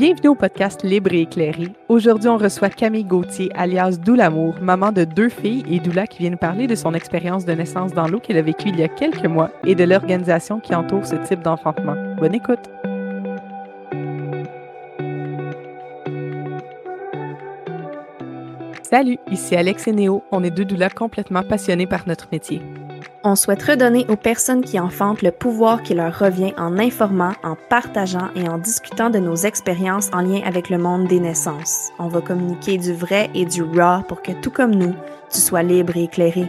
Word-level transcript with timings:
Bienvenue 0.00 0.28
au 0.28 0.34
podcast 0.34 0.82
Libre 0.82 1.12
et 1.12 1.20
éclairé. 1.20 1.74
Aujourd'hui, 1.90 2.30
on 2.30 2.38
reçoit 2.38 2.70
Camille 2.70 3.04
Gauthier, 3.04 3.50
alias 3.54 3.98
Doulamour, 4.02 4.54
maman 4.62 4.92
de 4.92 5.04
deux 5.04 5.28
filles 5.28 5.62
et 5.68 5.78
doula 5.78 6.06
qui 6.06 6.20
vient 6.20 6.30
nous 6.30 6.38
parler 6.38 6.66
de 6.66 6.74
son 6.74 6.94
expérience 6.94 7.44
de 7.44 7.52
naissance 7.52 7.92
dans 7.92 8.08
l'eau 8.08 8.18
qu'elle 8.18 8.38
a 8.38 8.42
vécue 8.42 8.70
il 8.70 8.80
y 8.80 8.82
a 8.82 8.88
quelques 8.88 9.26
mois 9.26 9.50
et 9.62 9.74
de 9.74 9.84
l'organisation 9.84 10.58
qui 10.58 10.74
entoure 10.74 11.04
ce 11.04 11.16
type 11.16 11.42
d'enfantement. 11.42 11.96
Bonne 12.16 12.34
écoute! 12.34 12.70
Salut, 18.82 19.18
ici 19.30 19.54
Alex 19.54 19.86
et 19.86 19.92
Néo. 19.92 20.22
On 20.32 20.42
est 20.42 20.50
deux 20.50 20.64
doulas 20.64 20.88
complètement 20.88 21.42
passionnés 21.42 21.86
par 21.86 22.08
notre 22.08 22.28
métier. 22.32 22.62
On 23.22 23.36
souhaite 23.36 23.62
redonner 23.62 24.06
aux 24.08 24.16
personnes 24.16 24.64
qui 24.64 24.80
enfantent 24.80 25.20
le 25.20 25.30
pouvoir 25.30 25.82
qui 25.82 25.92
leur 25.92 26.18
revient 26.18 26.54
en 26.56 26.78
informant, 26.78 27.34
en 27.42 27.54
partageant 27.54 28.30
et 28.34 28.48
en 28.48 28.56
discutant 28.56 29.10
de 29.10 29.18
nos 29.18 29.36
expériences 29.36 30.08
en 30.14 30.22
lien 30.22 30.40
avec 30.42 30.70
le 30.70 30.78
monde 30.78 31.06
des 31.06 31.20
naissances. 31.20 31.90
On 31.98 32.08
va 32.08 32.22
communiquer 32.22 32.78
du 32.78 32.94
vrai 32.94 33.28
et 33.34 33.44
du 33.44 33.62
raw 33.62 34.02
pour 34.08 34.22
que 34.22 34.32
tout 34.32 34.50
comme 34.50 34.74
nous, 34.74 34.94
tu 35.30 35.38
sois 35.38 35.62
libre 35.62 35.98
et 35.98 36.04
éclairé. 36.04 36.48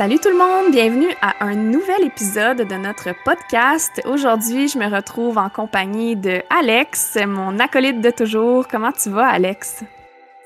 Salut 0.00 0.18
tout 0.18 0.30
le 0.30 0.38
monde, 0.38 0.72
bienvenue 0.72 1.14
à 1.20 1.44
un 1.44 1.54
nouvel 1.54 2.06
épisode 2.06 2.66
de 2.66 2.74
notre 2.74 3.10
podcast. 3.22 4.00
Aujourd'hui, 4.06 4.66
je 4.66 4.78
me 4.78 4.86
retrouve 4.86 5.36
en 5.36 5.50
compagnie 5.50 6.16
de 6.16 6.40
Alex, 6.48 7.18
mon 7.26 7.58
acolyte 7.58 8.00
de 8.00 8.08
toujours. 8.08 8.66
Comment 8.66 8.92
tu 8.92 9.10
vas, 9.10 9.26
Alex? 9.26 9.84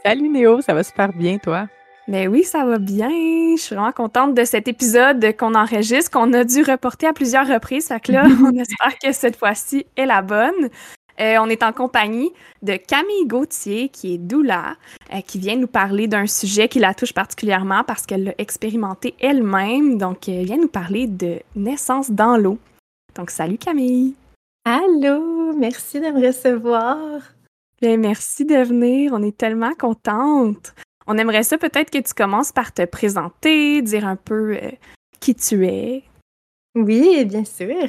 Salut 0.05 0.29
Néo, 0.29 0.61
ça 0.61 0.75
va 0.75 0.83
super 0.83 1.13
bien, 1.13 1.39
toi? 1.39 1.69
Ben 2.09 2.27
oui, 2.27 2.43
ça 2.43 2.65
va 2.65 2.79
bien. 2.79 3.11
Je 3.57 3.63
suis 3.63 3.77
vraiment 3.77 3.93
contente 3.93 4.35
de 4.35 4.45
cet 4.45 4.67
épisode 4.67 5.25
qu'on 5.39 5.55
enregistre, 5.55 6.11
qu'on 6.11 6.33
a 6.33 6.43
dû 6.43 6.65
reporter 6.65 7.07
à 7.07 7.13
plusieurs 7.13 7.47
reprises. 7.47 7.87
Fait 7.87 8.01
que 8.01 8.11
là, 8.11 8.25
on 8.45 8.59
espère 8.59 8.99
que 9.01 9.13
cette 9.13 9.37
fois-ci 9.37 9.87
est 9.97 10.07
la 10.07 10.23
bonne. 10.23 10.69
Euh, 11.21 11.37
on 11.41 11.49
est 11.49 11.63
en 11.63 11.73
compagnie 11.73 12.33
de 12.63 12.77
Camille 12.77 13.27
Gauthier, 13.27 13.89
qui 13.89 14.15
est 14.15 14.19
doula, 14.19 14.77
euh, 15.13 15.21
qui 15.21 15.39
vient 15.39 15.57
nous 15.57 15.69
parler 15.69 16.09
d'un 16.09 16.27
sujet 16.27 16.69
qui 16.69 16.81
la 16.81 16.95
touche 16.95 17.13
particulièrement 17.13 17.85
parce 17.85 18.05
qu'elle 18.07 18.25
l'a 18.25 18.35
expérimenté 18.39 19.15
elle-même. 19.21 19.99
Donc, 19.99 20.29
elle 20.29 20.47
vient 20.47 20.57
nous 20.57 20.69
parler 20.69 21.07
de 21.07 21.41
naissance 21.55 22.11
dans 22.11 22.37
l'eau. 22.37 22.59
Donc, 23.15 23.31
salut 23.31 23.59
Camille. 23.59 24.15
Allô, 24.65 25.53
merci 25.57 26.01
de 26.01 26.07
me 26.07 26.27
recevoir. 26.27 27.21
Bien, 27.81 27.97
merci 27.97 28.45
de 28.45 28.57
venir. 28.57 29.13
On 29.15 29.23
est 29.23 29.37
tellement 29.37 29.75
contente. 29.75 30.75
On 31.07 31.19
aimerait 31.19 31.43
ça 31.43 31.59
peut-être 31.59 31.91
que 31.91 31.99
tu 31.99 32.15
commences 32.15 32.51
par 32.51 32.73
te 32.73 32.85
présenter, 32.87 33.83
dire 33.83 34.07
un 34.07 34.17
peu 34.17 34.57
euh, 34.57 34.71
qui 35.21 35.35
tu 35.35 35.67
es, 35.67 36.03
oui, 36.75 37.25
bien 37.25 37.45
sûr. 37.45 37.87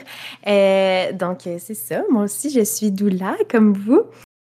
Euh, 0.47 1.11
donc, 1.13 1.47
euh, 1.47 1.57
c'est 1.59 1.73
ça. 1.73 2.03
Moi 2.11 2.23
aussi, 2.23 2.51
je 2.51 2.63
suis 2.63 2.91
Doula, 2.91 3.35
comme 3.49 3.73
vous. 3.73 4.03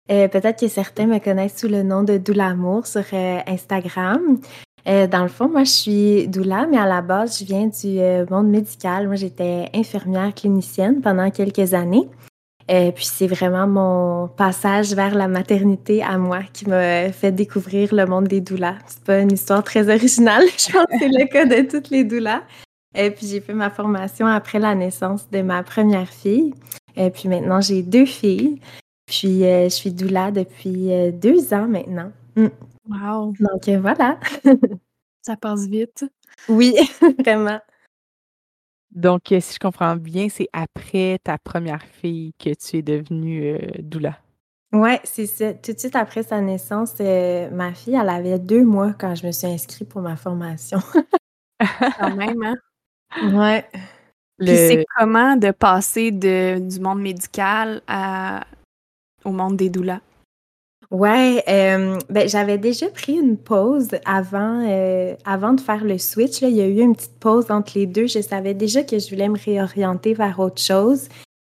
Euh, 0.10 0.28
peut-être 0.30 0.60
que 0.60 0.68
certains 0.70 1.08
me 1.08 1.20
connaissent 1.20 1.60
sous 1.60 1.68
le 1.68 1.84
nom 1.84 2.04
de 2.04 2.18
Doula 2.18 2.48
Amour 2.48 2.88
sur 2.88 3.04
Instagram. 3.14 4.40
dans 4.86 5.24
le 5.24 5.28
fond, 5.28 5.50
moi, 5.50 5.66
je 5.66 5.72
suis 5.72 6.28
doula, 6.28 6.66
mais 6.66 6.78
à 6.78 6.88
la 6.88 7.02
base, 7.02 7.38
je 7.38 7.46
viens 7.46 7.68
du 7.68 8.00
monde 8.32 8.48
médical. 8.48 9.08
Moi, 9.08 9.18
j'étais 9.18 9.70
infirmière 9.76 10.34
clinicienne 10.34 11.02
pendant 11.02 11.30
quelques 11.30 11.74
années. 11.76 12.08
puis 12.68 13.06
c'est 13.06 13.28
vraiment 13.28 13.68
mon 13.68 14.30
passage 14.30 14.94
vers 14.96 15.14
la 15.14 15.28
maternité 15.28 16.02
à 16.02 16.18
moi 16.18 16.40
qui 16.54 16.68
m'a 16.68 17.12
fait 17.12 17.32
découvrir 17.32 17.94
le 17.94 18.06
monde 18.08 18.28
des 18.28 18.42
doulas. 18.42 18.78
C'est 18.88 19.04
pas 19.04 19.20
une 19.20 19.34
histoire 19.34 19.64
très 19.64 19.94
originale. 19.94 20.46
Je 20.58 20.72
pense 20.72 20.86
que 20.86 20.98
c'est 20.98 21.08
le 21.10 21.28
cas 21.28 21.46
de 21.46 21.70
toutes 21.70 21.92
les 21.92 22.04
doulas. 22.04 22.42
Et 22.96 23.12
puis 23.12 23.28
j'ai 23.28 23.40
fait 23.40 23.54
ma 23.54 23.70
formation 23.70 24.26
après 24.26 24.60
la 24.60 24.76
naissance 24.76 25.30
de 25.30 25.42
ma 25.42 25.64
première 25.64 26.10
fille. 26.10 26.54
Et 26.96 27.10
puis 27.12 27.30
maintenant, 27.30 27.62
j'ai 27.62 27.84
deux 27.84 28.06
filles. 28.06 28.60
Puis 29.06 29.44
euh, 29.44 29.66
je 29.66 29.70
suis 29.70 29.92
doula 29.92 30.32
depuis 30.32 30.92
euh, 30.92 31.12
deux 31.12 31.54
ans 31.54 31.68
maintenant. 31.68 32.12
Mm. 32.36 32.48
Wow! 32.90 33.34
Donc 33.40 33.68
euh, 33.68 33.80
voilà. 33.80 34.20
Ça 35.22 35.36
passe 35.36 35.68
vite. 35.68 36.06
Oui, 36.48 36.76
vraiment. 37.20 37.60
Donc, 38.92 39.26
si 39.28 39.54
je 39.54 39.60
comprends 39.60 39.96
bien, 39.96 40.30
c'est 40.30 40.48
après 40.52 41.20
ta 41.24 41.38
première 41.38 41.84
fille 41.84 42.34
que 42.40 42.54
tu 42.56 42.78
es 42.78 42.82
devenue 42.82 43.60
doula. 43.80 44.18
Oui, 44.72 44.92
c'est 45.04 45.28
ça. 45.28 45.54
Tout 45.54 45.74
de 45.74 45.80
suite 45.80 45.96
après 45.96 46.24
sa 46.24 46.42
naissance, 46.42 46.98
ma 47.00 47.74
fille, 47.74 47.96
elle 47.96 48.10
avait 48.10 48.40
deux 48.40 48.64
mois 48.64 48.94
quand 48.94 49.14
je 49.14 49.28
me 49.28 49.32
suis 49.32 49.46
inscrite 49.46 49.90
pour 49.90 50.02
ma 50.02 50.16
formation. 50.16 50.80
quand 52.00 52.16
même, 52.16 52.42
hein? 52.42 52.56
Ouais. 53.24 53.66
Puis 54.38 54.56
c'est 54.56 54.86
comment 54.98 55.36
de 55.36 55.52
passer 55.52 56.12
de, 56.12 56.60
du 56.60 56.80
monde 56.80 57.02
médical 57.02 57.82
à, 57.88 58.46
au 59.26 59.32
monde 59.32 59.58
des 59.58 59.70
doulas? 59.70 60.00
Ouais, 60.92 61.44
euh, 61.48 62.00
ben, 62.10 62.28
j'avais 62.28 62.58
déjà 62.58 62.90
pris 62.90 63.14
une 63.14 63.38
pause 63.38 63.90
avant, 64.06 64.66
euh, 64.68 65.14
avant 65.24 65.54
de 65.54 65.62
faire 65.62 65.84
le 65.84 66.00
switch. 66.00 66.42
Là. 66.42 66.48
Il 66.48 66.56
y 66.56 66.62
a 66.62 66.68
eu 66.68 66.80
une 66.80 66.96
petite 66.96 67.20
pause 67.20 67.52
entre 67.52 67.74
les 67.76 67.86
deux. 67.86 68.08
Je 68.08 68.22
savais 68.22 68.56
déjà 68.56 68.82
que 68.84 68.98
je 68.98 69.10
voulais 69.10 69.30
me 69.30 69.38
réorienter 69.38 70.16
vers 70.16 70.40
autre 70.40 70.62
chose. 70.62 71.08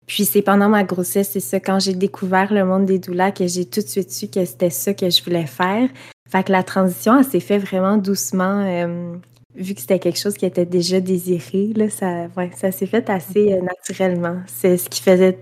Puis 0.08 0.26
c'est 0.26 0.42
pendant 0.42 0.70
ma 0.70 0.84
grossesse, 0.84 1.30
c'est 1.30 1.40
ça, 1.40 1.60
quand 1.60 1.80
j'ai 1.80 1.94
découvert 1.94 2.52
le 2.52 2.66
monde 2.66 2.88
des 2.88 2.98
doulas, 2.98 3.32
que 3.32 3.46
j'ai 3.46 3.66
tout 3.66 3.82
de 3.82 3.86
suite 3.86 4.12
su 4.12 4.28
que 4.28 4.44
c'était 4.44 4.72
ça 4.72 4.96
que 4.96 5.08
je 5.08 5.24
voulais 5.24 5.46
faire. 5.46 5.88
Fait 6.28 6.44
que 6.44 6.52
la 6.52 6.64
transition, 6.64 7.20
elle 7.20 7.26
s'est 7.26 7.40
fait 7.40 7.60
vraiment 7.60 7.98
doucement. 7.98 8.64
Euh, 8.66 9.16
vu 9.56 9.74
que 9.74 9.82
c'était 9.82 10.00
quelque 10.00 10.20
chose 10.20 10.36
qui 10.36 10.46
était 10.46 10.66
déjà 10.66 11.00
désiré, 11.00 11.74
là, 11.76 11.90
ça, 11.90 12.28
ça 12.56 12.72
s'est 12.72 12.86
fait 12.86 13.10
assez 13.10 13.54
euh, 13.54 13.62
naturellement. 13.62 14.42
C'est 14.48 14.78
ce 14.78 14.90
qui 14.90 15.02
faisait, 15.02 15.40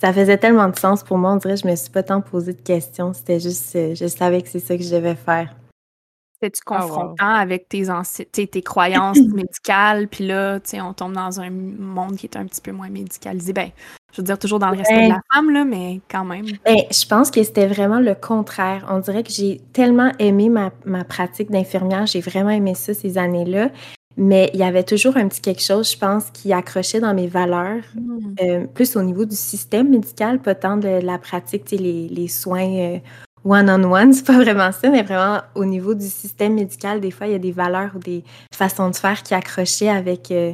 ça 0.00 0.12
faisait 0.12 0.38
tellement 0.38 0.68
de 0.68 0.78
sens 0.78 1.02
pour 1.02 1.18
moi. 1.18 1.32
On 1.32 1.36
dirait 1.36 1.54
que 1.54 1.62
je 1.62 1.68
me 1.68 1.76
suis 1.76 1.90
pas 1.90 2.02
tant 2.02 2.20
posé 2.20 2.52
de 2.52 2.60
questions. 2.60 3.12
C'était 3.12 3.40
juste, 3.40 3.74
euh, 3.76 3.94
je 3.94 4.06
savais 4.06 4.42
que 4.42 4.48
c'est 4.48 4.60
ça 4.60 4.76
que 4.76 4.82
je 4.82 4.94
devais 4.94 5.16
faire. 5.16 5.54
C'était-tu 6.40 6.62
ah, 6.66 6.78
confrontant 6.78 7.34
avec 7.34 7.68
tes, 7.68 8.46
tes 8.46 8.62
croyances 8.62 9.18
médicales, 9.34 10.06
puis 10.06 10.26
là, 10.26 10.60
on 10.74 10.92
tombe 10.92 11.12
dans 11.12 11.40
un 11.40 11.50
monde 11.50 12.16
qui 12.16 12.26
est 12.26 12.36
un 12.36 12.46
petit 12.46 12.60
peu 12.60 12.70
moins 12.70 12.90
médicalisé. 12.90 13.52
Ben, 13.52 13.70
je 14.12 14.20
veux 14.20 14.24
dire, 14.24 14.38
toujours 14.38 14.60
dans 14.60 14.70
le 14.70 14.78
respect 14.78 15.06
de 15.06 15.12
la 15.12 15.20
femme, 15.34 15.50
là, 15.50 15.64
mais 15.64 16.00
quand 16.08 16.24
même. 16.24 16.46
Ben, 16.64 16.76
je 16.90 17.06
pense 17.06 17.30
que 17.30 17.42
c'était 17.42 17.66
vraiment 17.66 17.98
le 17.98 18.14
contraire. 18.14 18.86
On 18.88 19.00
dirait 19.00 19.24
que 19.24 19.32
j'ai 19.32 19.60
tellement 19.72 20.12
aimé 20.18 20.48
ma, 20.48 20.70
pratique 21.04 21.50
d'infirmière, 21.50 22.06
j'ai 22.06 22.20
vraiment 22.20 22.50
aimé 22.50 22.74
ça 22.74 22.94
ces 22.94 23.18
années-là. 23.18 23.70
Mais 24.20 24.50
il 24.52 24.58
y 24.58 24.64
avait 24.64 24.82
toujours 24.82 25.16
un 25.16 25.28
petit 25.28 25.40
quelque 25.40 25.62
chose, 25.62 25.92
je 25.92 25.96
pense, 25.96 26.30
qui 26.30 26.52
accrochait 26.52 26.98
dans 26.98 27.14
mes 27.14 27.28
valeurs, 27.28 27.84
hmm. 27.94 28.34
euh, 28.42 28.66
plus 28.66 28.96
au 28.96 29.02
niveau 29.02 29.24
du 29.24 29.36
système 29.36 29.90
médical, 29.90 30.40
pas 30.40 30.56
tant 30.56 30.76
de 30.76 30.88
la 30.88 31.18
pratique, 31.18 31.70
les, 31.70 32.08
les 32.08 32.26
soins 32.26 32.68
euh, 32.68 32.98
one-on-one, 33.44 34.12
c'est 34.14 34.26
pas 34.26 34.36
vraiment 34.38 34.72
ça, 34.72 34.90
mais 34.90 35.02
vraiment 35.02 35.40
au 35.54 35.64
niveau 35.64 35.94
du 35.94 36.06
système 36.06 36.54
médical, 36.54 37.00
des 37.00 37.10
fois, 37.10 37.26
il 37.26 37.32
y 37.32 37.36
a 37.36 37.38
des 37.38 37.52
valeurs 37.52 37.90
ou 37.94 37.98
des 37.98 38.24
façons 38.54 38.90
de 38.90 38.96
faire 38.96 39.22
qui 39.22 39.34
accrochaient 39.34 39.88
avec 39.88 40.30
euh, 40.30 40.52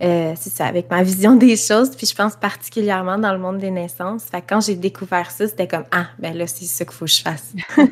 euh, 0.00 0.32
c'est 0.36 0.50
ça, 0.50 0.66
avec 0.66 0.90
ma 0.90 1.02
vision 1.02 1.34
des 1.34 1.56
choses. 1.56 1.90
Puis 1.96 2.06
je 2.06 2.14
pense 2.14 2.36
particulièrement 2.36 3.18
dans 3.18 3.32
le 3.32 3.38
monde 3.38 3.58
des 3.58 3.70
naissances. 3.70 4.24
Fait 4.24 4.42
quand 4.42 4.60
j'ai 4.60 4.76
découvert 4.76 5.30
ça, 5.30 5.48
c'était 5.48 5.66
comme 5.66 5.84
Ah, 5.90 6.08
ben 6.18 6.36
là, 6.36 6.46
c'est 6.46 6.64
ça 6.66 6.84
qu'il 6.84 6.94
faut 6.94 7.06
que 7.06 7.10
je 7.10 7.22
fasse. 7.22 7.54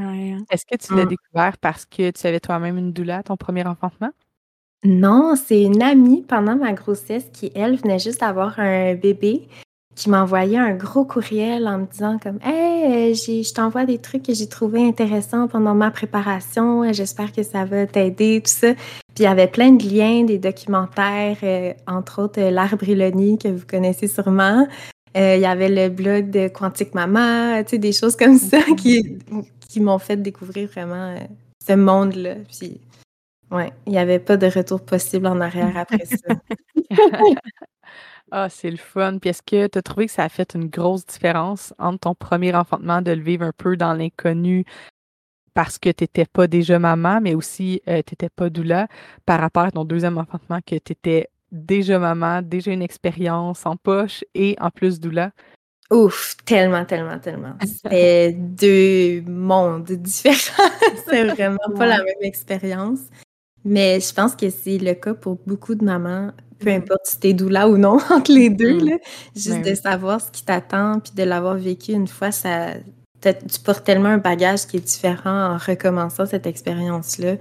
Hein. 0.00 0.38
Est-ce 0.48 0.64
que 0.64 0.76
tu 0.76 0.94
l'as 0.94 1.06
mm. 1.06 1.08
découvert 1.08 1.58
parce 1.58 1.84
que 1.84 2.12
tu 2.12 2.24
avais 2.24 2.38
toi-même 2.38 2.78
une 2.78 2.92
doula 2.92 3.16
à 3.16 3.22
ton 3.24 3.36
premier 3.36 3.66
enfantement? 3.66 4.10
Non, 4.84 5.34
c'est 5.34 5.60
une 5.60 5.82
amie 5.82 6.22
pendant 6.22 6.54
ma 6.54 6.72
grossesse 6.72 7.28
qui, 7.32 7.50
elle, 7.56 7.74
venait 7.74 7.98
juste 7.98 8.20
d'avoir 8.20 8.60
un 8.60 8.94
bébé 8.94 9.48
qui 9.98 10.08
m'a 10.10 10.22
envoyé 10.22 10.56
un 10.56 10.74
gros 10.74 11.04
courriel 11.04 11.66
en 11.66 11.78
me 11.78 11.86
disant 11.86 12.18
comme 12.22 12.38
Hey, 12.44 13.10
euh, 13.10 13.14
je 13.14 13.52
t'envoie 13.52 13.84
des 13.84 13.98
trucs 13.98 14.22
que 14.22 14.32
j'ai 14.32 14.48
trouvé 14.48 14.86
intéressants 14.86 15.48
pendant 15.48 15.74
ma 15.74 15.90
préparation, 15.90 16.90
j'espère 16.92 17.32
que 17.32 17.42
ça 17.42 17.64
va 17.64 17.84
t'aider, 17.84 18.40
tout 18.40 18.50
ça. 18.50 18.74
Puis 18.74 19.18
il 19.18 19.22
y 19.24 19.26
avait 19.26 19.48
plein 19.48 19.72
de 19.72 19.84
liens, 19.84 20.22
des 20.22 20.38
documentaires, 20.38 21.36
euh, 21.42 21.72
entre 21.88 22.22
autres 22.22 22.40
euh, 22.40 22.50
L'arbre 22.52 22.88
Ironie 22.88 23.38
que 23.38 23.48
vous 23.48 23.66
connaissez 23.66 24.06
sûrement. 24.06 24.68
il 25.16 25.40
y 25.40 25.46
avait 25.46 25.68
le 25.68 25.88
blog 25.88 26.30
de 26.30 26.46
Quantique 26.46 26.94
Mama, 26.94 27.64
tu 27.64 27.70
sais, 27.70 27.78
des 27.78 27.92
choses 27.92 28.14
comme 28.14 28.38
ça 28.38 28.62
qui, 28.76 29.18
qui 29.68 29.80
m'ont 29.80 29.98
fait 29.98 30.16
découvrir 30.16 30.68
vraiment 30.68 31.16
ce 31.66 31.72
monde-là. 31.72 32.36
Puis, 32.48 32.80
ouais, 33.50 33.72
il 33.86 33.92
n'y 33.92 33.98
avait 33.98 34.20
pas 34.20 34.36
de 34.36 34.46
retour 34.46 34.80
possible 34.80 35.26
en 35.26 35.40
arrière 35.40 35.76
après 35.76 36.04
ça. 36.04 36.34
Ah, 38.30 38.48
c'est 38.48 38.70
le 38.70 38.76
fun. 38.76 39.18
Puis 39.18 39.30
est-ce 39.30 39.42
que 39.42 39.66
tu 39.66 39.78
as 39.78 39.82
trouvé 39.82 40.06
que 40.06 40.12
ça 40.12 40.24
a 40.24 40.28
fait 40.28 40.54
une 40.54 40.68
grosse 40.68 41.06
différence 41.06 41.72
entre 41.78 42.00
ton 42.00 42.14
premier 42.14 42.54
enfantement 42.54 43.02
de 43.02 43.12
le 43.12 43.22
vivre 43.22 43.44
un 43.44 43.52
peu 43.56 43.76
dans 43.76 43.94
l'inconnu 43.94 44.64
parce 45.54 45.78
que 45.78 45.90
tu 45.90 46.04
n'étais 46.04 46.26
pas 46.26 46.46
déjà 46.46 46.78
maman, 46.78 47.20
mais 47.20 47.34
aussi 47.34 47.82
euh, 47.88 48.02
tu 48.06 48.12
n'étais 48.12 48.28
pas 48.28 48.48
doula 48.48 48.86
par 49.26 49.40
rapport 49.40 49.64
à 49.64 49.70
ton 49.70 49.84
deuxième 49.84 50.18
enfantement 50.18 50.60
que 50.60 50.76
tu 50.76 50.92
étais 50.92 51.28
déjà 51.50 51.98
maman, 51.98 52.42
déjà 52.42 52.70
une 52.70 52.82
expérience 52.82 53.66
en 53.66 53.76
poche 53.76 54.24
et 54.34 54.56
en 54.60 54.70
plus 54.70 55.00
doula? 55.00 55.32
Ouf, 55.90 56.36
tellement, 56.44 56.84
tellement, 56.84 57.18
tellement. 57.18 57.54
C'est 57.64 58.32
deux 58.32 59.22
mondes 59.22 59.90
différents. 59.90 60.70
c'est 61.08 61.24
vraiment 61.24 61.58
pas 61.76 61.86
la 61.86 61.98
même 61.98 62.22
expérience. 62.22 63.00
Mais 63.64 63.98
je 64.00 64.14
pense 64.14 64.36
que 64.36 64.50
c'est 64.50 64.78
le 64.78 64.94
cas 64.94 65.14
pour 65.14 65.38
beaucoup 65.46 65.74
de 65.74 65.84
mamans, 65.84 66.32
peu 66.58 66.70
mm-hmm. 66.70 66.76
importe 66.76 67.06
si 67.06 67.20
t'es 67.20 67.32
doula 67.32 67.68
ou 67.68 67.76
non, 67.76 67.98
entre 68.10 68.32
les 68.32 68.50
deux, 68.50 68.78
mm-hmm. 68.78 68.90
là. 68.90 68.96
Juste 69.34 69.62
de 69.62 69.74
savoir 69.74 70.20
ce 70.20 70.30
qui 70.30 70.44
t'attend, 70.44 71.00
puis 71.00 71.12
de 71.14 71.22
l'avoir 71.22 71.56
vécu 71.56 71.92
une 71.92 72.08
fois, 72.08 72.30
ça, 72.30 72.74
tu 73.22 73.60
portes 73.64 73.84
tellement 73.84 74.08
un 74.08 74.18
bagage 74.18 74.66
qui 74.66 74.76
est 74.76 74.86
différent 74.86 75.54
en 75.54 75.56
recommençant 75.56 76.26
cette 76.26 76.46
expérience-là. 76.46 77.36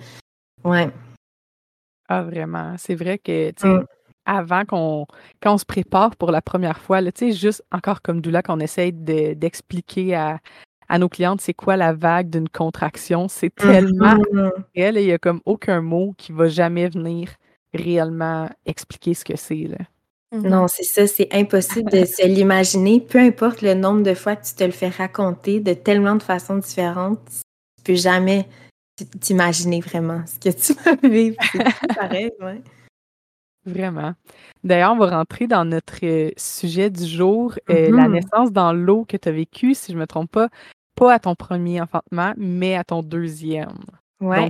Ouais. 0.64 0.90
Ah, 2.10 2.24
vraiment. 2.24 2.76
C'est 2.78 2.96
vrai 2.96 3.18
que, 3.18 3.50
tu 3.52 3.62
sais, 3.62 3.68
mm. 3.68 3.86
avant 4.26 4.66
qu'on 4.66 5.06
quand 5.42 5.54
on 5.54 5.58
se 5.58 5.66
prépare 5.66 6.16
pour 6.16 6.32
la 6.32 6.42
première 6.42 6.80
fois, 6.80 7.04
tu 7.04 7.12
sais, 7.16 7.32
juste 7.32 7.64
encore 7.72 8.02
comme 8.02 8.22
doula, 8.22 8.42
qu'on 8.42 8.60
essaye 8.60 8.94
d'expliquer 8.94 10.16
à, 10.16 10.40
à 10.90 11.00
nos 11.00 11.10
clientes 11.10 11.42
c'est 11.42 11.54
quoi 11.54 11.76
la 11.76 11.94
vague 11.94 12.30
d'une 12.30 12.50
contraction, 12.50 13.28
c'est 13.28 13.54
tellement 13.54 14.16
mm-hmm. 14.16 14.52
réel 14.76 14.98
et 14.98 15.02
il 15.02 15.08
n'y 15.08 15.14
a 15.14 15.18
comme 15.18 15.42
aucun 15.46 15.82
mot 15.82 16.14
qui 16.18 16.32
va 16.32 16.48
jamais 16.48 16.88
venir 16.88 17.30
réellement 17.74 18.50
expliquer 18.66 19.14
ce 19.14 19.26
que 19.26 19.38
c'est. 19.38 19.70
Mmh 20.34 20.48
non, 20.48 20.68
c'est 20.68 20.84
ça, 20.84 21.08
c'est 21.08 21.34
impossible 21.34 21.90
de 21.90 22.04
se 22.04 22.26
l'imaginer. 22.26 23.00
Peu 23.00 23.20
importe 23.20 23.62
le 23.62 23.74
nombre 23.74 24.04
de 24.04 24.14
fois 24.14 24.36
que 24.36 24.46
tu 24.46 24.56
te 24.56 24.64
le 24.64 24.72
fais 24.72 24.90
raconter 24.90 25.62
de 25.62 25.74
tellement 25.74 26.16
de 26.16 26.24
façons 26.24 26.58
différentes, 26.58 27.22
tu 27.78 27.84
peux 27.84 27.96
jamais 27.96 28.48
t'imaginer 29.22 29.80
vraiment 29.80 30.24
ce 30.26 30.40
que 30.40 30.56
tu 30.56 30.74
vas 30.74 31.08
vivre. 31.08 31.38
C'est 31.52 31.64
pareil, 31.96 32.32
ouais. 32.42 32.62
Vraiment. 33.66 34.14
D'ailleurs, 34.64 34.94
on 34.94 34.98
va 34.98 35.18
rentrer 35.18 35.48
dans 35.48 35.66
notre 35.66 36.06
euh, 36.06 36.32
sujet 36.38 36.90
du 36.90 37.06
jour, 37.06 37.54
euh, 37.70 37.92
la 37.92 38.08
mmh 38.08 38.12
naissance 38.14 38.52
dans 38.52 38.72
l'eau 38.74 39.06
que 39.06 39.18
tu 39.18 39.28
as 39.28 39.32
vécue, 39.32 39.74
si 39.74 39.92
je 39.92 39.98
ne 39.98 40.02
me 40.02 40.08
trompe 40.08 40.32
pas, 40.32 40.50
pas 40.96 41.14
à 41.14 41.20
ton 41.20 41.36
premier 41.36 41.82
enfantement, 41.82 42.34
mais 42.38 42.76
à 42.76 42.84
ton 42.84 43.02
deuxième. 43.02 43.84
Ouais. 44.20 44.48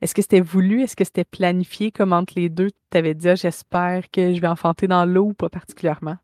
Est-ce 0.00 0.14
que 0.14 0.22
c'était 0.22 0.40
voulu? 0.40 0.82
Est-ce 0.82 0.96
que 0.96 1.04
c'était 1.04 1.24
planifié 1.24 1.90
comme 1.90 2.12
entre 2.12 2.34
les 2.36 2.48
deux? 2.48 2.70
Tu 2.90 2.98
avais 2.98 3.14
dit, 3.14 3.28
«Ah, 3.28 3.34
j'espère 3.34 4.10
que 4.10 4.34
je 4.34 4.40
vais 4.40 4.48
enfanter 4.48 4.86
dans 4.86 5.04
l'eau 5.04 5.26
ou 5.26 5.34
pas 5.34 5.48
particulièrement? 5.48 6.16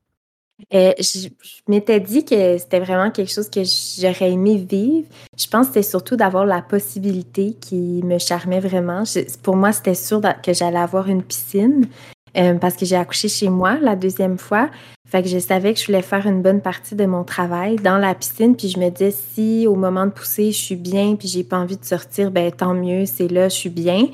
Euh, 0.73 0.93
je, 0.99 1.29
m'étais 1.69 1.99
dit 1.99 2.25
que 2.25 2.59
c'était 2.59 2.79
vraiment 2.79 3.11
quelque 3.11 3.33
chose 3.33 3.51
que 3.51 3.63
j'aurais 3.65 4.31
aimé 4.31 4.57
vivre. 4.57 5.09
Je 5.37 5.49
pense 5.49 5.67
que 5.67 5.75
c'était 5.75 5.83
surtout 5.83 6.17
d'avoir 6.17 6.47
la 6.47 6.63
possibilité 6.63 7.55
qui 7.55 8.03
me 8.05 8.19
charmait 8.19 8.61
vraiment. 8.61 9.03
pour 9.43 9.57
moi, 9.57 9.73
c'était 9.73 9.95
sûr 9.95 10.21
que 10.43 10.53
j'allais 10.53 10.79
avoir 10.79 11.09
une 11.09 11.25
piscine. 11.25 11.89
Euh, 12.37 12.55
parce 12.55 12.75
que 12.77 12.85
j'ai 12.85 12.97
accouché 12.97 13.29
chez 13.29 13.49
moi 13.49 13.79
la 13.81 13.97
deuxième 13.97 14.39
fois. 14.39 14.69
Fait 15.09 15.23
que 15.23 15.29
je 15.29 15.39
savais 15.39 15.75
que 15.75 15.81
je 15.81 15.87
voulais 15.87 16.03
faire 16.03 16.27
une 16.27 16.43
bonne 16.43 16.61
partie 16.61 16.97
de 16.97 17.07
mon 17.07 17.23
travail 17.23 17.77
dans 17.77 17.99
la 17.99 18.15
piscine. 18.15 18.57
Puis 18.57 18.71
je 18.71 18.81
me 18.81 18.89
disais, 18.91 19.13
si 19.13 19.67
au 19.69 19.77
moment 19.77 20.07
de 20.07 20.11
pousser, 20.11 20.51
je 20.51 20.59
suis 20.59 20.77
bien, 20.77 21.15
puis 21.15 21.29
j'ai 21.29 21.45
pas 21.45 21.59
envie 21.59 21.77
de 21.77 21.85
sortir, 21.85 22.31
ben 22.31 22.51
tant 22.51 22.75
mieux, 22.75 23.07
c'est 23.07 23.29
là, 23.29 23.49
je 23.49 23.55
suis 23.55 23.69
bien. 23.69 24.09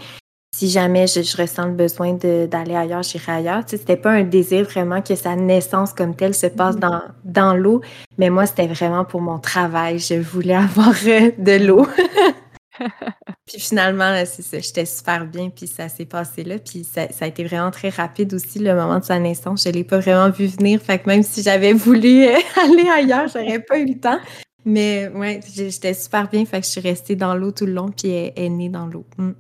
Si 0.55 0.69
jamais 0.69 1.07
je, 1.07 1.21
ressens 1.41 1.67
le 1.67 1.73
besoin 1.73 2.15
d'aller 2.15 2.75
ailleurs, 2.75 3.05
j'irai 3.05 3.33
ailleurs. 3.33 3.65
Tu 3.65 3.71
sais, 3.71 3.77
c'était 3.79 3.97
pas 3.97 4.11
un 4.11 4.25
désir 4.25 4.65
vraiment 4.65 5.01
que 5.01 5.15
sa 5.15 5.37
naissance 5.37 5.95
comme 5.95 6.15
telle 6.15 6.35
se 6.35 6.49
passe 6.49 6.75
mm-hmm. 6.75 6.81
dans, 6.81 7.03
dans 7.25 7.55
l'eau, 7.55 7.81
mais 8.19 8.29
moi, 8.29 8.47
c'était 8.47 8.67
vraiment 8.67 9.05
pour 9.05 9.23
mon 9.23 9.39
travail. 9.39 10.01
Je 10.01 10.17
voulais 10.17 10.55
avoir 10.57 10.95
euh, 11.07 11.31
de 11.39 11.65
l'eau. 11.65 11.87
puis 13.47 13.61
finalement, 13.61 14.15
c'est 14.25 14.43
ça, 14.43 14.59
j'étais 14.59 14.85
super 14.85 15.27
bien, 15.27 15.51
puis 15.51 15.67
ça 15.67 15.89
s'est 15.89 16.05
passé 16.05 16.45
là. 16.45 16.59
Puis 16.59 16.85
ça, 16.85 17.07
a 17.21 17.27
été 17.27 17.45
vraiment 17.45 17.71
très 17.71 17.91
rapide 17.91 18.35
aussi, 18.35 18.59
le 18.59 18.75
moment 18.75 18.99
de 18.99 19.05
sa 19.05 19.19
naissance. 19.19 19.65
Je 19.65 19.69
ne 19.69 19.75
l'ai 19.75 19.85
pas 19.85 19.99
vraiment 19.99 20.31
vu 20.31 20.47
venir. 20.47 20.81
Fait 20.81 20.99
que 20.99 21.09
même 21.09 21.23
si 21.23 21.43
j'avais 21.43 21.73
voulu 21.73 22.25
euh, 22.25 22.37
aller 22.57 22.89
ailleurs, 22.89 23.29
j'aurais 23.29 23.61
pas 23.61 23.79
eu 23.79 23.87
le 23.87 23.99
temps. 23.99 24.19
Mais 24.65 25.09
ouais, 25.09 25.41
j'étais 25.53 25.95
super 25.95 26.29
bien. 26.29 26.45
Fait 26.45 26.61
que 26.61 26.67
je 26.67 26.71
suis 26.73 26.81
restée 26.81 27.17
dans 27.17 27.35
l'eau 27.35 27.53
tout 27.53 27.67
le 27.67 27.73
long, 27.73 27.91
puis 27.91 28.11
elle 28.11 28.33
est 28.37 28.49
née 28.49 28.69
dans 28.69 28.87
l'eau. 28.87 29.05
Mm. 29.17 29.31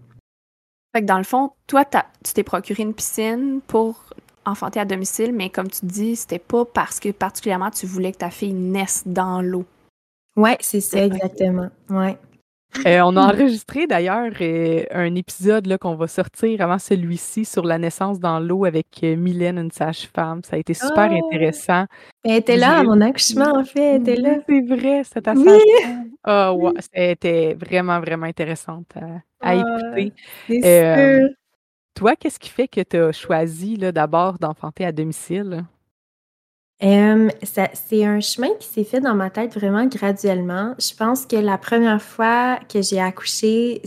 Fait 0.92 1.02
que 1.02 1.06
dans 1.06 1.18
le 1.18 1.24
fond, 1.24 1.52
toi, 1.66 1.84
tu 1.84 2.32
t'es 2.32 2.42
procuré 2.42 2.82
une 2.82 2.94
piscine 2.94 3.60
pour 3.66 4.04
enfanter 4.44 4.80
à 4.80 4.84
domicile, 4.84 5.32
mais 5.32 5.50
comme 5.50 5.68
tu 5.68 5.86
dis, 5.86 6.16
c'était 6.16 6.38
pas 6.38 6.64
parce 6.64 6.98
que 6.98 7.10
particulièrement 7.10 7.70
tu 7.70 7.86
voulais 7.86 8.12
que 8.12 8.18
ta 8.18 8.30
fille 8.30 8.52
naisse 8.52 9.02
dans 9.06 9.42
l'eau. 9.42 9.64
Ouais, 10.36 10.56
c'est 10.60 10.80
ça, 10.80 11.04
exactement. 11.04 11.68
Ouais. 11.88 12.16
Euh, 12.86 13.00
on 13.04 13.16
a 13.16 13.32
enregistré 13.32 13.86
d'ailleurs 13.86 14.32
euh, 14.40 14.84
un 14.92 15.14
épisode 15.14 15.76
qu'on 15.78 15.96
va 15.96 16.06
sortir 16.06 16.60
avant 16.62 16.78
celui-ci 16.78 17.44
sur 17.44 17.64
la 17.64 17.78
naissance 17.78 18.20
dans 18.20 18.38
l'eau 18.38 18.64
avec 18.64 18.86
euh, 19.02 19.16
Mylène, 19.16 19.58
une 19.58 19.70
sage-femme. 19.70 20.42
Ça 20.44 20.56
a 20.56 20.58
été 20.58 20.74
super 20.74 21.10
oh! 21.12 21.26
intéressant. 21.26 21.86
Elle 22.24 22.36
était 22.36 22.56
là 22.56 22.78
à 22.78 22.82
mon 22.82 23.00
accouchement, 23.00 23.52
en 23.56 23.64
fait. 23.64 23.96
Elle 23.96 24.02
était 24.02 24.16
là. 24.16 24.36
C'est 24.48 24.60
vrai, 24.60 25.02
c'était 25.04 25.22
ta 25.22 25.34
sage-femme. 25.34 26.10
Oh, 26.26 26.72
C'était 26.94 27.54
vraiment, 27.54 27.98
vraiment 28.00 28.26
intéressante 28.26 28.92
à, 29.40 29.54
écouter. 29.54 30.12
toi, 31.94 32.14
qu'est-ce 32.16 32.38
qui 32.38 32.50
fait 32.50 32.68
que 32.68 32.82
tu 32.82 32.96
as 32.96 33.12
choisi 33.12 33.78
d'abord 33.78 34.38
d'enfanter 34.38 34.84
à 34.84 34.92
domicile? 34.92 35.64
C'est 36.80 38.04
un 38.04 38.20
chemin 38.20 38.48
qui 38.58 38.66
s'est 38.66 38.84
fait 38.84 39.00
dans 39.00 39.14
ma 39.14 39.30
tête 39.30 39.54
vraiment 39.54 39.84
graduellement. 39.86 40.74
Je 40.78 40.94
pense 40.94 41.26
que 41.26 41.36
la 41.36 41.58
première 41.58 42.00
fois 42.00 42.58
que 42.72 42.80
j'ai 42.80 43.00
accouché, 43.00 43.82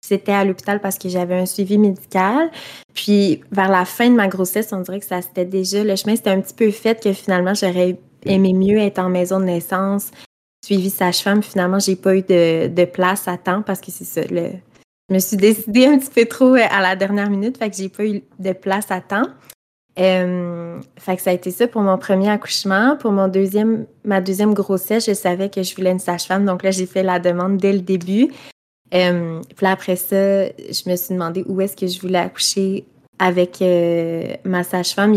c'était 0.00 0.32
à 0.32 0.44
l'hôpital 0.44 0.80
parce 0.80 0.98
que 0.98 1.08
j'avais 1.08 1.36
un 1.36 1.46
suivi 1.46 1.78
médical. 1.78 2.50
Puis 2.94 3.40
vers 3.52 3.70
la 3.70 3.84
fin 3.84 4.10
de 4.10 4.14
ma 4.14 4.28
grossesse, 4.28 4.72
on 4.72 4.80
dirait 4.80 5.00
que 5.00 5.06
ça 5.06 5.22
c'était 5.22 5.44
déjà 5.44 5.84
le 5.84 5.94
chemin 5.96 6.16
c'était 6.16 6.30
un 6.30 6.40
petit 6.40 6.54
peu 6.54 6.70
fait 6.70 7.02
que 7.02 7.12
finalement 7.12 7.54
j'aurais 7.54 7.98
aimé 8.24 8.52
mieux 8.52 8.78
être 8.78 8.98
en 8.98 9.08
maison 9.08 9.38
de 9.40 9.44
naissance, 9.44 10.10
suivi 10.64 10.90
sage-femme. 10.90 11.42
Finalement, 11.42 11.78
j'ai 11.78 11.96
pas 11.96 12.16
eu 12.16 12.22
de, 12.22 12.68
de, 12.68 12.84
place 12.84 13.28
à 13.28 13.36
temps 13.36 13.62
parce 13.62 13.80
que 13.80 13.90
c'est 13.90 14.04
ça. 14.04 14.22
Le, 14.22 14.50
je 15.08 15.14
me 15.14 15.18
suis 15.20 15.36
décidée 15.36 15.86
un 15.86 15.98
petit 15.98 16.10
peu 16.10 16.26
trop 16.26 16.54
à 16.54 16.80
la 16.80 16.96
dernière 16.96 17.30
minute, 17.30 17.58
fait 17.58 17.70
que 17.70 17.76
j'ai 17.76 17.88
pas 17.88 18.04
eu 18.04 18.22
de 18.38 18.52
place 18.52 18.90
à 18.90 19.00
temps. 19.00 19.26
Fait 19.96 21.16
que 21.16 21.22
ça 21.22 21.30
a 21.30 21.32
été 21.32 21.50
ça 21.50 21.66
pour 21.66 21.82
mon 21.82 21.98
premier 21.98 22.28
accouchement. 22.28 22.96
Pour 22.96 23.12
mon 23.12 23.28
deuxième, 23.28 23.86
ma 24.04 24.20
deuxième 24.20 24.54
grossesse, 24.54 25.06
je 25.06 25.14
savais 25.14 25.48
que 25.48 25.62
je 25.62 25.74
voulais 25.74 25.92
une 25.92 25.98
sage-femme. 25.98 26.44
Donc 26.44 26.62
là, 26.62 26.70
j'ai 26.70 26.86
fait 26.86 27.02
la 27.02 27.18
demande 27.18 27.56
dès 27.56 27.72
le 27.72 27.80
début. 27.80 28.30
Puis 28.90 29.00
là, 29.62 29.70
après 29.70 29.96
ça, 29.96 30.46
je 30.46 30.90
me 30.90 30.96
suis 30.96 31.14
demandé 31.14 31.44
où 31.46 31.60
est-ce 31.60 31.76
que 31.76 31.86
je 31.86 32.00
voulais 32.00 32.18
accoucher 32.18 32.84
avec 33.18 33.62
euh, 33.62 34.34
ma 34.44 34.62
sage-femme. 34.62 35.14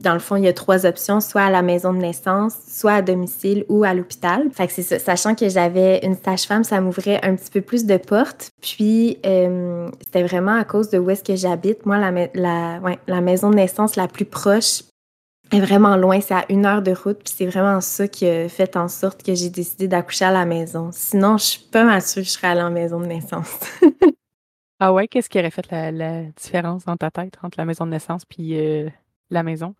Dans 0.00 0.12
le 0.12 0.18
fond, 0.18 0.36
il 0.36 0.44
y 0.44 0.48
a 0.48 0.52
trois 0.52 0.84
options, 0.84 1.20
soit 1.20 1.42
à 1.42 1.50
la 1.50 1.62
maison 1.62 1.94
de 1.94 1.98
naissance, 1.98 2.54
soit 2.68 2.94
à 2.94 3.02
domicile 3.02 3.64
ou 3.70 3.82
à 3.82 3.94
l'hôpital. 3.94 4.50
Sachant 4.98 5.34
que 5.34 5.48
j'avais 5.48 6.00
une 6.04 6.16
sage-femme, 6.16 6.64
ça 6.64 6.82
m'ouvrait 6.82 7.18
un 7.24 7.34
petit 7.34 7.50
peu 7.50 7.62
plus 7.62 7.86
de 7.86 7.96
portes. 7.96 8.50
Puis, 8.60 9.18
euh, 9.24 9.88
c'était 10.00 10.22
vraiment 10.22 10.54
à 10.54 10.64
cause 10.64 10.90
de 10.90 10.98
où 10.98 11.08
est-ce 11.08 11.24
que 11.24 11.34
j'habite. 11.34 11.86
Moi, 11.86 11.96
la 11.98 13.20
maison 13.22 13.50
de 13.50 13.56
naissance 13.56 13.96
la 13.96 14.06
plus 14.06 14.26
proche 14.26 14.82
est 15.50 15.60
vraiment 15.60 15.96
loin. 15.96 16.20
C'est 16.20 16.34
à 16.34 16.44
une 16.50 16.66
heure 16.66 16.82
de 16.82 16.92
route. 16.92 17.18
Puis, 17.24 17.32
c'est 17.34 17.46
vraiment 17.46 17.80
ça 17.80 18.06
qui 18.06 18.28
a 18.28 18.50
fait 18.50 18.76
en 18.76 18.88
sorte 18.88 19.22
que 19.22 19.34
j'ai 19.34 19.48
décidé 19.48 19.88
d'accoucher 19.88 20.26
à 20.26 20.30
la 20.30 20.44
maison. 20.44 20.90
Sinon, 20.92 21.38
je 21.38 21.44
suis 21.44 21.60
pas 21.72 21.84
mal 21.84 22.02
sûre 22.02 22.22
que 22.22 22.28
je 22.28 22.32
serais 22.32 22.48
allée 22.48 22.62
en 22.62 22.70
maison 22.70 23.00
de 23.00 23.06
naissance. 23.06 23.58
ah 24.78 24.92
ouais? 24.92 25.08
Qu'est-ce 25.08 25.30
qui 25.30 25.38
aurait 25.38 25.50
fait 25.50 25.70
la, 25.70 26.22
différence 26.24 26.84
dans 26.84 26.98
ta 26.98 27.10
tête 27.10 27.38
entre 27.42 27.58
la 27.58 27.64
maison 27.64 27.86
de 27.86 27.92
naissance 27.92 28.26
puis 28.26 28.58
euh, 28.60 28.90
la 29.30 29.42
maison? 29.42 29.74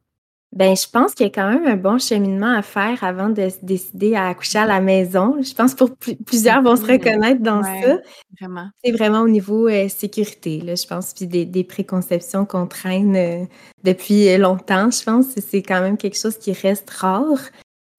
Ben, 0.52 0.74
je 0.74 0.88
pense 0.88 1.14
qu'il 1.14 1.26
y 1.26 1.28
a 1.28 1.32
quand 1.32 1.50
même 1.50 1.66
un 1.66 1.76
bon 1.76 1.98
cheminement 1.98 2.52
à 2.52 2.62
faire 2.62 3.04
avant 3.04 3.28
de 3.28 3.48
se 3.48 3.58
décider 3.62 4.14
à 4.14 4.28
accoucher 4.28 4.60
à 4.60 4.66
la 4.66 4.80
maison. 4.80 5.36
Je 5.42 5.52
pense 5.52 5.74
pour 5.74 5.90
plusieurs 6.24 6.62
vont 6.62 6.76
se 6.76 6.86
reconnaître 6.86 7.42
dans 7.42 7.62
ça. 7.62 7.98
Vraiment. 8.40 8.68
C'est 8.82 8.92
vraiment 8.92 9.20
au 9.20 9.28
niveau 9.28 9.68
euh, 9.68 9.88
sécurité, 9.88 10.60
là, 10.60 10.74
je 10.74 10.86
pense, 10.86 11.12
puis 11.12 11.26
des, 11.26 11.64
préconceptions 11.64 12.46
qu'on 12.46 12.66
traîne 12.66 13.16
euh, 13.16 13.44
depuis 13.84 14.36
longtemps. 14.38 14.90
Je 14.90 15.02
pense 15.02 15.34
que 15.34 15.40
c'est 15.40 15.62
quand 15.62 15.80
même 15.80 15.98
quelque 15.98 16.18
chose 16.18 16.38
qui 16.38 16.52
reste 16.52 16.88
rare. 16.90 17.40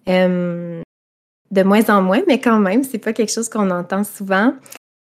de 0.08 1.64
moins 1.64 1.90
en 1.90 2.02
moins, 2.02 2.22
mais 2.28 2.40
quand 2.40 2.60
même, 2.60 2.84
c'est 2.84 2.98
pas 2.98 3.14
quelque 3.14 3.32
chose 3.32 3.50
qu'on 3.50 3.70
entend 3.70 4.04
souvent. 4.04 4.54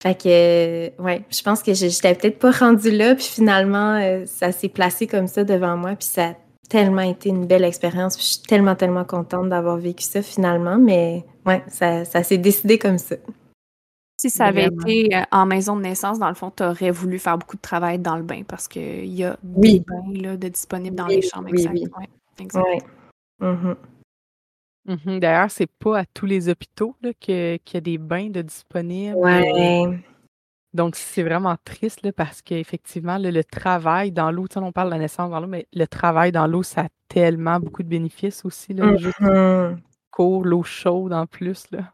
Fait 0.03 0.15
que, 0.15 1.01
ouais, 1.01 1.23
je 1.29 1.41
pense 1.43 1.63
que 1.63 1.73
j'étais 1.73 2.13
peut-être 2.13 2.37
pas 2.37 2.51
rendue 2.51 2.91
là, 2.91 3.15
puis 3.15 3.23
finalement, 3.23 3.95
euh, 4.01 4.25
ça 4.25 4.51
s'est 4.51 4.67
placé 4.67 5.07
comme 5.07 5.27
ça 5.27 5.45
devant 5.45 5.77
moi, 5.77 5.95
puis 5.95 6.09
ça 6.09 6.33
tellement 6.73 7.01
été 7.01 7.29
une 7.29 7.45
belle 7.45 7.65
expérience. 7.65 8.17
Je 8.17 8.23
suis 8.23 8.41
tellement, 8.41 8.73
tellement 8.73 9.05
contente 9.05 9.47
d'avoir 9.47 9.77
vécu 9.77 10.03
ça 10.03 10.23
finalement, 10.23 10.79
mais 10.79 11.23
ouais, 11.45 11.63
ça, 11.67 12.03
ça 12.03 12.23
s'est 12.23 12.39
décidé 12.39 12.79
comme 12.79 12.97
ça. 12.97 13.15
Si 14.17 14.31
ça 14.31 14.45
avait 14.45 14.65
été 14.65 15.15
euh, 15.15 15.21
en 15.31 15.45
maison 15.45 15.75
de 15.75 15.83
naissance, 15.83 16.17
dans 16.17 16.29
le 16.29 16.33
fond, 16.33 16.49
tu 16.49 16.63
aurais 16.63 16.89
voulu 16.89 17.19
faire 17.19 17.37
beaucoup 17.37 17.57
de 17.57 17.61
travail 17.61 17.99
dans 17.99 18.15
le 18.15 18.23
bain 18.23 18.41
parce 18.47 18.67
qu'il 18.67 19.05
y 19.13 19.23
a 19.23 19.37
des 19.43 19.81
bains 19.81 20.19
là, 20.19 20.35
de 20.35 20.47
disponibles 20.47 20.95
dans 20.95 21.05
les 21.05 21.21
chambres. 21.21 21.49
Oui, 21.51 21.61
exact. 21.61 21.91
oui. 21.99 22.05
exact. 22.39 22.85
Mm-hmm. 23.39 23.75
Mm-hmm. 24.87 25.19
D'ailleurs, 25.19 25.51
c'est 25.51 25.69
pas 25.69 25.99
à 25.99 26.05
tous 26.05 26.25
les 26.25 26.49
hôpitaux 26.49 26.95
qu'il 27.19 27.59
y 27.71 27.77
a 27.77 27.81
des 27.81 27.97
bains 27.99 28.29
de 28.29 28.41
disponibles. 28.41 29.15
Ouais. 29.15 29.99
Donc, 30.73 30.95
c'est 30.95 31.23
vraiment 31.23 31.55
triste 31.63 32.01
là, 32.03 32.11
parce 32.11 32.41
qu'effectivement, 32.41 33.17
le 33.19 33.43
travail 33.43 34.11
dans 34.11 34.31
l'eau, 34.31 34.47
on 34.55 34.71
parle 34.71 34.89
de 34.89 34.93
la 34.95 34.99
naissance 34.99 35.29
dans 35.29 35.39
l'eau, 35.39 35.47
mais 35.47 35.67
le 35.73 35.85
travail 35.85 36.31
dans 36.31 36.47
l'eau, 36.47 36.63
ça 36.63 36.81
a 36.81 36.87
tellement 37.07 37.59
beaucoup 37.59 37.83
de 37.83 37.89
bénéfices 37.89 38.43
aussi. 38.43 38.73
Là, 38.73 38.85
mmh 39.19 39.77
court, 40.09 40.45
l'eau 40.45 40.61
chaude 40.61 41.11
en 41.11 41.25
plus. 41.25 41.65
Là. 41.71 41.91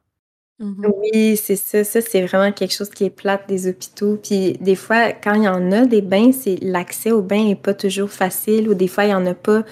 Mmh 0.60 0.86
oui, 0.98 1.38
c'est 1.38 1.56
ça. 1.56 1.86
Ça, 1.86 2.02
c'est 2.02 2.26
vraiment 2.26 2.52
quelque 2.52 2.74
chose 2.74 2.90
qui 2.90 3.06
est 3.06 3.10
plate 3.10 3.48
des 3.48 3.68
hôpitaux. 3.70 4.18
Puis 4.22 4.54
des 4.60 4.76
fois, 4.76 5.14
quand 5.14 5.36
il 5.36 5.44
y 5.44 5.48
en 5.48 5.72
a 5.72 5.86
des 5.86 6.02
bains, 6.02 6.32
c'est 6.34 6.58
l'accès 6.62 7.12
aux 7.12 7.22
bains 7.22 7.46
n'est 7.46 7.56
pas 7.56 7.74
toujours 7.74 8.10
facile 8.10 8.68
ou 8.68 8.74
des 8.74 8.90
fois, 8.90 9.06
il 9.06 9.12
y 9.12 9.14
en 9.14 9.26
a 9.26 9.34
pas 9.34 9.64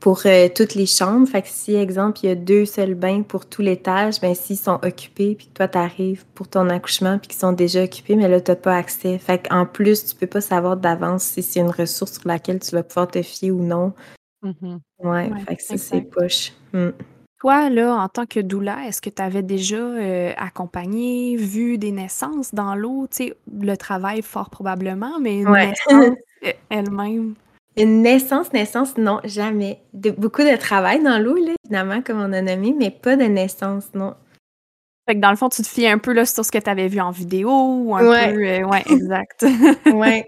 pour 0.00 0.20
euh, 0.26 0.48
toutes 0.54 0.74
les 0.74 0.86
chambres. 0.86 1.26
Fait 1.26 1.42
que 1.42 1.48
si, 1.48 1.74
exemple, 1.74 2.20
il 2.22 2.28
y 2.28 2.32
a 2.32 2.34
deux 2.34 2.64
seuls 2.64 2.94
bains 2.94 3.22
pour 3.22 3.46
tout 3.46 3.62
l'étage, 3.62 4.20
ben 4.20 4.34
s'ils 4.34 4.58
sont 4.58 4.78
occupés, 4.82 5.34
puis 5.34 5.48
toi, 5.52 5.68
tu 5.68 5.78
arrives 5.78 6.24
pour 6.34 6.48
ton 6.48 6.68
accouchement, 6.68 7.18
puis 7.18 7.28
qu'ils 7.28 7.38
sont 7.38 7.52
déjà 7.52 7.82
occupés, 7.84 8.16
mais 8.16 8.28
là, 8.28 8.40
tu 8.40 8.50
n'as 8.50 8.56
pas 8.56 8.76
accès. 8.76 9.18
Fait 9.18 9.46
qu'en 9.48 9.66
plus, 9.66 10.04
tu 10.04 10.14
peux 10.14 10.26
pas 10.26 10.40
savoir 10.40 10.76
d'avance 10.76 11.24
si 11.24 11.42
c'est 11.42 11.60
une 11.60 11.70
ressource 11.70 12.14
sur 12.14 12.28
laquelle 12.28 12.60
tu 12.60 12.72
vas 12.72 12.82
pouvoir 12.82 13.08
te 13.08 13.22
fier 13.22 13.50
ou 13.50 13.62
non. 13.62 13.92
Mmh 14.42 14.76
ouais, 15.02 15.30
fait 15.48 15.56
que 15.56 15.62
ça, 15.62 15.78
c'est 15.78 16.02
poche. 16.02 16.52
Mmh. 16.72 16.90
Toi, 17.38 17.68
là, 17.68 17.94
en 17.94 18.08
tant 18.08 18.24
que 18.24 18.40
doula, 18.40 18.86
est-ce 18.86 19.02
que 19.02 19.10
tu 19.10 19.20
avais 19.20 19.42
déjà 19.42 19.76
euh, 19.76 20.32
accompagné, 20.36 21.36
vu 21.36 21.76
des 21.76 21.92
naissances 21.92 22.54
dans 22.54 22.74
l'eau? 22.74 23.06
Tu 23.10 23.28
sais, 23.28 23.36
le 23.60 23.76
travail, 23.76 24.22
fort 24.22 24.48
probablement, 24.48 25.18
mais 25.20 25.40
une 25.40 25.52
naissance 25.52 25.76
euh, 26.44 26.52
elle-même? 26.70 27.34
Une 27.76 28.02
naissance, 28.02 28.52
naissance, 28.52 28.96
non, 28.96 29.20
jamais. 29.24 29.82
beaucoup 29.92 30.42
de 30.42 30.56
travail 30.56 31.02
dans 31.02 31.18
l'eau, 31.18 31.36
là, 31.36 31.52
évidemment, 31.64 32.00
comme 32.00 32.20
on 32.20 32.32
a 32.32 32.40
nommé, 32.40 32.74
mais 32.76 32.90
pas 32.90 33.16
de 33.16 33.24
naissance, 33.24 33.92
non. 33.94 34.14
Fait 35.06 35.14
que 35.14 35.20
dans 35.20 35.30
le 35.30 35.36
fond, 35.36 35.48
tu 35.48 35.62
te 35.62 35.68
fies 35.68 35.86
un 35.86 35.98
peu 35.98 36.12
là, 36.12 36.24
sur 36.24 36.44
ce 36.44 36.50
que 36.50 36.58
tu 36.58 36.70
avais 36.70 36.88
vu 36.88 37.00
en 37.00 37.10
vidéo 37.10 37.50
ou 37.50 37.94
un 37.94 38.00
peu. 38.00 38.06
Euh, 38.06 38.64
ouais, 38.64 38.82
exact. 38.90 39.44
ouais. 39.92 40.26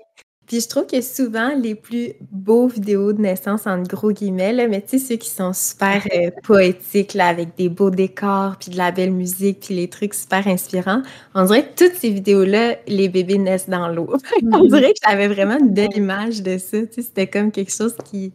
Puis 0.48 0.62
je 0.62 0.68
trouve 0.68 0.86
que 0.86 1.02
souvent, 1.02 1.54
les 1.54 1.74
plus 1.74 2.14
beaux 2.32 2.68
vidéos 2.68 3.12
de 3.12 3.20
naissance, 3.20 3.66
en 3.66 3.82
gros 3.82 4.10
guillemets, 4.12 4.54
là, 4.54 4.66
mais 4.66 4.80
tu 4.80 4.98
sais, 4.98 5.06
ceux 5.06 5.16
qui 5.16 5.28
sont 5.28 5.52
super 5.52 6.02
euh, 6.16 6.30
poétiques, 6.42 7.12
là, 7.12 7.28
avec 7.28 7.54
des 7.58 7.68
beaux 7.68 7.90
décors, 7.90 8.56
puis 8.58 8.70
de 8.70 8.78
la 8.78 8.90
belle 8.90 9.12
musique, 9.12 9.60
puis 9.60 9.74
les 9.74 9.88
trucs 9.88 10.14
super 10.14 10.48
inspirants, 10.48 11.02
on 11.34 11.44
dirait 11.44 11.68
que 11.68 11.84
toutes 11.84 11.98
ces 11.98 12.08
vidéos-là, 12.08 12.76
les 12.86 13.10
bébés 13.10 13.36
naissent 13.36 13.68
dans 13.68 13.88
l'eau. 13.88 14.08
on 14.42 14.64
mhm. 14.64 14.68
dirait 14.68 14.94
que 14.94 15.00
j'avais 15.06 15.28
vraiment 15.28 15.58
une 15.58 15.74
belle 15.74 15.94
image 15.94 16.42
de 16.42 16.56
ça. 16.56 16.80
Tu 16.80 16.94
sais, 16.94 17.02
c'était 17.02 17.26
comme 17.26 17.52
quelque 17.52 17.72
chose 17.72 17.94
qui, 18.10 18.32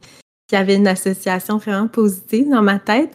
qui 0.48 0.56
avait 0.56 0.76
une 0.76 0.88
association 0.88 1.58
vraiment 1.58 1.88
positive 1.88 2.48
dans 2.48 2.62
ma 2.62 2.78
tête. 2.78 3.10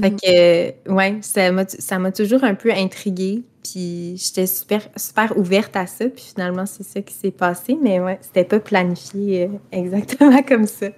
Fait 0.00 0.10
mhm. 0.10 0.16
que, 0.16 0.90
ouais, 0.90 1.18
ça 1.20 1.98
m'a 1.98 2.12
toujours 2.12 2.44
un 2.44 2.54
peu 2.54 2.72
intriguée. 2.72 3.42
Puis 3.62 4.16
j'étais 4.16 4.46
super, 4.46 4.88
super 4.96 5.36
ouverte 5.38 5.76
à 5.76 5.86
ça. 5.86 6.08
Puis 6.08 6.32
finalement, 6.34 6.66
c'est 6.66 6.82
ça 6.82 7.00
qui 7.00 7.14
s'est 7.14 7.30
passé. 7.30 7.78
Mais 7.80 8.00
ouais, 8.00 8.18
c'était 8.22 8.44
pas 8.44 8.60
planifié 8.60 9.44
euh, 9.44 9.48
exactement 9.72 10.42
comme 10.42 10.66
ça. 10.66 10.88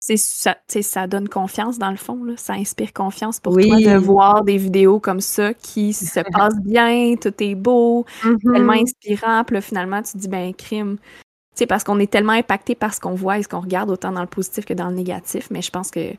C'est 0.00 0.16
ça, 0.16 0.56
ça 0.68 1.06
donne 1.06 1.28
confiance 1.28 1.78
dans 1.78 1.90
le 1.90 1.96
fond. 1.96 2.22
Là. 2.24 2.34
Ça 2.36 2.54
inspire 2.54 2.92
confiance 2.92 3.40
pour 3.40 3.54
toi 3.54 3.76
de 3.76 3.96
voir 3.96 4.44
des 4.44 4.56
vidéos 4.56 5.00
comme 5.00 5.20
ça 5.20 5.52
qui 5.54 5.92
se 5.92 6.20
passent 6.32 6.60
bien, 6.60 7.16
tout 7.20 7.34
est 7.42 7.54
beau, 7.56 8.06
tellement 8.22 8.72
mm-hmm. 8.72 8.82
inspirant. 8.82 9.44
Puis 9.44 9.54
là, 9.54 9.60
finalement, 9.60 10.02
tu 10.02 10.12
te 10.12 10.18
dis, 10.18 10.28
ben, 10.28 10.54
crime. 10.54 10.96
Tu 10.98 11.64
sais, 11.64 11.66
parce 11.66 11.82
qu'on 11.82 11.98
est 11.98 12.10
tellement 12.10 12.32
impacté 12.32 12.76
par 12.76 12.94
ce 12.94 13.00
qu'on 13.00 13.14
voit 13.14 13.38
et 13.38 13.42
ce 13.42 13.48
qu'on 13.48 13.60
regarde, 13.60 13.90
autant 13.90 14.12
dans 14.12 14.20
le 14.20 14.28
positif 14.28 14.64
que 14.64 14.74
dans 14.74 14.88
le 14.88 14.94
négatif. 14.94 15.48
Mais 15.50 15.60
je 15.60 15.70
pense 15.70 15.90
que 15.90 16.14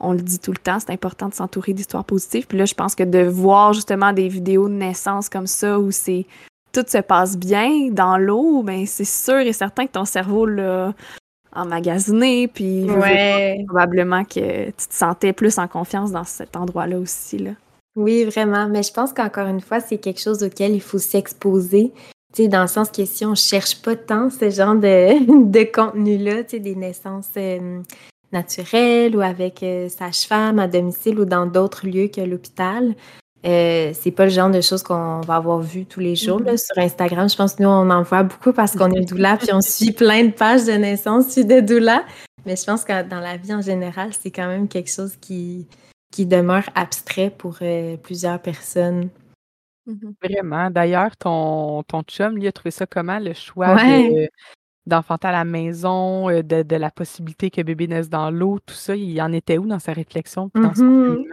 on 0.00 0.12
le 0.12 0.20
dit 0.20 0.38
tout 0.38 0.52
le 0.52 0.58
temps, 0.58 0.78
c'est 0.80 0.90
important 0.90 1.28
de 1.28 1.34
s'entourer 1.34 1.72
d'histoires 1.72 2.04
positives. 2.04 2.46
Puis 2.46 2.58
là, 2.58 2.64
je 2.64 2.74
pense 2.74 2.94
que 2.94 3.04
de 3.04 3.20
voir 3.20 3.72
justement 3.72 4.12
des 4.12 4.28
vidéos 4.28 4.68
de 4.68 4.74
naissance 4.74 5.28
comme 5.28 5.46
ça 5.46 5.78
où 5.78 5.90
c'est 5.90 6.26
tout 6.72 6.84
se 6.86 6.98
passe 6.98 7.36
bien 7.36 7.90
dans 7.90 8.18
l'eau, 8.18 8.62
ben 8.62 8.84
c'est 8.86 9.04
sûr 9.04 9.38
et 9.38 9.52
certain 9.52 9.86
que 9.86 9.92
ton 9.92 10.04
cerveau 10.04 10.44
l'a 10.44 10.92
emmagasiné, 11.54 12.48
puis 12.48 12.86
probablement 13.66 14.24
que 14.24 14.66
tu 14.66 14.88
te 14.88 14.94
sentais 14.94 15.32
plus 15.32 15.58
en 15.58 15.68
confiance 15.68 16.10
dans 16.10 16.24
cet 16.24 16.56
endroit-là 16.56 16.98
aussi. 16.98 17.38
Là. 17.38 17.52
Oui, 17.96 18.24
vraiment. 18.24 18.68
Mais 18.68 18.82
je 18.82 18.92
pense 18.92 19.12
qu'encore 19.12 19.46
une 19.46 19.60
fois, 19.60 19.80
c'est 19.80 19.98
quelque 19.98 20.20
chose 20.20 20.42
auquel 20.42 20.74
il 20.74 20.80
faut 20.80 20.98
s'exposer. 20.98 21.92
Tu 22.34 22.42
sais, 22.42 22.48
dans 22.48 22.62
le 22.62 22.68
sens 22.68 22.90
que 22.90 23.04
si 23.04 23.24
on 23.24 23.36
cherche 23.36 23.80
pas 23.80 23.94
tant 23.94 24.30
ce 24.30 24.50
genre 24.50 24.74
de, 24.74 25.44
de 25.50 25.72
contenu-là, 25.72 26.42
tu 26.42 26.50
sais, 26.50 26.58
des 26.58 26.74
naissances 26.74 27.30
euh, 27.36 27.80
naturelle 28.34 29.16
ou 29.16 29.22
avec 29.22 29.62
euh, 29.62 29.88
sage-femme 29.88 30.58
à 30.58 30.68
domicile 30.68 31.18
ou 31.18 31.24
dans 31.24 31.46
d'autres 31.46 31.86
lieux 31.86 32.08
que 32.08 32.20
l'hôpital. 32.20 32.94
Euh, 33.46 33.92
c'est 33.94 34.10
pas 34.10 34.24
le 34.24 34.30
genre 34.30 34.50
de 34.50 34.60
choses 34.60 34.82
qu'on 34.82 35.20
va 35.20 35.36
avoir 35.36 35.60
vu 35.60 35.84
tous 35.84 36.00
les 36.00 36.16
jours 36.16 36.40
mm-hmm. 36.40 36.56
sur 36.56 36.78
Instagram. 36.78 37.28
Je 37.28 37.36
pense 37.36 37.54
que 37.54 37.62
nous, 37.62 37.68
on 37.68 37.90
en 37.90 38.02
voit 38.02 38.22
beaucoup 38.22 38.52
parce 38.52 38.74
qu'on 38.74 38.90
est 38.90 39.04
doula, 39.04 39.36
puis 39.36 39.52
on 39.52 39.60
suit 39.62 39.92
plein 39.92 40.24
de 40.24 40.30
pages 40.30 40.64
de 40.64 40.72
naissance 40.72 41.36
de 41.36 41.60
doula. 41.60 42.04
Mais 42.46 42.56
je 42.56 42.64
pense 42.64 42.84
que 42.84 43.02
dans 43.02 43.20
la 43.20 43.36
vie 43.36 43.54
en 43.54 43.60
général, 43.60 44.10
c'est 44.12 44.30
quand 44.30 44.46
même 44.46 44.68
quelque 44.68 44.90
chose 44.90 45.16
qui, 45.20 45.66
qui 46.10 46.26
demeure 46.26 46.64
abstrait 46.74 47.30
pour 47.30 47.58
euh, 47.60 47.96
plusieurs 47.98 48.40
personnes. 48.40 49.10
Mm-hmm. 49.86 50.14
Vraiment. 50.22 50.70
D'ailleurs, 50.70 51.14
ton, 51.16 51.82
ton 51.82 52.02
chum, 52.02 52.36
lui, 52.36 52.46
a 52.46 52.52
trouvé 52.52 52.70
ça 52.70 52.86
comment, 52.86 53.18
le 53.18 53.34
choix 53.34 53.74
de, 53.74 54.28
d'enfanter 54.86 55.28
à 55.28 55.32
la 55.32 55.44
maison, 55.44 56.28
euh, 56.28 56.42
de, 56.42 56.76
la 56.76 56.90
possibilité 56.90 57.50
que 57.50 57.62
bébé 57.62 57.88
naisse 57.88 58.10
dans 58.10 58.30
l'eau, 58.30 58.58
tout 58.64 58.74
ça, 58.74 58.94
il 58.94 59.20
en 59.20 59.32
était 59.32 59.58
où 59.58 59.66
dans 59.66 59.78
sa 59.78 59.92
réflexion 59.92 60.50
dans 60.54 60.74
son 60.74 60.84
mmh 60.84 61.24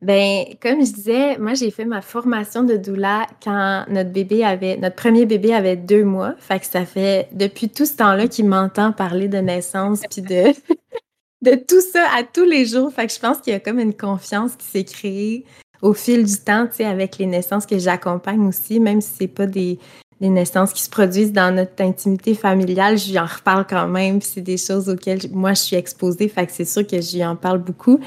Ben, 0.00 0.44
comme 0.62 0.84
je 0.84 0.92
disais, 0.92 1.38
moi 1.38 1.54
j'ai 1.54 1.70
fait 1.70 1.84
ma 1.84 2.00
formation 2.00 2.62
de 2.62 2.76
doula 2.76 3.26
quand 3.42 3.84
notre 3.88 4.10
bébé 4.10 4.44
avait, 4.44 4.76
notre 4.76 4.96
premier 4.96 5.26
bébé 5.26 5.52
avait 5.52 5.76
deux 5.76 6.04
mois. 6.04 6.34
Fait 6.38 6.60
que 6.60 6.66
ça 6.66 6.86
fait 6.86 7.28
depuis 7.32 7.68
tout 7.68 7.84
ce 7.84 7.96
temps-là 7.96 8.28
qu'il 8.28 8.46
m'entend 8.46 8.92
parler 8.92 9.28
de 9.28 9.38
naissance 9.38 10.02
puis 10.10 10.22
de, 10.22 10.52
de 11.42 11.54
tout 11.56 11.80
ça 11.80 12.06
à 12.16 12.22
tous 12.22 12.44
les 12.44 12.64
jours. 12.64 12.92
Fait 12.92 13.06
que 13.06 13.12
je 13.12 13.18
pense 13.18 13.38
qu'il 13.38 13.52
y 13.52 13.56
a 13.56 13.60
comme 13.60 13.80
une 13.80 13.94
confiance 13.94 14.54
qui 14.56 14.66
s'est 14.66 14.84
créée 14.84 15.44
au 15.82 15.92
fil 15.94 16.24
du 16.24 16.36
temps, 16.38 16.66
tu 16.66 16.76
sais, 16.76 16.84
avec 16.84 17.18
les 17.18 17.26
naissances 17.26 17.66
que 17.66 17.78
j'accompagne 17.78 18.46
aussi, 18.46 18.80
même 18.80 19.00
si 19.00 19.10
c'est 19.16 19.28
pas 19.28 19.46
des, 19.46 19.78
les 20.20 20.28
naissances 20.28 20.72
qui 20.72 20.82
se 20.82 20.90
produisent 20.90 21.32
dans 21.32 21.54
notre 21.54 21.82
intimité 21.82 22.34
familiale, 22.34 22.98
je 22.98 23.10
lui 23.10 23.18
en 23.18 23.26
reparle 23.26 23.66
quand 23.68 23.86
même. 23.86 24.20
C'est 24.20 24.40
des 24.40 24.56
choses 24.56 24.88
auxquelles 24.88 25.20
moi 25.32 25.54
je 25.54 25.60
suis 25.60 25.76
exposée, 25.76 26.28
fait 26.28 26.46
que 26.46 26.52
c'est 26.52 26.64
sûr 26.64 26.86
que 26.86 27.00
je 27.00 27.22
en 27.22 27.36
parle 27.36 27.58
beaucoup. 27.58 28.00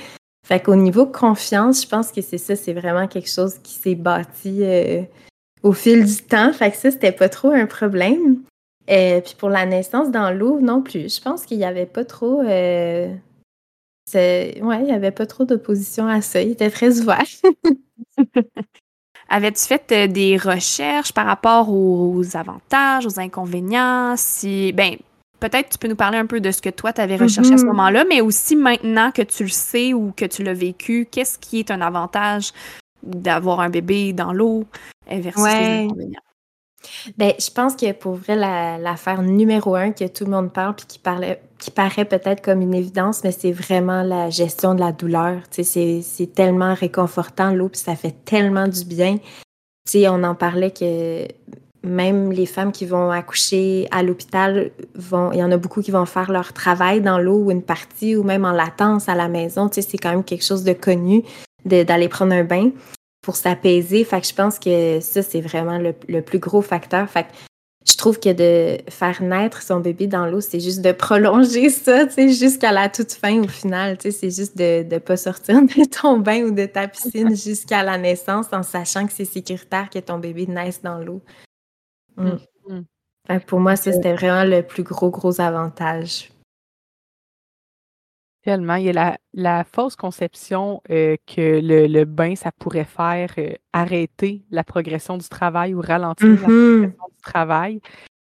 Fait 0.45 0.59
qu'au 0.59 0.75
niveau 0.75 1.05
confiance, 1.05 1.83
je 1.83 1.87
pense 1.87 2.11
que 2.11 2.21
c'est 2.21 2.37
ça, 2.37 2.55
c'est 2.55 2.73
vraiment 2.73 3.07
quelque 3.07 3.29
chose 3.29 3.55
qui 3.63 3.73
s'est 3.73 3.95
bâti 3.95 4.59
euh, 4.61 5.03
au 5.63 5.71
fil 5.71 6.03
du 6.03 6.17
temps. 6.23 6.51
Fait 6.51 6.71
que 6.71 6.77
ça, 6.77 6.91
c'était 6.91 7.11
pas 7.11 7.29
trop 7.29 7.51
un 7.51 7.67
problème. 7.67 8.41
Euh, 8.89 9.21
puis 9.21 9.35
pour 9.37 9.49
la 9.49 9.65
naissance 9.65 10.11
dans 10.11 10.31
l'eau, 10.31 10.59
non 10.59 10.81
plus. 10.81 11.15
Je 11.15 11.21
pense 11.21 11.45
qu'il 11.45 11.57
n'y 11.59 11.63
avait 11.63 11.85
pas 11.85 12.03
trop. 12.03 12.41
Euh, 12.41 13.13
ouais, 14.13 14.79
il 14.79 14.83
n'y 14.83 14.91
avait 14.91 15.11
pas 15.11 15.27
trop 15.27 15.45
d'opposition 15.45 16.07
à 16.07 16.21
ça. 16.21 16.41
Il 16.41 16.51
était 16.51 16.71
très 16.71 16.99
ouvert. 16.99 17.23
Avais-tu 19.33 19.65
fait 19.65 19.91
euh, 19.93 20.07
des 20.07 20.35
recherches 20.35 21.13
par 21.13 21.25
rapport 21.25 21.69
aux 21.69 22.21
avantages, 22.35 23.05
aux 23.05 23.17
inconvénients? 23.17 24.15
Si, 24.17 24.73
ben, 24.73 24.97
peut-être 25.39 25.69
tu 25.69 25.77
peux 25.77 25.88
nous 25.88 25.95
parler 25.95 26.17
un 26.17 26.25
peu 26.25 26.41
de 26.41 26.51
ce 26.51 26.61
que 26.61 26.69
toi, 26.69 26.91
tu 26.91 27.00
avais 27.00 27.15
recherché 27.15 27.53
à 27.53 27.57
ce 27.57 27.63
mm-hmm. 27.63 27.67
moment-là, 27.67 28.03
mais 28.09 28.19
aussi 28.19 28.57
maintenant 28.57 29.09
que 29.11 29.21
tu 29.21 29.43
le 29.43 29.50
sais 29.50 29.93
ou 29.93 30.11
que 30.15 30.25
tu 30.25 30.43
l'as 30.43 30.53
vécu, 30.53 31.07
qu'est-ce 31.09 31.39
qui 31.39 31.59
est 31.59 31.71
un 31.71 31.79
avantage 31.79 32.51
d'avoir 33.03 33.61
un 33.61 33.69
bébé 33.69 34.11
dans 34.11 34.33
l'eau 34.33 34.65
versus 35.09 35.45
les 35.45 35.85
inconvénients? 35.85 36.19
Ben, 37.17 37.33
je 37.39 37.50
pense 37.51 37.75
que 37.75 37.91
pour 37.91 38.13
vrai, 38.13 38.35
l'affaire 38.35 39.21
numéro 39.21 39.75
un 39.75 39.91
que 39.91 40.07
tout 40.07 40.25
le 40.25 40.31
monde 40.31 40.51
parle 40.51 40.75
puis 40.75 40.85
qui, 40.88 41.00
paraît 41.00 42.05
peut-être 42.05 42.41
comme 42.41 42.61
une 42.61 42.73
évidence, 42.73 43.23
mais 43.23 43.31
c'est 43.31 43.51
vraiment 43.51 44.03
la 44.03 44.29
gestion 44.29 44.73
de 44.75 44.79
la 44.79 44.91
douleur. 44.91 45.41
C'est 45.51 46.33
tellement 46.33 46.73
réconfortant, 46.73 47.51
l'eau, 47.51 47.69
puis 47.69 47.81
ça 47.81 47.95
fait 47.95 48.15
tellement 48.25 48.67
du 48.67 48.83
bien. 48.85 49.17
sais, 49.85 50.07
on 50.07 50.23
en 50.23 50.35
parlait 50.35 50.71
que 50.71 51.27
même 51.83 52.31
les 52.31 52.45
femmes 52.45 52.71
qui 52.71 52.85
vont 52.85 53.09
accoucher 53.09 53.88
à 53.91 54.03
l'hôpital, 54.03 54.71
vont, 54.95 55.31
il 55.31 55.39
y 55.39 55.43
en 55.43 55.51
a 55.51 55.57
beaucoup 55.57 55.81
qui 55.81 55.91
vont 55.91 56.05
faire 56.05 56.31
leur 56.31 56.53
travail 56.53 57.01
dans 57.01 57.17
l'eau 57.17 57.45
ou 57.45 57.51
une 57.51 57.63
partie, 57.63 58.15
ou 58.15 58.23
même 58.23 58.45
en 58.45 58.51
latence 58.51 59.09
à 59.09 59.15
la 59.15 59.27
maison. 59.27 59.69
C'est 59.71 59.97
quand 59.97 60.11
même 60.11 60.23
quelque 60.23 60.45
chose 60.45 60.63
de 60.63 60.73
connu 60.73 61.23
d'aller 61.65 62.07
prendre 62.07 62.33
un 62.33 62.43
bain 62.43 62.71
pour 63.21 63.35
s'apaiser. 63.35 64.03
Fait 64.03 64.21
que 64.21 64.27
je 64.27 64.33
pense 64.33 64.59
que 64.59 64.99
ça, 64.99 65.21
c'est 65.21 65.41
vraiment 65.41 65.77
le, 65.77 66.21
plus 66.21 66.39
gros 66.39 66.61
facteur. 66.61 67.09
Fait 67.09 67.23
que 67.23 67.29
je 67.87 67.95
trouve 67.97 68.19
que 68.19 68.31
de 68.31 68.77
faire 68.89 69.21
naître 69.21 69.61
son 69.61 69.79
bébé 69.79 70.07
dans 70.07 70.25
l'eau, 70.27 70.41
c'est 70.41 70.59
juste 70.59 70.81
de 70.81 70.91
prolonger 70.91 71.69
ça, 71.69 72.05
tu 72.05 72.13
sais, 72.13 72.29
jusqu'à 72.29 72.71
la 72.71 72.89
toute 72.89 73.11
fin 73.11 73.43
au 73.43 73.47
final. 73.47 73.97
Tu 73.97 74.11
sais, 74.11 74.17
c'est 74.17 74.41
juste 74.41 74.57
de 74.57 74.83
ne 74.83 74.99
pas 74.99 75.17
sortir 75.17 75.61
de 75.61 75.85
ton 76.01 76.17
bain 76.17 76.43
ou 76.43 76.51
de 76.51 76.65
ta 76.65 76.87
piscine 76.87 77.35
jusqu'à 77.35 77.83
la 77.83 77.97
naissance 77.97 78.47
en 78.51 78.63
sachant 78.63 79.05
que 79.05 79.13
c'est 79.13 79.25
sécuritaire 79.25 79.89
que 79.89 79.99
ton 79.99 80.17
bébé 80.17 80.47
naisse 80.47 80.81
dans 80.81 80.99
l'eau. 80.99 81.21
Mm. 82.17 82.31
Mm. 82.67 83.39
pour 83.47 83.59
moi, 83.59 83.75
ça, 83.75 83.91
c'était 83.91 84.13
vraiment 84.13 84.43
le 84.43 84.61
plus 84.61 84.83
gros, 84.83 85.09
gros 85.09 85.39
avantage. 85.39 86.30
Tellement. 88.43 88.75
Il 88.75 88.86
y 88.86 88.98
a 88.98 89.17
la, 89.33 89.63
fausse 89.63 89.95
conception 89.95 90.81
euh, 90.89 91.15
que 91.27 91.60
le, 91.62 92.05
bain, 92.05 92.36
ça 92.36 92.51
pourrait 92.51 92.86
faire 92.86 93.31
euh, 93.38 93.53
arrêter 93.71 94.43
la 94.50 94.63
progression 94.63 95.17
du 95.17 95.29
travail 95.29 95.74
ou 95.75 95.81
ralentir 95.81 96.27
la 96.27 96.33
mmh 96.33 96.38
progression 96.39 97.07
du 97.10 97.21
travail. 97.24 97.81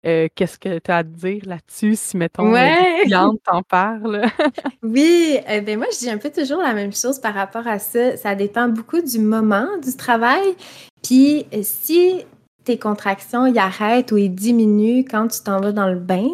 Euh, 0.06 0.28
qu'est-ce 0.34 0.58
que 0.58 0.80
tu 0.80 0.92
as 0.92 0.98
à 0.98 1.04
dire 1.04 1.44
là-dessus 1.46 1.96
si, 1.96 2.16
mettons, 2.16 2.51
Ouais. 2.51 3.04
t'en 3.10 3.63
parle? 3.63 4.24
Oui, 4.84 5.38
eh 5.48 5.62
ben 5.62 5.78
moi, 5.78 5.88
je 5.92 6.00
dis 6.00 6.10
un 6.10 6.18
peu 6.18 6.32
toujours 6.32 6.62
la 6.62 6.74
même 6.74 6.94
chose 6.94 7.20
par 7.20 7.34
rapport 7.34 7.68
à 7.68 7.80
ça. 7.80 8.16
Ça 8.16 8.34
dépend 8.34 8.70
beaucoup 8.70 9.01
du 9.01 9.20
moment 9.20 9.68
du 9.84 9.96
travail. 9.96 10.56
Puis 11.04 11.46
si 11.62 12.25
tes 12.63 12.80
contractions 12.80 13.46
y 13.46 13.60
arrêtent 13.60 14.12
ou 14.12 14.18
ils 14.18 14.34
diminuent 14.34 15.04
quand 15.04 15.28
tu 15.28 15.42
t'en 15.44 15.60
vas 15.60 15.74
dans 15.74 15.89
le 15.89 16.00
bain, 16.00 16.30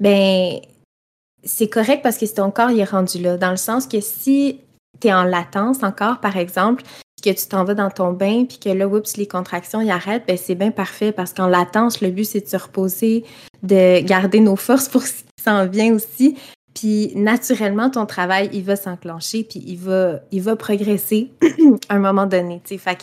ben 0.00 0.60
c'est 1.44 1.68
correct 1.68 2.02
parce 2.02 2.18
que 2.18 2.26
ton 2.26 2.50
corps 2.50 2.70
est 2.70 2.84
rendu 2.84 3.18
là. 3.18 3.36
Dans 3.36 3.50
le 3.50 3.56
sens 3.56 3.86
que 3.86 4.00
si 4.00 4.60
tu 5.00 5.08
es 5.08 5.12
en 5.12 5.24
latence 5.24 5.82
encore, 5.82 6.20
par 6.20 6.36
exemple, 6.36 6.82
que 7.22 7.30
tu 7.30 7.46
t'en 7.46 7.64
vas 7.64 7.74
dans 7.74 7.90
ton 7.90 8.12
bain, 8.12 8.44
puis 8.46 8.58
que 8.58 8.70
là, 8.70 8.88
oups, 8.88 9.16
les 9.16 9.26
contractions 9.26 9.80
y 9.80 9.90
arrêtent, 9.90 10.24
ben 10.26 10.36
c'est 10.36 10.54
bien 10.54 10.70
parfait 10.70 11.12
parce 11.12 11.32
qu'en 11.32 11.46
latence, 11.46 12.00
le 12.00 12.10
but, 12.10 12.24
c'est 12.24 12.40
de 12.40 12.48
se 12.48 12.56
reposer, 12.56 13.24
de 13.62 14.00
garder 14.00 14.40
nos 14.40 14.56
forces 14.56 14.88
pour 14.88 15.02
ce 15.02 15.22
qui 15.22 15.44
s'en 15.44 15.66
vient 15.66 15.94
aussi. 15.94 16.36
Puis 16.74 17.12
naturellement, 17.14 17.90
ton 17.90 18.06
travail, 18.06 18.48
il 18.52 18.62
va 18.62 18.76
s'enclencher, 18.76 19.44
puis 19.44 19.62
il 19.66 19.78
va, 19.78 20.56
progresser 20.56 21.30
à 21.88 21.94
un 21.94 21.98
moment 21.98 22.26
donné. 22.26 22.62
Fait 22.64 22.96
que 22.96 23.02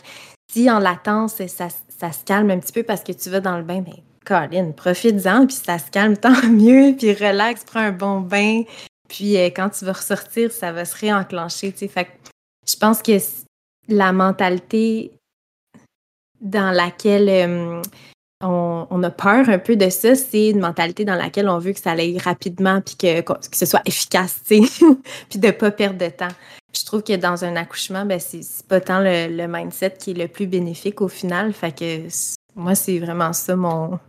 si 0.51 0.69
en 0.71 0.79
latence, 0.79 1.35
ça, 1.47 1.67
ça 1.69 2.11
se 2.11 2.23
calme 2.25 2.49
un 2.49 2.59
petit 2.59 2.73
peu 2.73 2.83
parce 2.83 3.03
que 3.03 3.11
tu 3.11 3.29
vas 3.29 3.39
dans 3.39 3.57
le 3.57 3.63
bain, 3.63 3.81
ben 3.81 3.93
Colin, 4.27 4.71
profite-en, 4.71 5.47
puis 5.47 5.55
ça 5.55 5.79
se 5.79 5.89
calme 5.89 6.17
tant 6.17 6.47
mieux, 6.47 6.95
puis 6.97 7.13
relax, 7.13 7.63
prends 7.63 7.79
un 7.79 7.91
bon 7.91 8.19
bain, 8.19 8.63
puis 9.07 9.37
euh, 9.37 9.45
quand 9.45 9.69
tu 9.69 9.85
vas 9.85 9.93
ressortir, 9.93 10.51
ça 10.51 10.71
va 10.71 10.85
se 10.85 10.97
réenclencher. 10.97 11.73
je 11.79 12.75
pense 12.75 13.01
que 13.01 13.17
la 13.87 14.11
mentalité 14.11 15.11
dans 16.41 16.71
laquelle 16.71 17.81
on, 18.41 19.03
a 19.03 19.09
peur 19.09 19.49
un 19.49 19.59
peu 19.59 19.75
de 19.75 19.89
ça, 19.89 20.15
c'est 20.15 20.49
une 20.49 20.59
mentalité 20.59 21.05
dans 21.05 21.15
laquelle 21.15 21.49
on 21.49 21.57
veut 21.57 21.73
que 21.73 21.79
ça 21.79 21.91
aille 21.91 22.17
rapidement 22.19 22.81
puis 22.81 22.95
que, 22.95 23.21
que 23.21 23.57
ce 23.57 23.65
soit 23.65 23.81
efficace, 23.85 24.41
puis 24.47 25.39
de 25.39 25.47
ne 25.47 25.51
pas 25.51 25.71
perdre 25.71 25.97
de 25.97 26.09
temps. 26.09 26.33
Je 26.75 26.85
trouve 26.85 27.01
que 27.01 27.15
dans 27.15 27.43
un 27.43 27.55
accouchement, 27.55 28.05
ben, 28.05 28.19
c'est 28.19 28.67
pas 28.67 28.81
tant 28.81 28.99
le, 28.99 29.47
mindset 29.47 29.95
qui 29.97 30.11
est 30.11 30.13
le 30.13 30.27
plus 30.27 30.45
bénéfique 30.45 31.01
au 31.01 31.07
final. 31.07 31.53
Fait 31.53 31.71
que 31.71 32.07
moi, 32.55 32.75
c'est 32.75 32.99
vraiment 32.99 33.33
ça 33.33 33.55
mon, 33.55 33.99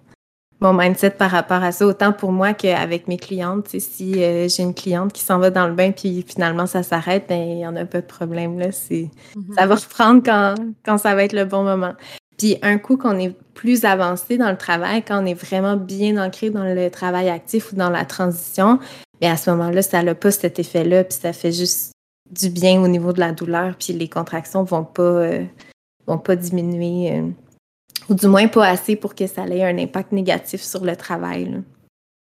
mon 0.61 0.73
mindset 0.73 1.11
par 1.11 1.31
rapport 1.31 1.62
à 1.62 1.73
ça, 1.73 1.87
autant 1.87 2.12
pour 2.12 2.33
moi 2.33 2.53
qu'avec 2.53 3.07
mes 3.07 3.17
clientes. 3.17 3.69
Si 3.79 4.23
euh, 4.23 4.49
j'ai 4.49 4.62
une 4.62 4.75
cliente 4.75 5.12
qui 5.12 5.23
s'en 5.23 5.38
va 5.38 5.50
dans 5.50 5.69
le 5.69 5.75
bain 5.75 5.93
puis 5.93 6.25
finalement 6.27 6.67
ça 6.67 6.83
s'arrête, 6.83 7.27
ben, 7.29 7.38
il 7.38 7.57
n'y 7.57 7.67
en 7.67 7.77
a 7.77 7.85
pas 7.85 8.00
de 8.00 8.07
problème. 8.07 8.59
Là. 8.59 8.73
C'est, 8.73 9.11
mm-hmm. 9.37 9.55
Ça 9.57 9.67
va 9.67 9.75
reprendre 9.77 10.23
quand, 10.25 10.55
quand 10.85 10.99
ça 10.99 11.15
va 11.15 11.25
être 11.25 11.33
le 11.33 11.45
bon 11.45 11.62
moment. 11.62 11.95
Puis 12.38 12.57
un 12.62 12.79
coup 12.79 12.97
qu'on 12.97 13.19
est 13.19 13.37
plus 13.55 13.85
avancé 13.85 14.38
dans 14.38 14.50
le 14.50 14.57
travail, 14.57 15.03
quand 15.03 15.23
on 15.23 15.27
est 15.27 15.35
vraiment 15.35 15.77
bien 15.77 16.17
ancré 16.25 16.50
dans 16.50 16.65
le 16.65 16.91
travail 16.91 17.29
actif 17.29 17.73
ou 17.73 17.77
dans 17.77 17.91
la 17.91 18.05
transition, 18.05 18.79
bien 19.21 19.33
à 19.33 19.37
ce 19.37 19.50
moment-là, 19.50 19.83
ça 19.83 20.03
n'a 20.03 20.15
pas 20.15 20.31
cet 20.31 20.59
effet-là, 20.61 21.03
puis 21.05 21.19
ça 21.21 21.33
fait 21.33 21.50
juste 21.50 21.93
du 22.31 22.50
bien 22.50 22.81
au 22.81 22.87
niveau 22.87 23.12
de 23.12 23.21
la 23.21 23.33
douleur, 23.33 23.75
puis 23.77 23.93
les 23.93 24.09
contractions 24.09 24.62
vont 24.62 24.85
pas, 24.85 25.03
euh, 25.03 25.45
vont 26.07 26.19
pas 26.19 26.37
diminuer. 26.37 27.12
Euh, 27.12 27.29
ou 28.09 28.15
du 28.15 28.27
moins 28.27 28.49
pas 28.49 28.67
assez 28.67 28.97
pour 28.97 29.15
que 29.15 29.27
ça 29.27 29.47
ait 29.47 29.65
un 29.65 29.79
impact 29.79 30.12
négatif 30.12 30.62
sur 30.62 30.85
le 30.85 30.97
travail. 30.97 31.62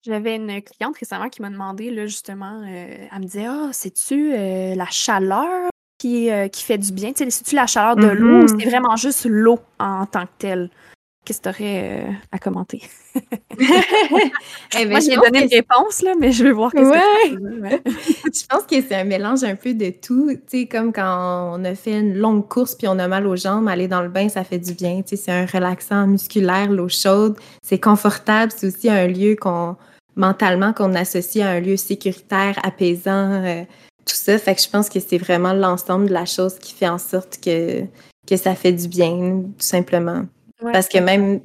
J'avais 0.05 0.35
une 0.35 0.61
cliente 0.61 0.97
récemment 0.99 1.29
qui 1.29 1.41
m'a 1.41 1.49
demandé, 1.49 1.89
là, 1.89 2.05
justement, 2.05 2.61
euh, 2.63 3.07
elle 3.11 3.19
me 3.19 3.25
disait 3.25 3.47
Ah, 3.47 3.69
c'est-tu 3.71 4.33
euh, 4.33 4.75
la 4.75 4.85
chaleur 4.85 5.69
qui, 5.97 6.29
euh, 6.29 6.47
qui 6.47 6.63
fait 6.63 6.77
du 6.77 6.91
bien? 6.91 7.11
C'est-tu 7.15 7.55
la 7.55 7.65
chaleur 7.65 7.95
de 7.95 8.07
l'eau 8.07 8.41
ou 8.41 8.45
mm-hmm. 8.45 8.59
c'est 8.59 8.69
vraiment 8.69 8.95
juste 8.95 9.25
l'eau 9.25 9.59
en 9.79 10.05
tant 10.05 10.25
que 10.25 10.31
telle? 10.37 10.69
Qu'est-ce 11.25 11.41
que 11.41 11.49
tu 11.49 11.63
aurais 11.63 12.03
euh, 12.03 12.11
à 12.31 12.37
commenter? 12.37 12.83
eh 13.15 13.21
ben, 14.71 14.89
Moi, 14.89 14.99
j'ai 14.99 15.15
donné 15.15 15.43
une 15.43 15.49
réponse, 15.49 16.03
là, 16.03 16.13
mais 16.19 16.31
je 16.31 16.43
vais 16.43 16.51
voir 16.51 16.71
qu'est-ce 16.71 16.91
que 16.91 17.61
ouais. 17.61 17.81
Je 18.25 18.45
pense 18.47 18.63
que 18.63 18.79
c'est 18.79 18.93
un 18.93 19.05
mélange 19.05 19.43
un 19.43 19.55
peu 19.55 19.73
de 19.73 19.89
tout. 19.89 20.29
Tu 20.31 20.59
sais, 20.59 20.65
comme 20.67 20.93
quand 20.93 21.57
on 21.57 21.65
a 21.65 21.73
fait 21.73 21.99
une 21.99 22.15
longue 22.15 22.47
course 22.47 22.75
puis 22.75 22.87
on 22.87 22.99
a 22.99 23.07
mal 23.07 23.25
aux 23.25 23.35
jambes, 23.35 23.67
aller 23.67 23.87
dans 23.87 24.03
le 24.03 24.09
bain, 24.09 24.29
ça 24.29 24.43
fait 24.43 24.59
du 24.59 24.73
bien. 24.73 25.01
Tu 25.01 25.15
sais, 25.15 25.23
c'est 25.23 25.31
un 25.31 25.47
relaxant 25.47 26.05
musculaire, 26.05 26.71
l'eau 26.71 26.89
chaude. 26.89 27.35
C'est 27.63 27.79
confortable. 27.79 28.51
C'est 28.55 28.67
aussi 28.67 28.89
un 28.89 29.07
lieu 29.07 29.35
qu'on, 29.35 29.75
mentalement, 30.15 30.73
qu'on 30.73 30.93
associe 30.93 31.43
à 31.43 31.49
un 31.49 31.59
lieu 31.59 31.77
sécuritaire, 31.77 32.59
apaisant, 32.63 33.43
euh, 33.43 33.63
tout 34.05 34.15
ça. 34.15 34.37
Fait 34.37 34.53
que 34.53 34.61
je 34.61 34.69
pense 34.69 34.89
que 34.89 34.99
c'est 34.99 35.17
vraiment 35.17 35.53
l'ensemble 35.53 36.07
de 36.07 36.13
la 36.13 36.25
chose 36.25 36.59
qui 36.59 36.73
fait 36.73 36.87
en 36.87 36.99
sorte 36.99 37.39
que, 37.43 37.81
que 38.27 38.37
ça 38.37 38.53
fait 38.53 38.73
du 38.73 38.87
bien, 38.87 39.41
tout 39.41 39.53
simplement. 39.57 40.25
Parce 40.61 40.87
que 40.87 40.99
même. 40.99 41.41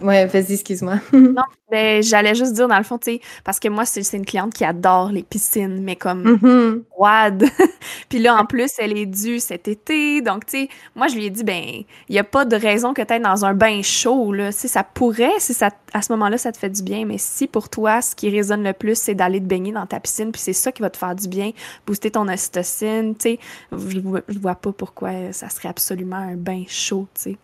Ouais, 0.00 0.26
vas-y, 0.26 0.52
excuse-moi. 0.52 1.00
non, 1.12 1.42
mais 1.72 2.02
j'allais 2.02 2.36
juste 2.36 2.52
dire, 2.52 2.68
dans 2.68 2.78
le 2.78 2.84
fond, 2.84 2.98
tu 2.98 3.14
sais, 3.14 3.20
parce 3.42 3.58
que 3.58 3.66
moi, 3.66 3.84
c'est 3.84 4.16
une 4.16 4.24
cliente 4.24 4.54
qui 4.54 4.64
adore 4.64 5.10
les 5.10 5.24
piscines, 5.24 5.82
mais 5.82 5.96
comme 5.96 6.38
mm 6.40 6.84
Puis 8.08 8.20
là, 8.20 8.36
en 8.36 8.46
plus, 8.46 8.70
elle 8.78 8.96
est 8.96 9.06
due 9.06 9.40
cet 9.40 9.66
été. 9.66 10.20
Donc, 10.22 10.46
tu 10.46 10.52
sais, 10.52 10.68
moi, 10.94 11.08
je 11.08 11.16
lui 11.16 11.26
ai 11.26 11.30
dit, 11.30 11.42
ben, 11.42 11.64
il 12.08 12.12
n'y 12.12 12.18
a 12.20 12.24
pas 12.24 12.44
de 12.44 12.54
raison 12.54 12.94
que 12.94 13.02
tu 13.02 13.12
aies 13.12 13.18
dans 13.18 13.44
un 13.44 13.54
bain 13.54 13.82
chaud, 13.82 14.32
là. 14.32 14.52
Si 14.52 14.68
ça 14.68 14.84
pourrait, 14.84 15.32
si 15.38 15.52
ça, 15.52 15.70
à 15.92 16.00
ce 16.00 16.12
moment-là, 16.12 16.38
ça 16.38 16.52
te 16.52 16.58
fait 16.58 16.70
du 16.70 16.84
bien. 16.84 17.04
Mais 17.04 17.18
si 17.18 17.48
pour 17.48 17.68
toi, 17.68 18.00
ce 18.00 18.14
qui 18.14 18.30
résonne 18.30 18.62
le 18.62 18.74
plus, 18.74 18.96
c'est 18.96 19.16
d'aller 19.16 19.40
te 19.40 19.46
baigner 19.46 19.72
dans 19.72 19.86
ta 19.86 19.98
piscine, 19.98 20.30
puis 20.30 20.40
c'est 20.40 20.52
ça 20.52 20.70
qui 20.70 20.80
va 20.80 20.90
te 20.90 20.96
faire 20.96 21.16
du 21.16 21.26
bien, 21.26 21.50
booster 21.88 22.12
ton 22.12 22.28
ocytocine, 22.28 23.16
tu 23.16 23.30
sais, 23.30 23.38
je, 23.72 23.98
je 24.28 24.38
vois 24.38 24.54
pas 24.54 24.70
pourquoi 24.70 25.32
ça 25.32 25.48
serait 25.48 25.68
absolument 25.68 26.16
un 26.16 26.36
bain 26.36 26.62
chaud, 26.68 27.08
tu 27.14 27.32
sais. 27.32 27.38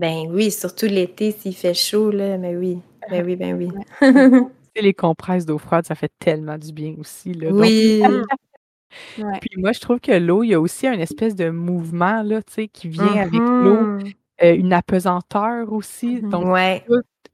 Ben 0.00 0.28
oui, 0.30 0.50
surtout 0.50 0.86
l'été 0.86 1.30
s'il 1.30 1.54
fait 1.54 1.74
chaud, 1.74 2.10
là, 2.10 2.38
mais 2.38 2.56
oui. 2.56 2.78
Ben 3.10 3.22
oui, 3.22 3.36
ben 3.36 3.54
oui. 3.54 3.68
les 4.80 4.94
compresses 4.94 5.44
d'eau 5.44 5.58
froide, 5.58 5.84
ça 5.84 5.94
fait 5.94 6.10
tellement 6.18 6.56
du 6.56 6.72
bien 6.72 6.94
aussi. 6.98 7.34
Là. 7.34 7.50
Oui. 7.52 8.02
Puis 9.14 9.50
moi, 9.58 9.72
je 9.72 9.80
trouve 9.80 10.00
que 10.00 10.12
l'eau, 10.12 10.42
il 10.42 10.48
y 10.48 10.54
a 10.54 10.60
aussi 10.60 10.86
un 10.86 10.98
espèce 10.98 11.36
de 11.36 11.50
mouvement 11.50 12.22
là, 12.22 12.40
qui 12.72 12.88
vient 12.88 13.14
avec 13.14 13.34
l'eau, 13.34 13.76
mm-hmm. 13.76 14.14
euh, 14.42 14.54
une 14.54 14.72
apesanteur 14.72 15.70
aussi. 15.70 16.16
Mm-hmm. 16.16 16.28
Donc, 16.30 16.46
ouais. 16.46 16.82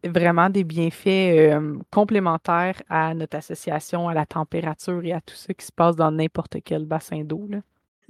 vraiment 0.04 0.50
des 0.50 0.64
bienfaits 0.64 1.56
complémentaires 1.92 2.82
à 2.88 3.14
notre 3.14 3.36
association 3.36 4.08
à 4.08 4.14
la 4.14 4.26
température 4.26 5.04
et 5.04 5.12
à 5.12 5.20
tout 5.20 5.36
ce 5.36 5.52
qui 5.52 5.64
se 5.64 5.72
passe 5.72 5.94
dans 5.94 6.10
n'importe 6.10 6.56
quel 6.64 6.84
bassin 6.84 7.22
d'eau. 7.22 7.48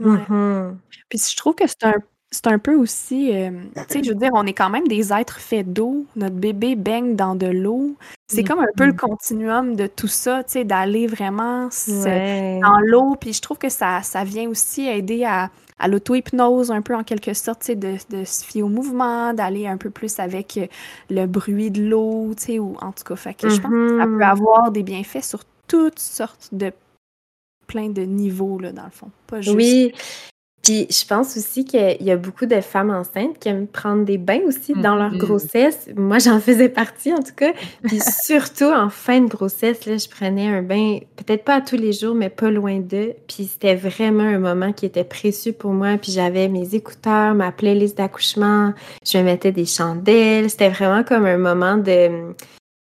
Mm-hmm. 0.01 0.77
Puis 1.11 1.19
je 1.31 1.37
trouve 1.37 1.55
que 1.55 1.66
c'est 1.66 1.85
un 1.85 2.01
c'est 2.31 2.49
un 2.49 2.59
peu 2.59 2.75
aussi, 2.75 3.35
euh, 3.35 3.51
tu 3.75 3.83
sais, 3.89 4.03
je 4.03 4.11
veux 4.11 4.17
dire, 4.17 4.31
on 4.35 4.47
est 4.47 4.53
quand 4.53 4.69
même 4.69 4.89
des 4.89 5.12
êtres 5.12 5.39
faits 5.39 5.73
d'eau. 5.73 6.07
Notre 6.17 6.35
bébé 6.35 6.75
baigne 6.75 7.15
dans 7.15 7.35
de 7.37 7.47
l'eau. 7.47 7.95
C'est 8.29 8.43
comme 8.43 8.59
un 8.59 8.67
peu 8.77 8.87
le 8.87 8.93
mm-hmm. 8.93 8.97
continuum 8.97 9.77
de 9.77 9.87
tout 9.87 10.09
ça, 10.09 10.43
tu 10.43 10.53
sais, 10.53 10.65
d'aller 10.65 11.07
vraiment 11.07 11.69
dans 11.87 12.81
l'eau. 12.83 13.15
Puis 13.21 13.35
je 13.35 13.41
trouve 13.41 13.59
que 13.59 13.69
ça, 13.69 14.03
ça 14.03 14.25
vient 14.25 14.49
aussi 14.49 14.87
aider 14.89 15.25
à, 15.25 15.51
à 15.79 15.87
l'auto-hypnose, 15.87 16.73
un 16.73 16.83
peu 16.83 16.97
en 16.97 17.05
quelque 17.05 17.33
sorte, 17.35 17.61
tu 17.61 17.67
sais, 17.67 17.75
de, 17.77 17.97
de, 18.11 18.25
se 18.25 18.45
fier 18.45 18.62
au 18.62 18.69
mouvement, 18.69 19.33
d'aller 19.33 19.69
un 19.69 19.77
peu 19.77 19.91
plus 19.91 20.19
avec 20.19 20.57
euh, 20.57 20.67
le 21.11 21.27
bruit 21.27 21.71
de 21.71 21.83
l'eau, 21.83 22.35
tu 22.37 22.45
sais, 22.45 22.59
ou 22.59 22.77
en 22.81 22.91
tout 22.91 23.05
cas, 23.05 23.17
fait 23.17 23.35
que 23.35 23.49
je 23.49 23.61
pense 23.61 23.71
que 23.71 23.99
ça 23.99 24.05
peut 24.05 24.19
mm-hmm. 24.19 24.31
avoir 24.31 24.73
des 24.73 24.83
bienfaits 24.83 25.23
sur 25.23 25.45
toutes 25.69 26.01
sortes 26.01 26.49
de 26.51 26.73
plein 27.69 27.89
de 27.89 28.03
niveaux, 28.03 28.59
là, 28.59 28.73
dans 28.73 28.85
le 28.85 28.91
fond. 28.91 29.11
Pas 29.29 29.41
juste... 29.41 29.57
Oui, 29.57 29.93
puis 30.66 30.88
je 30.90 31.07
pense 31.07 31.37
aussi 31.37 31.64
qu'il 31.64 31.96
y 32.00 32.11
a 32.11 32.16
beaucoup 32.16 32.46
de 32.46 32.61
femmes 32.61 32.90
enceintes 32.90 33.38
qui 33.38 33.48
aiment 33.48 33.68
prendre 33.68 34.05
des 34.05 34.18
bains 34.18 34.40
aussi 34.48 34.72
dans 34.72 34.96
leur 34.96 35.12
mm-hmm. 35.12 35.18
grossesse. 35.18 35.88
Moi, 35.94 36.18
j'en 36.18 36.40
faisais 36.40 36.68
partie 36.68 37.12
en 37.12 37.22
tout 37.22 37.35
cas. 37.37 37.52
Puis 37.85 38.00
surtout 38.24 38.72
en 38.72 38.90
fin 38.90 39.20
de 39.20 39.29
grossesse, 39.29 39.87
là, 39.87 39.96
je 39.96 40.09
prenais 40.09 40.48
un 40.48 40.62
bain, 40.62 40.98
peut-être 41.14 41.44
pas 41.44 41.61
tous 41.61 41.76
les 41.76 41.92
jours, 41.92 42.16
mais 42.16 42.31
pas 42.31 42.50
loin 42.50 42.81
d'eux. 42.81 43.12
Puis 43.29 43.44
c'était 43.44 43.76
vraiment 43.76 44.24
un 44.24 44.40
moment 44.40 44.72
qui 44.72 44.87
était 44.87 45.05
précieux 45.05 45.52
pour 45.52 45.70
moi. 45.70 45.98
Puis 46.02 46.11
j'avais 46.11 46.48
mes 46.48 46.74
écouteurs, 46.74 47.37
ma 47.37 47.52
playlist 47.52 47.96
d'accouchement, 47.96 48.74
je 49.07 49.18
me 49.18 49.22
mettais 49.22 49.52
des 49.52 49.66
chandelles. 49.66 50.50
C'était 50.50 50.70
vraiment 50.70 51.05
comme 51.05 51.26
un 51.26 51.38
moment 51.38 51.76
de 51.76 52.35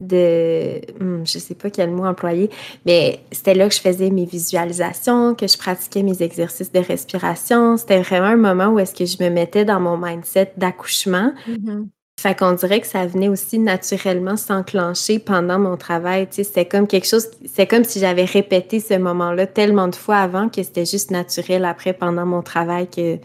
de, 0.03 0.81
hmm, 1.01 1.25
je 1.25 1.39
sais 1.39 1.55
pas 1.55 1.71
quel 1.71 1.91
mot 1.91 2.05
employer, 2.05 2.51
mais 2.87 3.21
c'était 3.31 3.55
là 3.55 3.69
que 3.69 3.75
je 3.75 3.81
faisais 3.81 4.11
mes 4.11 4.25
visualisations, 4.25 5.35
que 5.35 5.47
je 5.47 5.57
pratiquais 5.57 6.03
mes 6.03 6.23
exercices 6.23 6.73
de 6.73 6.81
respiration. 6.81 7.77
C'était 7.77 8.03
vraiment 8.03 8.27
un 8.27 8.37
moment 8.37 8.69
où 8.69 8.79
est-ce 8.79 8.95
que 8.95 9.07
je 9.07 9.23
me 9.23 9.31
mettais 9.31 9.65
dans 9.65 9.81
mon 9.81 9.97
mindset 9.97 10.53
d'accouchement. 10.57 11.33
Mm-hmm. 11.49 11.87
Fait 12.21 12.39
qu'on 12.39 12.53
dirait 12.53 12.81
que 12.81 12.87
ça 12.87 13.05
venait 13.05 13.29
aussi 13.29 13.59
naturellement 13.59 14.37
s'enclencher 14.37 15.19
pendant 15.19 15.59
mon 15.59 15.77
travail. 15.77 16.29
Tu 16.29 16.37
sais, 16.37 16.45
c'était 16.45 16.67
comme 16.67 16.87
quelque 16.87 17.09
chose, 17.09 17.29
c'est 17.53 17.67
comme 17.67 17.83
si 17.83 17.99
j'avais 17.99 18.25
répété 18.25 18.79
ce 18.79 18.95
moment-là 18.95 19.47
tellement 19.49 19.89
de 19.89 19.97
fois 19.97 20.19
avant 20.19 20.49
que 20.49 20.63
c'était 20.63 20.85
juste 20.85 21.11
naturel 21.11 21.65
après 21.65 21.93
pendant 21.95 22.25
mon 22.25 22.43
travail 22.43 22.89
que 22.89 23.19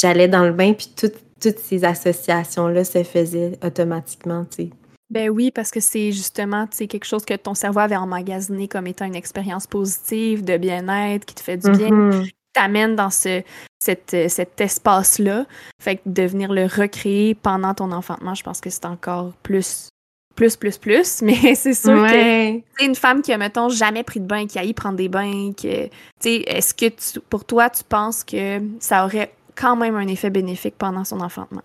j'allais 0.00 0.28
dans 0.28 0.44
le 0.44 0.52
bain 0.52 0.72
puis 0.72 0.90
toutes 0.96 1.58
ces 1.58 1.84
associations-là 1.84 2.84
se 2.84 3.02
faisaient 3.02 3.58
automatiquement, 3.62 4.46
tu 4.50 4.64
sais. 4.64 4.70
Ben 5.10 5.28
oui, 5.28 5.50
parce 5.50 5.70
que 5.70 5.80
c'est 5.80 6.12
justement 6.12 6.66
quelque 6.66 7.04
chose 7.04 7.24
que 7.24 7.34
ton 7.34 7.54
cerveau 7.54 7.80
avait 7.80 7.96
emmagasiné 7.96 8.68
comme 8.68 8.86
étant 8.86 9.06
une 9.06 9.16
expérience 9.16 9.66
positive, 9.66 10.44
de 10.44 10.56
bien-être, 10.56 11.24
qui 11.24 11.34
te 11.34 11.40
fait 11.40 11.56
du 11.56 11.70
bien, 11.72 11.90
mm-hmm. 11.90 12.26
qui 12.26 12.34
t'amène 12.52 12.94
dans 12.94 13.10
ce, 13.10 13.42
cet, 13.80 14.16
cet 14.28 14.60
espace-là. 14.60 15.46
Fait 15.82 15.96
que 15.96 16.02
de 16.06 16.22
venir 16.22 16.52
le 16.52 16.66
recréer 16.66 17.34
pendant 17.34 17.74
ton 17.74 17.90
enfantement, 17.90 18.34
je 18.34 18.44
pense 18.44 18.60
que 18.60 18.70
c'est 18.70 18.86
encore 18.86 19.32
plus 19.42 19.88
plus, 20.36 20.56
plus, 20.56 20.78
plus, 20.78 21.22
mais 21.22 21.54
c'est 21.54 21.74
sûr 21.74 22.02
que 22.06 22.62
c'est 22.78 22.86
une 22.86 22.94
femme 22.94 23.20
qui 23.20 23.32
a, 23.32 23.36
mettons, 23.36 23.68
jamais 23.68 24.02
pris 24.02 24.20
de 24.20 24.26
bain, 24.26 24.46
qui 24.46 24.58
a 24.58 24.64
y 24.64 24.72
prendre 24.72 24.96
des 24.96 25.08
bains, 25.08 25.52
que, 25.52 25.90
est-ce 26.24 26.72
que 26.72 27.20
pour 27.28 27.44
toi, 27.44 27.68
tu 27.68 27.84
penses 27.84 28.24
que 28.24 28.60
ça 28.78 29.04
aurait 29.04 29.34
quand 29.54 29.76
même 29.76 29.96
un 29.96 30.06
effet 30.06 30.30
bénéfique 30.30 30.76
pendant 30.78 31.04
son 31.04 31.20
enfantement? 31.20 31.62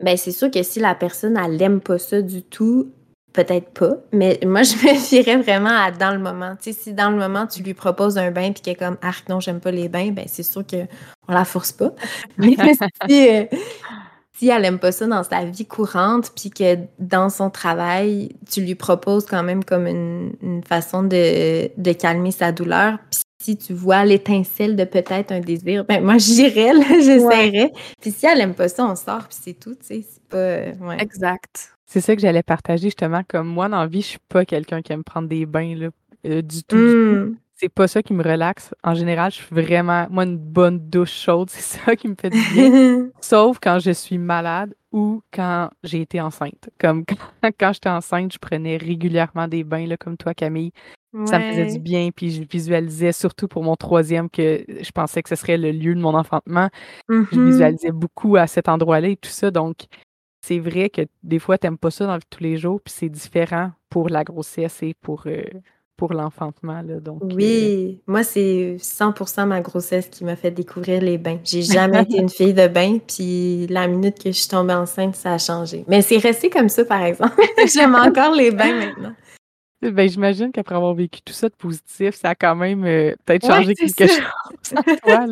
Ben, 0.00 0.16
c'est 0.16 0.32
sûr 0.32 0.50
que 0.50 0.62
si 0.62 0.80
la 0.80 0.94
personne, 0.94 1.36
elle 1.36 1.56
n'aime 1.56 1.80
pas 1.80 1.98
ça 1.98 2.22
du 2.22 2.42
tout, 2.42 2.92
peut-être 3.32 3.70
pas. 3.70 3.96
Mais 4.12 4.38
moi, 4.46 4.62
je 4.62 4.74
me 4.74 4.94
fierais 4.94 5.36
vraiment 5.36 5.70
à 5.70 5.90
dans 5.90 6.12
le 6.12 6.18
moment. 6.18 6.56
Tu 6.56 6.72
sais, 6.72 6.80
si 6.80 6.92
dans 6.92 7.10
le 7.10 7.16
moment, 7.16 7.46
tu 7.46 7.62
lui 7.62 7.74
proposes 7.74 8.18
un 8.18 8.30
bain 8.30 8.52
puis 8.52 8.62
qu'elle 8.62 8.74
est 8.74 8.76
comme 8.76 8.98
«Arc, 9.02 9.28
non, 9.28 9.40
j'aime 9.40 9.60
pas 9.60 9.70
les 9.70 9.88
bains», 9.88 10.10
ben 10.12 10.24
c'est 10.26 10.42
sûr 10.42 10.64
qu'on 10.66 11.32
la 11.32 11.44
force 11.44 11.72
pas. 11.72 11.92
Mais 12.38 12.56
si, 13.08 13.28
euh, 13.28 13.44
si 14.38 14.48
elle 14.48 14.64
aime 14.64 14.78
pas 14.78 14.92
ça 14.92 15.06
dans 15.06 15.24
sa 15.24 15.44
vie 15.44 15.66
courante 15.66 16.32
puis 16.36 16.50
que 16.50 16.76
dans 16.98 17.28
son 17.28 17.50
travail, 17.50 18.30
tu 18.48 18.60
lui 18.60 18.76
proposes 18.76 19.26
quand 19.26 19.42
même 19.42 19.64
comme 19.64 19.86
une, 19.86 20.62
façon 20.66 21.02
de, 21.02 21.70
de, 21.76 21.92
calmer 21.92 22.30
sa 22.30 22.52
douleur, 22.52 22.98
puis 23.10 23.20
si 23.40 23.56
tu 23.56 23.72
vois 23.72 24.04
l'étincelle 24.04 24.76
de 24.76 24.84
peut-être 24.84 25.32
un 25.32 25.40
désir, 25.40 25.84
ben 25.84 26.02
moi 26.02 26.18
j'irais, 26.18 26.72
j'essaierais. 27.02 27.72
Puis 28.00 28.10
si 28.10 28.26
elle 28.26 28.40
aime 28.40 28.54
pas 28.54 28.68
ça, 28.68 28.86
on 28.86 28.96
sort, 28.96 29.28
puis 29.28 29.38
c'est 29.40 29.58
tout, 29.58 29.74
tu 29.74 29.86
sais, 29.86 30.04
c'est 30.08 30.22
pas... 30.28 30.36
Euh, 30.36 30.72
ouais. 30.80 30.96
Exact. 31.00 31.72
C'est 31.86 32.00
ça 32.00 32.14
que 32.14 32.20
j'allais 32.20 32.42
partager 32.42 32.88
justement, 32.88 33.22
comme 33.26 33.48
moi 33.48 33.68
dans 33.68 33.80
la 33.80 33.86
vie, 33.86 34.02
je 34.02 34.08
suis 34.08 34.18
pas 34.28 34.44
quelqu'un 34.44 34.82
qui 34.82 34.92
aime 34.92 35.04
prendre 35.04 35.28
des 35.28 35.46
bains, 35.46 35.74
là, 35.74 35.88
euh, 36.26 36.42
du 36.42 36.62
tout, 36.64 36.76
mmh. 36.76 37.36
C'est 37.60 37.68
pas 37.68 37.88
ça 37.88 38.04
qui 38.04 38.12
me 38.12 38.22
relaxe. 38.22 38.72
En 38.84 38.94
général, 38.94 39.32
je 39.32 39.38
suis 39.38 39.48
vraiment, 39.50 40.06
moi, 40.10 40.22
une 40.22 40.38
bonne 40.38 40.78
douche 40.78 41.12
chaude, 41.12 41.50
c'est 41.50 41.80
ça 41.80 41.96
qui 41.96 42.06
me 42.06 42.14
fait 42.14 42.30
du 42.30 42.40
bien. 42.52 43.08
Sauf 43.20 43.58
quand 43.60 43.80
je 43.80 43.90
suis 43.90 44.16
malade 44.16 44.74
ou 44.92 45.22
quand 45.32 45.68
j'ai 45.82 46.02
été 46.02 46.20
enceinte. 46.20 46.70
Comme 46.78 47.04
quand, 47.04 47.50
quand 47.58 47.72
j'étais 47.72 47.88
enceinte, 47.88 48.32
je 48.32 48.38
prenais 48.38 48.76
régulièrement 48.76 49.48
des 49.48 49.64
bains, 49.64 49.86
là, 49.86 49.96
comme 49.96 50.16
toi, 50.16 50.34
Camille. 50.34 50.70
Ça 51.26 51.38
me 51.38 51.50
faisait 51.50 51.72
du 51.72 51.78
bien, 51.78 52.10
puis 52.14 52.30
je 52.30 52.42
visualisais 52.42 53.12
surtout 53.12 53.48
pour 53.48 53.62
mon 53.62 53.76
troisième 53.76 54.30
que 54.30 54.64
je 54.68 54.90
pensais 54.90 55.22
que 55.22 55.28
ce 55.28 55.36
serait 55.36 55.58
le 55.58 55.72
lieu 55.72 55.94
de 55.94 56.00
mon 56.00 56.14
enfantement. 56.14 56.68
Je 57.08 57.14
mmh 57.14 57.46
visualisais 57.46 57.92
beaucoup 57.92 58.36
à 58.36 58.46
cet 58.46 58.68
endroit-là 58.68 59.08
et 59.08 59.16
tout 59.16 59.30
ça. 59.30 59.50
Donc, 59.50 59.86
c'est 60.40 60.58
vrai 60.58 60.90
que 60.90 61.02
des 61.22 61.38
fois, 61.38 61.58
tu 61.58 61.66
n'aimes 61.66 61.78
pas 61.78 61.90
ça 61.90 62.06
dans 62.06 62.18
tous 62.30 62.42
les 62.42 62.56
jours, 62.56 62.80
puis 62.80 62.94
c'est 62.96 63.08
différent 63.08 63.72
pour 63.90 64.08
la 64.08 64.24
grossesse 64.24 64.82
et 64.82 64.94
pour, 65.02 65.24
euh, 65.26 65.42
pour 65.96 66.12
l'enfantement. 66.12 66.82
Donc, 66.82 67.22
euh, 67.22 67.34
oui, 67.34 68.00
moi, 68.06 68.22
c'est 68.22 68.76
100% 68.78 69.46
ma 69.46 69.60
grossesse 69.60 70.08
qui 70.08 70.24
m'a 70.24 70.36
fait 70.36 70.50
découvrir 70.52 71.02
les 71.02 71.18
bains. 71.18 71.38
J'ai 71.44 71.62
jamais 71.62 72.02
été 72.02 72.16
une 72.18 72.28
fille 72.28 72.54
de 72.54 72.68
bain, 72.68 72.98
puis 72.98 73.66
la 73.66 73.88
minute 73.88 74.22
que 74.22 74.30
je 74.30 74.38
suis 74.38 74.48
tombée 74.48 74.74
enceinte, 74.74 75.16
ça 75.16 75.34
a 75.34 75.38
changé. 75.38 75.84
Mais 75.88 76.02
c'est 76.02 76.18
resté 76.18 76.50
comme 76.50 76.68
ça, 76.68 76.84
par 76.84 77.02
exemple. 77.02 77.34
J'aime 77.74 77.94
encore 77.94 78.34
les 78.34 78.52
bains 78.52 78.74
maintenant. 78.78 79.14
Ben, 79.80 80.08
j'imagine 80.08 80.50
qu'après 80.50 80.74
avoir 80.74 80.92
vécu 80.94 81.20
tout 81.22 81.32
ça 81.32 81.48
de 81.48 81.54
positif, 81.54 82.16
ça 82.16 82.30
a 82.30 82.34
quand 82.34 82.56
même 82.56 82.84
euh, 82.84 83.14
peut-être 83.24 83.46
changé 83.46 83.76
quelque 83.76 84.08
chose 84.08 84.20
toi. 85.02 85.26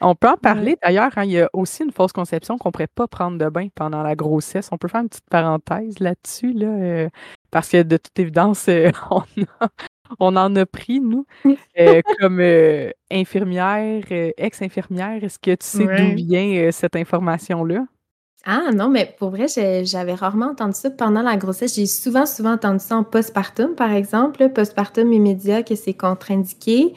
On 0.00 0.14
peut 0.14 0.28
en 0.28 0.36
parler 0.42 0.78
d'ailleurs, 0.82 1.10
hein, 1.16 1.24
il 1.24 1.32
y 1.32 1.40
a 1.40 1.50
aussi 1.52 1.84
une 1.84 1.92
fausse 1.92 2.12
conception 2.12 2.56
qu'on 2.56 2.70
ne 2.70 2.72
pourrait 2.72 2.86
pas 2.86 3.06
prendre 3.06 3.36
de 3.36 3.48
bain 3.50 3.68
pendant 3.74 4.02
la 4.02 4.16
grossesse. 4.16 4.70
On 4.72 4.78
peut 4.78 4.88
faire 4.88 5.02
une 5.02 5.10
petite 5.10 5.28
parenthèse 5.28 5.98
là-dessus, 5.98 6.54
là, 6.54 6.66
euh, 6.66 7.08
parce 7.50 7.68
que 7.68 7.82
de 7.82 7.98
toute 7.98 8.18
évidence, 8.18 8.68
euh, 8.68 8.90
on, 10.18 10.34
en 10.36 10.56
a 10.56 10.64
pris, 10.64 11.00
nous, 11.00 11.26
comme 12.20 12.42
infirmière, 13.10 14.02
ex-infirmière. 14.38 15.22
Est-ce 15.22 15.38
que 15.38 15.50
tu 15.50 15.66
sais 15.66 15.84
d'où 15.84 16.14
vient 16.16 16.70
cette 16.72 16.96
information-là? 16.96 17.84
Ah 18.50 18.70
non, 18.72 18.88
mais 18.88 19.14
pour 19.18 19.28
vrai, 19.28 19.44
j'avais 19.84 20.14
rarement 20.14 20.52
entendu 20.52 20.72
ça 20.72 20.88
pendant 20.90 21.20
la 21.20 21.36
grossesse. 21.36 21.74
J'ai 21.74 21.84
souvent, 21.84 22.24
souvent 22.24 22.52
entendu 22.52 22.82
ça 22.82 22.96
en 22.96 23.04
postpartum, 23.04 23.74
par 23.74 23.92
exemple, 23.92 24.48
postpartum 24.48 25.12
immédiat, 25.12 25.62
que 25.62 25.74
c'est 25.74 25.92
contre-indiqué. 25.92 26.94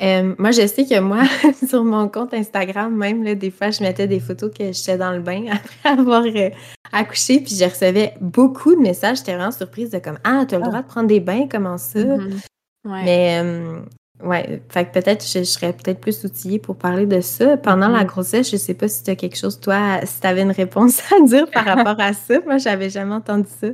Euh, 0.00 0.34
moi, 0.38 0.50
je 0.50 0.66
sais 0.66 0.86
que 0.86 0.98
moi, 1.00 1.24
sur 1.68 1.84
mon 1.84 2.08
compte 2.08 2.32
Instagram, 2.32 2.96
même, 2.96 3.22
là, 3.22 3.34
des 3.34 3.50
fois, 3.50 3.70
je 3.70 3.82
mettais 3.82 4.06
des 4.06 4.18
photos 4.18 4.50
que 4.50 4.72
j'étais 4.72 4.96
dans 4.96 5.12
le 5.12 5.20
bain 5.20 5.44
après 5.52 5.90
avoir 5.90 6.22
euh, 6.24 6.48
accouché, 6.90 7.40
puis 7.40 7.54
je 7.54 7.66
recevais 7.66 8.14
beaucoup 8.22 8.74
de 8.74 8.80
messages. 8.80 9.18
J'étais 9.18 9.34
vraiment 9.34 9.52
surprise 9.52 9.90
de 9.90 9.98
comme 9.98 10.18
Ah, 10.24 10.46
tu 10.48 10.54
as 10.54 10.58
le 10.58 10.64
ah. 10.64 10.68
droit 10.68 10.80
de 10.80 10.88
prendre 10.88 11.08
des 11.08 11.20
bains, 11.20 11.46
comment 11.50 11.76
ça? 11.76 11.98
Mm-hmm. 11.98 12.40
Mais 12.86 13.42
euh, 13.42 13.80
Ouais, 14.24 14.62
fait 14.68 14.86
que 14.86 14.98
peut-être 14.98 15.24
je, 15.26 15.44
serais 15.44 15.72
peut-être 15.72 16.00
plus 16.00 16.24
outillée 16.24 16.58
pour 16.58 16.76
parler 16.76 17.06
de 17.06 17.20
ça. 17.20 17.56
Pendant 17.56 17.88
la 17.88 18.02
mm-hmm. 18.02 18.06
grossesse, 18.06 18.50
je 18.50 18.56
sais 18.56 18.74
pas 18.74 18.88
si 18.88 19.02
tu 19.02 19.10
as 19.10 19.16
quelque 19.16 19.36
chose, 19.36 19.60
toi, 19.60 20.00
si 20.04 20.20
tu 20.20 20.26
avais 20.26 20.42
une 20.42 20.50
réponse 20.50 21.02
à 21.12 21.20
dire 21.24 21.50
par 21.50 21.64
rapport 21.64 22.00
à 22.00 22.12
ça. 22.12 22.40
Moi, 22.44 22.58
j'avais 22.58 22.90
jamais 22.90 23.14
entendu 23.14 23.48
ça. 23.60 23.68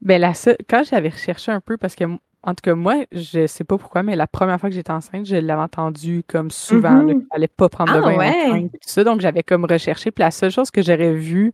Ben 0.00 0.20
là, 0.20 0.32
quand 0.68 0.82
j'avais 0.84 1.10
recherché 1.10 1.52
un 1.52 1.60
peu, 1.60 1.76
parce 1.76 1.94
que 1.94 2.04
en 2.44 2.54
tout 2.54 2.62
cas, 2.62 2.74
moi, 2.74 3.04
je 3.12 3.46
sais 3.46 3.62
pas 3.62 3.78
pourquoi, 3.78 4.02
mais 4.02 4.16
la 4.16 4.26
première 4.26 4.58
fois 4.58 4.68
que 4.68 4.74
j'étais 4.74 4.90
enceinte, 4.90 5.26
je 5.26 5.36
l'avais 5.36 5.62
entendu 5.62 6.24
comme 6.26 6.50
souvent, 6.50 7.04
mm 7.04 7.26
fallait 7.32 7.48
pas 7.48 7.68
prendre 7.68 7.92
de 7.92 7.98
ah, 7.98 8.02
bain 8.02 8.16
ouais. 8.16 8.68
tout 8.68 8.78
ça. 8.84 9.04
Donc, 9.04 9.20
j'avais 9.20 9.44
comme 9.44 9.64
recherché. 9.64 10.10
Puis 10.10 10.22
la 10.22 10.32
seule 10.32 10.50
chose 10.50 10.72
que 10.72 10.82
j'aurais 10.82 11.14
vue, 11.14 11.52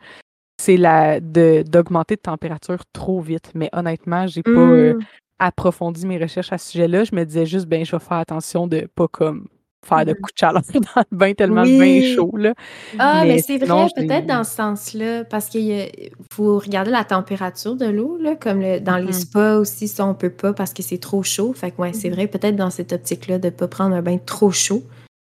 c'est 0.58 0.78
la 0.78 1.20
d'augmenter 1.20 2.16
de, 2.16 2.22
température 2.22 2.84
trop 2.94 3.20
vite. 3.20 3.52
Mais 3.54 3.68
honnêtement, 3.72 4.26
j'ai 4.26 4.42
pas 4.42 4.50
euh, 4.50 4.94
mm 4.94 5.00
approfondi 5.38 6.06
mes 6.06 6.18
recherches 6.18 6.52
à 6.52 6.58
ce 6.58 6.72
sujet-là. 6.72 7.04
Je 7.04 7.14
me 7.14 7.24
disais 7.24 7.46
juste, 7.46 7.66
ben, 7.66 7.84
je 7.84 7.92
vais 7.92 8.02
faire 8.02 8.18
attention 8.18 8.66
de 8.66 8.88
pas 8.94 9.08
comme 9.08 9.48
faire 9.84 10.04
de 10.04 10.12
mmh. 10.12 10.14
coups 10.16 10.34
de 10.34 10.38
chaleur 10.38 10.62
dans 10.74 11.02
le 11.10 11.16
bain 11.16 11.32
tellement 11.34 11.62
le 11.62 11.78
bain 11.78 11.84
est 11.84 12.14
chaud. 12.14 12.32
Là. 12.36 12.54
Ah, 12.98 13.24
mais, 13.24 13.38
c'est 13.38 13.58
vrai, 13.58 13.86
peut-être 13.94 14.26
dans 14.26 14.44
ce 14.44 14.56
sens-là, 14.56 15.24
parce 15.24 15.46
qu'il 15.46 15.88
faut 16.32 16.58
regarder 16.58 16.90
la 16.90 17.04
température 17.04 17.76
de 17.76 17.86
l'eau, 17.86 18.18
comme 18.40 18.60
le, 18.60 18.80
dans 18.80 18.96
les 18.96 19.08
mmh. 19.08 19.12
spas 19.12 19.58
aussi, 19.58 19.88
ça, 19.88 20.06
on 20.06 20.14
peut 20.14 20.30
pas 20.30 20.52
parce 20.52 20.72
que 20.72 20.82
c'est 20.82 20.98
trop 20.98 21.22
chaud. 21.22 21.52
Fait 21.52 21.70
que, 21.70 21.80
ouais, 21.80 21.92
c'est 21.92 22.10
mmh. 22.10 22.14
vrai, 22.14 22.26
peut-être 22.26 22.56
dans 22.56 22.70
cette 22.70 22.92
optique-là, 22.92 23.38
de 23.38 23.46
ne 23.46 23.50
pas 23.50 23.68
prendre 23.68 23.94
un 23.94 24.02
bain 24.02 24.18
trop 24.18 24.50
chaud. 24.50 24.82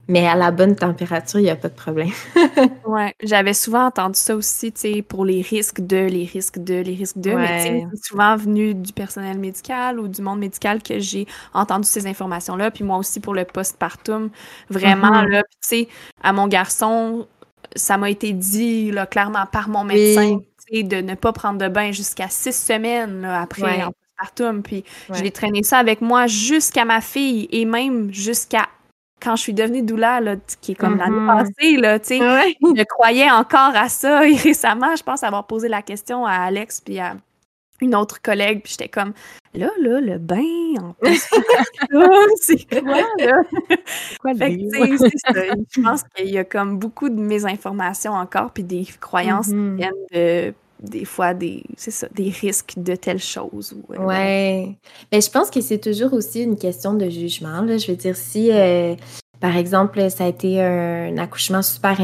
Mais 0.10 0.28
à 0.28 0.36
la 0.36 0.52
bonne 0.52 0.76
température, 0.76 1.40
il 1.40 1.44
n'y 1.44 1.50
a 1.50 1.56
pas 1.56 1.70
de 1.70 1.76
problème. 1.76 2.12
ouais, 2.86 3.14
j'avais 3.24 3.54
souvent 3.54 3.86
entendu 3.86 4.20
ça 4.20 4.36
aussi, 4.36 4.74
tu 4.74 4.82
sais, 4.82 5.02
pour 5.02 5.24
les 5.24 5.42
risques 5.42 5.80
de, 5.80 5.96
les 5.96 6.26
risques 6.26 6.60
de, 6.60 6.76
les 6.76 6.94
risques 6.94 7.20
de. 7.20 7.32
Mais 7.32 7.88
c'est 7.92 8.06
souvent 8.06 8.36
venu 8.36 8.74
du 8.74 8.92
personnel 8.92 9.40
médical 9.40 10.00
ou 10.00 10.10
du 10.10 10.22
monde 10.22 10.40
médical 10.40 10.84
que 10.84 11.00
j'ai 11.00 11.26
entendu 11.54 11.88
ces 11.88 12.06
informations-là. 12.06 12.70
Puis 12.72 12.84
moi 12.84 12.98
aussi 12.98 13.22
pour 13.22 13.34
le 13.34 13.46
postpartum, 13.46 14.30
vraiment, 14.70 15.24
mm-hmm. 15.24 15.30
là, 15.30 15.44
tu 15.44 15.58
sais, 15.62 15.88
à 16.22 16.34
mon 16.34 16.48
garçon, 16.48 17.26
ça 17.74 17.98
m'a 17.98 18.10
été 18.10 18.34
dit 18.34 18.92
là, 18.92 19.06
clairement 19.06 19.46
par 19.46 19.70
mon 19.70 19.86
médecin, 19.86 20.40
de 20.72 21.02
ne 21.02 21.16
pas 21.16 21.32
prendre 21.32 21.60
de 21.60 21.68
bain 21.68 21.92
jusqu'à 21.92 22.28
six 22.30 22.56
semaines 22.56 23.22
là, 23.22 23.42
après 23.42 23.84
en 23.84 23.92
postpartum. 23.92 24.64
Puis 24.64 24.84
je 25.14 25.22
l'ai 25.22 25.32
traîné 25.32 25.64
ça 25.64 25.78
avec 25.78 26.02
moi 26.02 26.28
jusqu'à 26.28 26.84
ma 26.84 27.00
fille 27.00 27.48
et 27.52 27.64
même 27.64 28.12
jusqu'à 28.12 28.68
quand 29.22 29.36
je 29.36 29.42
suis 29.42 29.54
devenue 29.54 29.84
doula, 29.84 30.20
là, 30.20 30.36
qui 30.62 30.74
est 30.74 30.76
comme 30.76 30.98
l'année 30.98 31.16
mm-hmm. 31.16 31.44
passée, 31.56 31.78
là, 31.78 32.00
tu 32.00 32.08
sais, 32.08 32.20
je 32.20 32.84
croyais 32.84 33.32
encore 33.32 33.76
à 33.76 33.90
ça. 33.90 34.28
Et 34.28 34.36
récemment, 34.38 34.96
je 34.96 35.04
pense 35.04 35.24
avoir 35.24 35.48
posé 35.48 35.68
la 35.68 35.82
question 35.82 36.26
à 36.26 36.34
Alex 36.34 36.82
puis 36.82 37.00
à 37.00 37.16
une 37.82 37.96
autre 37.96 38.22
collègue, 38.22 38.62
puis 38.64 38.72
j'étais 38.72 38.88
comme, 38.88 39.14
là, 39.54 39.70
là, 39.80 40.00
le 40.00 40.18
bain, 40.18 40.42
en 40.80 40.94
plus, 40.94 41.28
c'est 42.42 42.82
quoi, 42.82 43.02
là? 43.20 43.42
Quoi. 44.22 44.34
Je 44.34 45.82
pense 45.82 46.04
qu'il 46.16 46.30
y 46.30 46.38
a 46.38 46.44
comme 46.44 46.78
beaucoup 46.78 47.10
de 47.10 47.20
mésinformations 47.20 48.14
encore, 48.14 48.52
puis 48.52 48.64
des 48.64 48.86
croyances 49.02 49.48
qui 49.48 49.54
mm-hmm. 49.54 49.76
viennent 49.76 49.92
de 50.14 50.54
des 50.84 51.06
fois 51.06 51.34
des 51.34 51.64
c'est 51.78 51.92
ça 51.92 52.08
des 52.14 52.30
risques 52.30 52.74
de 52.78 52.96
telles 52.96 53.22
choses 53.22 53.76
euh, 53.92 53.98
ouais 53.98 54.78
mais 55.12 55.22
je 55.22 55.30
pense 55.30 55.50
que 55.50 55.62
c'est 55.62 55.80
toujours 55.80 56.14
aussi 56.14 56.44
une 56.44 56.58
question 56.58 56.94
de 56.94 57.10
jugement 57.10 57.62
là. 57.62 57.78
je 57.78 57.88
veux 57.88 57.98
dire 57.98 58.18
si 58.18 58.52
euh, 58.52 58.96
par 59.40 59.56
exemple 59.56 60.10
ça 60.12 60.26
a 60.26 60.28
été 60.28 60.62
un, 60.62 61.18
accouchement 61.18 61.62
super 61.62 61.98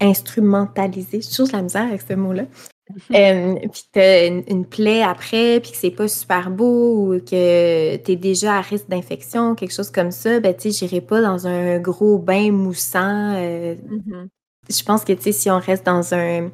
instrumentalisé 0.00 1.20
je 1.20 1.34
trouve 1.34 1.52
la 1.52 1.62
misère 1.62 1.84
avec 1.84 2.00
ce 2.00 2.14
mot 2.14 2.32
là 2.32 2.44
euh, 3.14 3.54
puis 3.70 3.82
tu 3.92 4.00
as 4.00 4.26
une, 4.26 4.64
plaie 4.64 5.04
après, 5.04 5.60
puis 5.60 5.70
que 5.70 5.76
c'est 5.76 5.92
pas 5.92 6.08
super 6.08 6.50
beau, 6.50 7.14
ou 7.14 7.20
que 7.20 7.96
tu 7.96 8.10
es 8.12 8.16
déjà 8.16 8.56
à 8.56 8.60
risque 8.62 8.88
d'infection, 8.88 9.54
quelque 9.54 9.72
chose 9.72 9.92
comme 9.92 10.10
ça, 10.10 10.40
ben 10.40 10.52
tu 10.52 10.72
sais, 10.72 10.78
j'irai 10.88 11.00
pas 11.00 11.20
dans 11.20 11.46
un 11.46 11.78
gros 11.78 12.18
bain 12.18 12.50
moussant. 12.50 13.34
Mm-hmm. 13.34 14.26
Je 14.68 14.82
pense 14.82 15.04
que, 15.04 15.12
tu 15.12 15.22
sais, 15.22 15.30
si 15.30 15.50
on 15.52 15.60
reste 15.60 15.86
dans 15.86 16.14
un, 16.14 16.50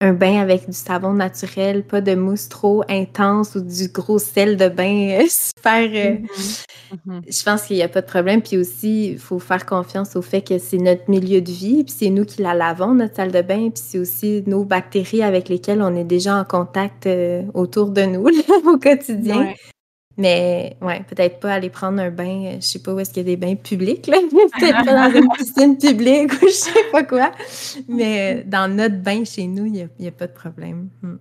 un 0.00 0.12
bain 0.12 0.40
avec 0.40 0.66
du 0.66 0.76
savon 0.76 1.12
naturel, 1.12 1.82
pas 1.82 2.00
de 2.00 2.14
mousse 2.14 2.48
trop 2.48 2.84
intense 2.88 3.56
ou 3.56 3.60
du 3.60 3.88
gros 3.88 4.18
sel 4.18 4.56
de 4.56 4.68
bain 4.68 5.20
euh, 5.20 5.26
super. 5.28 5.82
Euh, 5.82 6.16
mm-hmm. 6.18 6.64
Mm-hmm. 6.92 7.20
Je 7.26 7.44
pense 7.44 7.62
qu'il 7.62 7.76
n'y 7.76 7.82
a 7.82 7.88
pas 7.88 8.00
de 8.00 8.06
problème. 8.06 8.40
Puis 8.40 8.56
aussi, 8.56 9.12
il 9.12 9.18
faut 9.18 9.40
faire 9.40 9.66
confiance 9.66 10.14
au 10.14 10.22
fait 10.22 10.42
que 10.42 10.58
c'est 10.58 10.78
notre 10.78 11.10
milieu 11.10 11.40
de 11.40 11.50
vie, 11.50 11.82
puis 11.82 11.94
c'est 11.96 12.10
nous 12.10 12.24
qui 12.24 12.42
la 12.42 12.54
lavons, 12.54 12.94
notre 12.94 13.16
salle 13.16 13.32
de 13.32 13.42
bain, 13.42 13.70
puis 13.70 13.82
c'est 13.84 13.98
aussi 13.98 14.44
nos 14.46 14.64
bactéries 14.64 15.22
avec 15.22 15.48
lesquelles 15.48 15.82
on 15.82 15.94
est 15.96 16.04
déjà 16.04 16.36
en 16.36 16.44
contact 16.44 17.06
euh, 17.06 17.42
autour 17.54 17.90
de 17.90 18.02
nous 18.02 18.26
au 18.72 18.78
quotidien. 18.78 19.52
Mais 20.18 20.76
ouais, 20.82 21.04
peut-être 21.04 21.38
pas 21.38 21.54
aller 21.54 21.70
prendre 21.70 22.02
un 22.02 22.10
bain, 22.10 22.44
euh, 22.46 22.56
je 22.56 22.66
sais 22.66 22.80
pas 22.80 22.92
où 22.92 22.98
est-ce 22.98 23.10
qu'il 23.10 23.18
y 23.18 23.26
a 23.30 23.36
des 23.36 23.36
bains 23.36 23.54
publics, 23.54 24.08
là. 24.08 24.18
peut-être 24.58 24.84
pas 24.84 25.08
dans 25.08 25.16
une 25.16 25.28
piscine 25.28 25.78
publique 25.78 26.32
ou 26.42 26.48
je 26.48 26.52
sais 26.52 26.84
pas 26.90 27.04
quoi. 27.04 27.30
Mais 27.86 28.40
euh, 28.40 28.42
dans 28.44 28.68
notre 28.74 28.96
bain 28.96 29.24
chez 29.24 29.46
nous, 29.46 29.66
il 29.66 29.88
n'y 29.98 30.08
a, 30.08 30.10
pas 30.10 30.26
de 30.26 30.32
problème. 30.32 30.90
Hmm. 31.02 31.18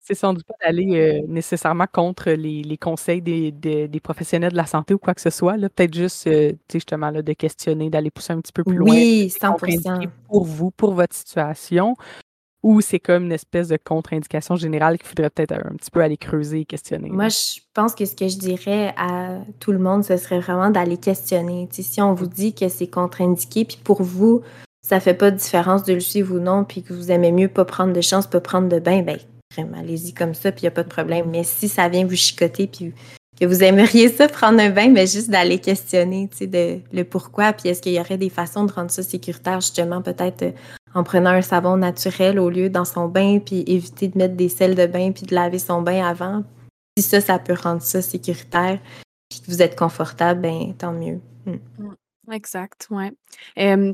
C'est 0.00 0.14
sans 0.14 0.32
doute 0.32 0.44
pas 0.44 0.54
d'aller 0.64 1.22
nécessairement 1.28 1.84
contre 1.92 2.30
les, 2.30 2.78
conseils 2.78 3.20
des, 3.20 3.52
des, 3.52 4.00
professionnels 4.00 4.52
de 4.52 4.56
la 4.56 4.66
santé 4.66 4.94
ou 4.94 4.98
quoi 4.98 5.14
que 5.14 5.20
ce 5.20 5.30
soit. 5.30 5.56
Peut-être 5.56 5.94
juste, 5.94 6.28
justement, 6.72 7.10
là, 7.10 7.22
de 7.22 7.32
questionner, 7.34 7.90
d'aller 7.90 8.10
pousser 8.10 8.32
un 8.32 8.40
petit 8.40 8.52
peu 8.52 8.64
plus 8.64 8.76
loin. 8.76 8.90
Oui, 8.90 9.28
100%. 9.28 10.08
Pour 10.26 10.44
vous, 10.46 10.72
pour 10.72 10.94
votre 10.94 11.14
situation. 11.14 11.94
Ou 12.62 12.80
c'est 12.80 12.98
comme 12.98 13.24
une 13.24 13.32
espèce 13.32 13.68
de 13.68 13.78
contre-indication 13.82 14.56
générale 14.56 14.98
qu'il 14.98 15.06
faudrait 15.06 15.30
peut-être 15.30 15.52
un 15.52 15.74
petit 15.76 15.90
peu 15.90 16.00
aller 16.00 16.18
creuser 16.18 16.60
et 16.60 16.64
questionner. 16.66 17.08
Moi, 17.08 17.28
je 17.28 17.60
pense 17.72 17.94
que 17.94 18.04
ce 18.04 18.14
que 18.14 18.28
je 18.28 18.36
dirais 18.36 18.92
à 18.98 19.38
tout 19.60 19.72
le 19.72 19.78
monde, 19.78 20.04
ce 20.04 20.16
serait 20.18 20.40
vraiment 20.40 20.70
d'aller 20.70 20.98
questionner. 20.98 21.68
si 21.70 22.02
on 22.02 22.12
vous 22.12 22.26
dit 22.26 22.54
que 22.54 22.68
c'est 22.68 22.88
contre-indiqué, 22.88 23.64
puis 23.64 23.78
pour 23.82 24.02
vous, 24.02 24.42
ça 24.82 25.00
fait 25.00 25.14
pas 25.14 25.30
de 25.30 25.36
différence 25.36 25.84
de 25.84 25.94
le 25.94 26.00
suivre 26.00 26.34
ou 26.34 26.38
non, 26.38 26.64
puis 26.64 26.82
que 26.82 26.92
vous 26.92 27.10
aimez 27.10 27.32
mieux 27.32 27.48
pas 27.48 27.64
prendre 27.64 27.92
de 27.92 28.00
chance, 28.00 28.26
pas 28.26 28.40
prendre 28.40 28.68
de 28.68 28.78
bain, 28.78 29.02
ben 29.02 29.18
vraiment, 29.54 29.78
allez-y 29.78 30.12
comme 30.12 30.34
ça, 30.34 30.52
puis 30.52 30.62
il 30.62 30.64
n'y 30.64 30.68
a 30.68 30.72
pas 30.72 30.82
de 30.82 30.88
problème. 30.88 31.26
Mais 31.30 31.44
si 31.44 31.68
ça 31.68 31.88
vient 31.88 32.04
vous 32.04 32.16
chicoter, 32.16 32.66
puis 32.66 32.92
que 33.40 33.46
vous 33.46 33.62
aimeriez 33.62 34.08
ça, 34.08 34.28
prendre 34.28 34.60
un 34.60 34.70
bain, 34.70 34.88
mais 34.90 35.06
juste 35.06 35.30
d'aller 35.30 35.58
questionner, 35.58 36.28
tu 36.30 36.38
sais, 36.38 36.46
de, 36.46 36.80
le 36.92 37.04
pourquoi, 37.04 37.52
puis 37.54 37.70
est-ce 37.70 37.80
qu'il 37.80 37.92
y 37.92 38.00
aurait 38.00 38.18
des 38.18 38.28
façons 38.28 38.64
de 38.64 38.72
rendre 38.72 38.90
ça 38.90 39.02
sécuritaire, 39.02 39.60
justement, 39.60 40.02
peut-être 40.02 40.42
euh, 40.42 40.52
en 40.94 41.02
prenant 41.04 41.30
un 41.30 41.40
savon 41.40 41.78
naturel 41.78 42.38
au 42.38 42.50
lieu 42.50 42.68
dans 42.68 42.84
son 42.84 43.08
bain, 43.08 43.38
puis 43.38 43.64
éviter 43.66 44.08
de 44.08 44.18
mettre 44.18 44.34
des 44.34 44.50
sels 44.50 44.74
de 44.74 44.86
bain, 44.86 45.12
puis 45.12 45.24
de 45.24 45.34
laver 45.34 45.58
son 45.58 45.80
bain 45.80 46.06
avant? 46.06 46.44
Si 46.98 47.04
ça, 47.04 47.20
ça 47.22 47.38
peut 47.38 47.54
rendre 47.54 47.80
ça 47.80 48.02
sécuritaire, 48.02 48.78
puis 49.30 49.40
que 49.40 49.46
vous 49.46 49.62
êtes 49.62 49.76
confortable, 49.76 50.42
ben 50.42 50.74
tant 50.76 50.92
mieux. 50.92 51.20
Hmm. 51.46 51.56
Mm, 51.78 52.32
exact, 52.32 52.88
ouais. 52.90 53.12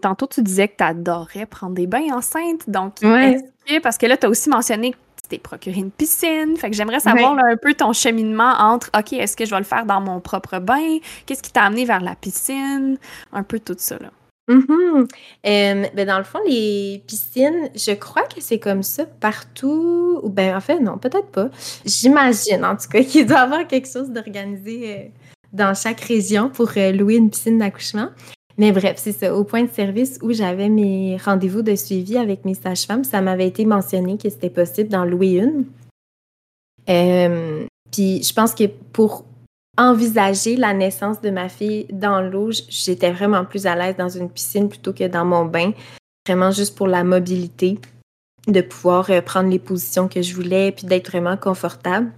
tantôt, 0.01 0.27
tu 0.27 0.43
disais 0.43 0.67
que 0.67 0.77
tu 0.79 0.85
adorais 0.85 1.47
prendre 1.47 1.75
des 1.75 1.87
bains 1.87 2.13
enceintes, 2.13 2.69
donc 2.69 2.95
ouais. 3.03 3.39
parce 3.81 3.97
que 3.97 4.07
là, 4.07 4.17
tu 4.17 4.27
as 4.27 4.29
aussi 4.29 4.49
mentionné 4.49 4.91
que 4.91 4.97
tu 5.27 5.37
t'es 5.37 5.39
procuré 5.39 5.79
une 5.79 5.91
piscine. 5.91 6.57
Fait 6.57 6.71
que 6.71 6.77
j'aimerais 6.77 7.01
savoir 7.01 7.37
un 7.39 7.57
peu 7.57 7.75
ton 7.75 7.93
cheminement 7.93 8.55
entre 8.59 8.91
OK, 8.97 9.13
est-ce 9.13 9.37
que 9.37 9.45
je 9.45 9.51
vais 9.51 9.59
le 9.59 9.65
faire 9.65 9.87
dans 9.87 10.01
mon 10.01 10.21
propre 10.21 10.59
bain? 10.59 10.99
Qu'est-ce 11.27 11.43
qui 11.43 11.53
t'a 11.53 11.63
amené 11.63 11.85
vers 11.85 12.01
la 12.01 12.15
piscine? 12.15 12.99
Un 13.33 13.43
peu 13.43 13.59
tout 13.59 13.77
ça, 13.79 13.99
là. 13.99 14.11
Mm 14.49 15.07
ben, 15.43 16.07
dans 16.07 16.19
le 16.19 16.25
fond, 16.25 16.39
les 16.47 17.03
piscines, 17.07 17.69
je 17.75 17.93
crois 17.93 18.23
que 18.23 18.41
c'est 18.41 18.59
comme 18.59 18.83
ça 18.83 19.05
partout. 19.05 20.21
Ou 20.23 20.29
ben, 20.29 20.57
en 20.57 20.61
fait, 20.61 20.79
non, 20.79 20.99
peut-être 20.99 21.29
pas. 21.29 21.49
J'imagine, 21.85 22.65
en 22.65 22.77
tout 22.77 22.89
cas, 22.89 23.03
qu'il 23.03 23.27
doit 23.27 23.39
y 23.39 23.43
avoir 23.43 23.67
quelque 23.67 23.89
chose 23.89 24.11
d'organisé 24.11 24.95
euh, 24.95 25.09
dans 25.53 25.75
chaque 25.75 26.01
région 26.01 26.49
pour 26.49 26.71
euh, 26.77 26.93
louer 26.93 27.17
une 27.17 27.31
piscine 27.31 27.59
d'accouchement. 27.59 28.11
Mais 28.59 28.73
bref, 28.73 28.97
c'est. 28.99 29.29
Au 29.29 29.45
point 29.45 29.65
de 29.65 29.71
service 29.71 30.19
où 30.23 30.33
j'avais 30.33 30.69
mes 30.69 31.17
rendez-vous 31.19 31.63
de 31.63 31.75
suivi 31.75 32.17
avec 32.17 32.45
mes 32.45 32.55
sages-femmes, 32.55 33.05
ça 33.05 33.21
m'avait 33.21 33.47
été 33.47 33.65
mentionné 33.65 34.17
que 34.17 34.29
c'était 34.31 34.51
possible 34.51 34.89
d'en 34.89 35.05
louer 35.05 35.39
une. 35.39 35.65
puis 37.91 38.23
je 38.23 38.33
pense 38.33 38.55
que 38.55 38.65
pour 38.93 39.25
envisager 39.79 40.57
la 40.57 40.73
naissance 40.73 41.21
de 41.21 41.31
ma 41.31 41.49
fille 41.49 41.87
dans 41.93 42.23
l'eau, 42.23 42.51
j'étais 42.69 43.13
vraiment 43.13 43.45
plus 43.45 43.67
à 43.67 43.75
l'aise 43.75 43.97
dans 43.97 44.09
une 44.09 44.31
piscine 44.31 44.69
plutôt 44.69 44.93
que 44.93 45.07
dans 45.07 45.25
mon 45.25 45.45
bain. 45.45 45.73
Vraiment 46.27 46.51
juste 46.51 46.77
pour 46.77 46.89
la 46.89 47.05
mobilité, 47.05 47.79
de 48.49 48.61
pouvoir 48.61 49.11
euh, 49.11 49.21
prendre 49.21 49.51
les 49.51 49.59
positions 49.59 50.09
que 50.09 50.23
je 50.23 50.35
voulais, 50.35 50.73
puis 50.73 50.87
d'être 50.87 51.11
vraiment 51.11 51.37
confortable. 51.37 52.11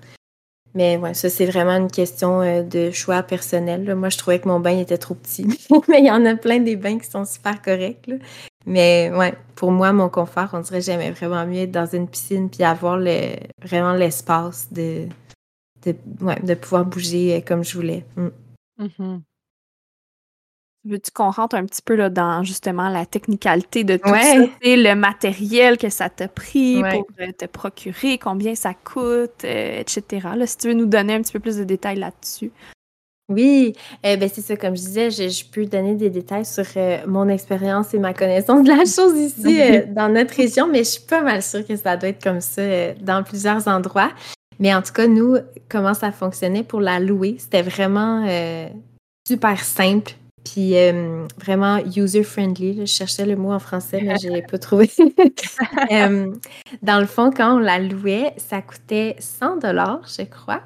Mais 0.78 0.96
ouais, 0.96 1.12
ça, 1.12 1.28
c'est 1.28 1.46
vraiment 1.46 1.76
une 1.76 1.90
question 1.90 2.40
euh, 2.40 2.62
de 2.62 2.92
choix 2.92 3.24
personnel. 3.24 3.96
Moi, 3.96 4.10
je 4.10 4.16
trouvais 4.16 4.38
que 4.38 4.46
mon 4.46 4.60
bain 4.60 4.78
était 4.78 4.96
trop 4.96 5.16
petit. 5.16 5.44
Mais 5.88 5.98
il 5.98 6.06
y 6.06 6.10
en 6.10 6.24
a 6.24 6.36
plein 6.36 6.60
des 6.60 6.76
bains 6.76 7.00
qui 7.00 7.10
sont 7.10 7.24
super 7.24 7.60
corrects. 7.60 8.08
Mais 8.64 9.10
ouais, 9.12 9.34
pour 9.56 9.72
moi, 9.72 9.92
mon 9.92 10.08
confort, 10.08 10.50
on 10.52 10.60
dirait 10.60 10.78
que 10.78 10.84
j'aimais 10.84 11.10
vraiment 11.10 11.44
mieux 11.46 11.62
être 11.62 11.72
dans 11.72 11.88
une 11.92 12.06
piscine 12.06 12.48
puis 12.48 12.62
avoir 12.62 12.96
le, 12.96 13.32
vraiment 13.60 13.92
l'espace 13.92 14.72
de, 14.72 15.08
de, 15.84 16.54
pouvoir 16.54 16.84
bouger 16.84 17.34
euh, 17.34 17.40
comme 17.40 17.64
je 17.64 17.74
voulais. 17.74 18.04
Mm. 18.14 18.28
Mm-hmm. 18.78 19.20
Veux-tu 20.88 21.10
qu'on 21.10 21.30
rentre 21.30 21.56
un 21.56 21.64
petit 21.64 21.82
peu 21.82 21.94
là, 21.94 22.08
dans 22.08 22.42
justement 22.42 22.88
la 22.88 23.06
technicalité 23.06 23.84
de 23.84 23.96
tout 23.96 24.08
ça, 24.08 24.34
le 24.62 24.94
matériel 24.94 25.76
que 25.76 25.90
ça 25.90 26.08
t'a 26.08 26.28
pris 26.28 26.80
pour 26.82 27.06
euh, 27.20 27.32
te 27.32 27.44
procurer, 27.44 28.18
combien 28.18 28.54
ça 28.54 28.72
coûte, 28.74 29.44
euh, 29.44 29.80
etc. 29.80 30.28
Là, 30.36 30.46
si 30.46 30.56
tu 30.56 30.68
veux 30.68 30.74
nous 30.74 30.86
donner 30.86 31.14
un 31.14 31.22
petit 31.22 31.32
peu 31.32 31.40
plus 31.40 31.56
de 31.56 31.64
détails 31.64 31.98
là-dessus. 31.98 32.50
Oui, 33.30 33.74
eh 34.02 34.16
ben 34.16 34.30
c'est 34.32 34.40
ça, 34.40 34.56
comme 34.56 34.74
je 34.74 34.80
disais, 34.80 35.10
je, 35.10 35.44
peux 35.44 35.66
donner 35.66 35.94
des 35.94 36.08
détails 36.08 36.46
sur 36.46 36.64
mon 37.06 37.28
expérience 37.28 37.92
et 37.92 37.98
ma 37.98 38.14
connaissance 38.14 38.62
de 38.62 38.68
la 38.68 38.76
chose 38.86 39.18
ici 39.18 39.60
dans 39.88 40.08
notre 40.08 40.34
région, 40.34 40.66
mais 40.66 40.78
je 40.78 40.90
suis 40.90 41.02
pas 41.02 41.20
mal 41.20 41.42
sûre 41.42 41.66
que 41.66 41.76
ça 41.76 41.98
doit 41.98 42.08
être 42.08 42.22
comme 42.22 42.40
ça 42.40 42.94
dans 43.02 43.22
plusieurs 43.22 43.68
endroits. 43.68 44.10
Mais 44.58 44.74
en 44.74 44.82
tout 44.82 44.92
cas, 44.92 45.06
nous, 45.06 45.36
comment 45.68 45.94
ça 45.94 46.10
fonctionnait 46.10 46.64
pour 46.64 46.80
la 46.80 46.98
louer, 46.98 47.36
c'était 47.38 47.62
vraiment 47.62 48.24
euh, 48.28 48.68
super 49.26 49.62
simple. 49.62 50.14
Puis 50.52 50.76
euh, 50.76 51.26
vraiment 51.38 51.78
user-friendly. 51.78 52.80
Je 52.80 52.84
cherchais 52.86 53.26
le 53.26 53.36
mot 53.36 53.52
en 53.52 53.58
français, 53.58 54.00
mais 54.02 54.16
je 54.18 54.28
ne 54.28 54.34
l'ai 54.34 54.42
pas 54.42 54.58
trouvé. 54.58 54.90
Euh, 55.90 56.32
dans 56.82 57.00
le 57.00 57.06
fond, 57.06 57.30
quand 57.34 57.56
on 57.56 57.58
la 57.58 57.78
louait, 57.78 58.34
ça 58.36 58.60
coûtait 58.60 59.16
100 59.18 59.56
dollars, 59.56 60.02
je 60.06 60.22
crois. 60.24 60.60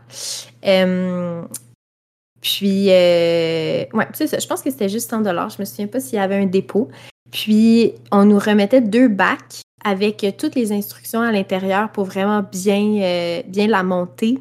puis, 2.41 2.87
ouais, 2.89 3.89
c'est 4.13 4.27
ça. 4.27 4.39
Je 4.39 4.47
pense 4.47 4.63
que 4.63 4.71
c'était 4.71 4.89
juste 4.89 5.11
100 5.11 5.21
dollars. 5.21 5.51
Je 5.51 5.61
me 5.61 5.65
souviens 5.65 5.87
pas 5.87 6.01
s'il 6.01 6.19
y 6.19 6.19
avait 6.19 6.37
un 6.37 6.47
dépôt. 6.47 6.89
Puis, 7.31 7.95
on 8.11 8.25
nous 8.25 8.39
remettait 8.39 8.81
deux 8.81 9.09
bacs 9.09 9.63
avec 9.85 10.27
toutes 10.39 10.55
les 10.55 10.73
instructions 10.73 11.21
à 11.21 11.33
l'intérieur 11.33 11.91
pour 11.91 12.05
vraiment 12.05 12.43
bien, 12.43 13.01
euh, 13.03 13.43
bien 13.47 13.67
la 13.67 13.83
monter. 13.83 14.39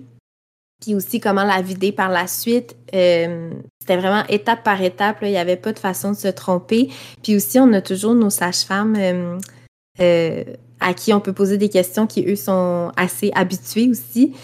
Puis 0.81 0.95
aussi 0.95 1.19
comment 1.19 1.43
la 1.43 1.61
vider 1.61 1.91
par 1.91 2.09
la 2.09 2.27
suite. 2.27 2.75
Euh, 2.93 3.51
c'était 3.79 3.97
vraiment 3.97 4.25
étape 4.27 4.63
par 4.63 4.81
étape. 4.81 5.17
Il 5.21 5.29
n'y 5.29 5.37
avait 5.37 5.55
pas 5.55 5.73
de 5.73 5.79
façon 5.79 6.11
de 6.11 6.17
se 6.17 6.27
tromper. 6.27 6.89
Puis 7.23 7.35
aussi, 7.35 7.59
on 7.59 7.71
a 7.73 7.81
toujours 7.81 8.15
nos 8.15 8.31
sages-femmes 8.31 9.39
euh, 9.99 10.43
à 10.79 10.93
qui 10.93 11.13
on 11.13 11.19
peut 11.19 11.33
poser 11.33 11.57
des 11.57 11.69
questions 11.69 12.07
qui, 12.07 12.25
eux, 12.27 12.35
sont 12.35 12.91
assez 12.97 13.31
habitués 13.35 13.89
aussi. 13.89 14.35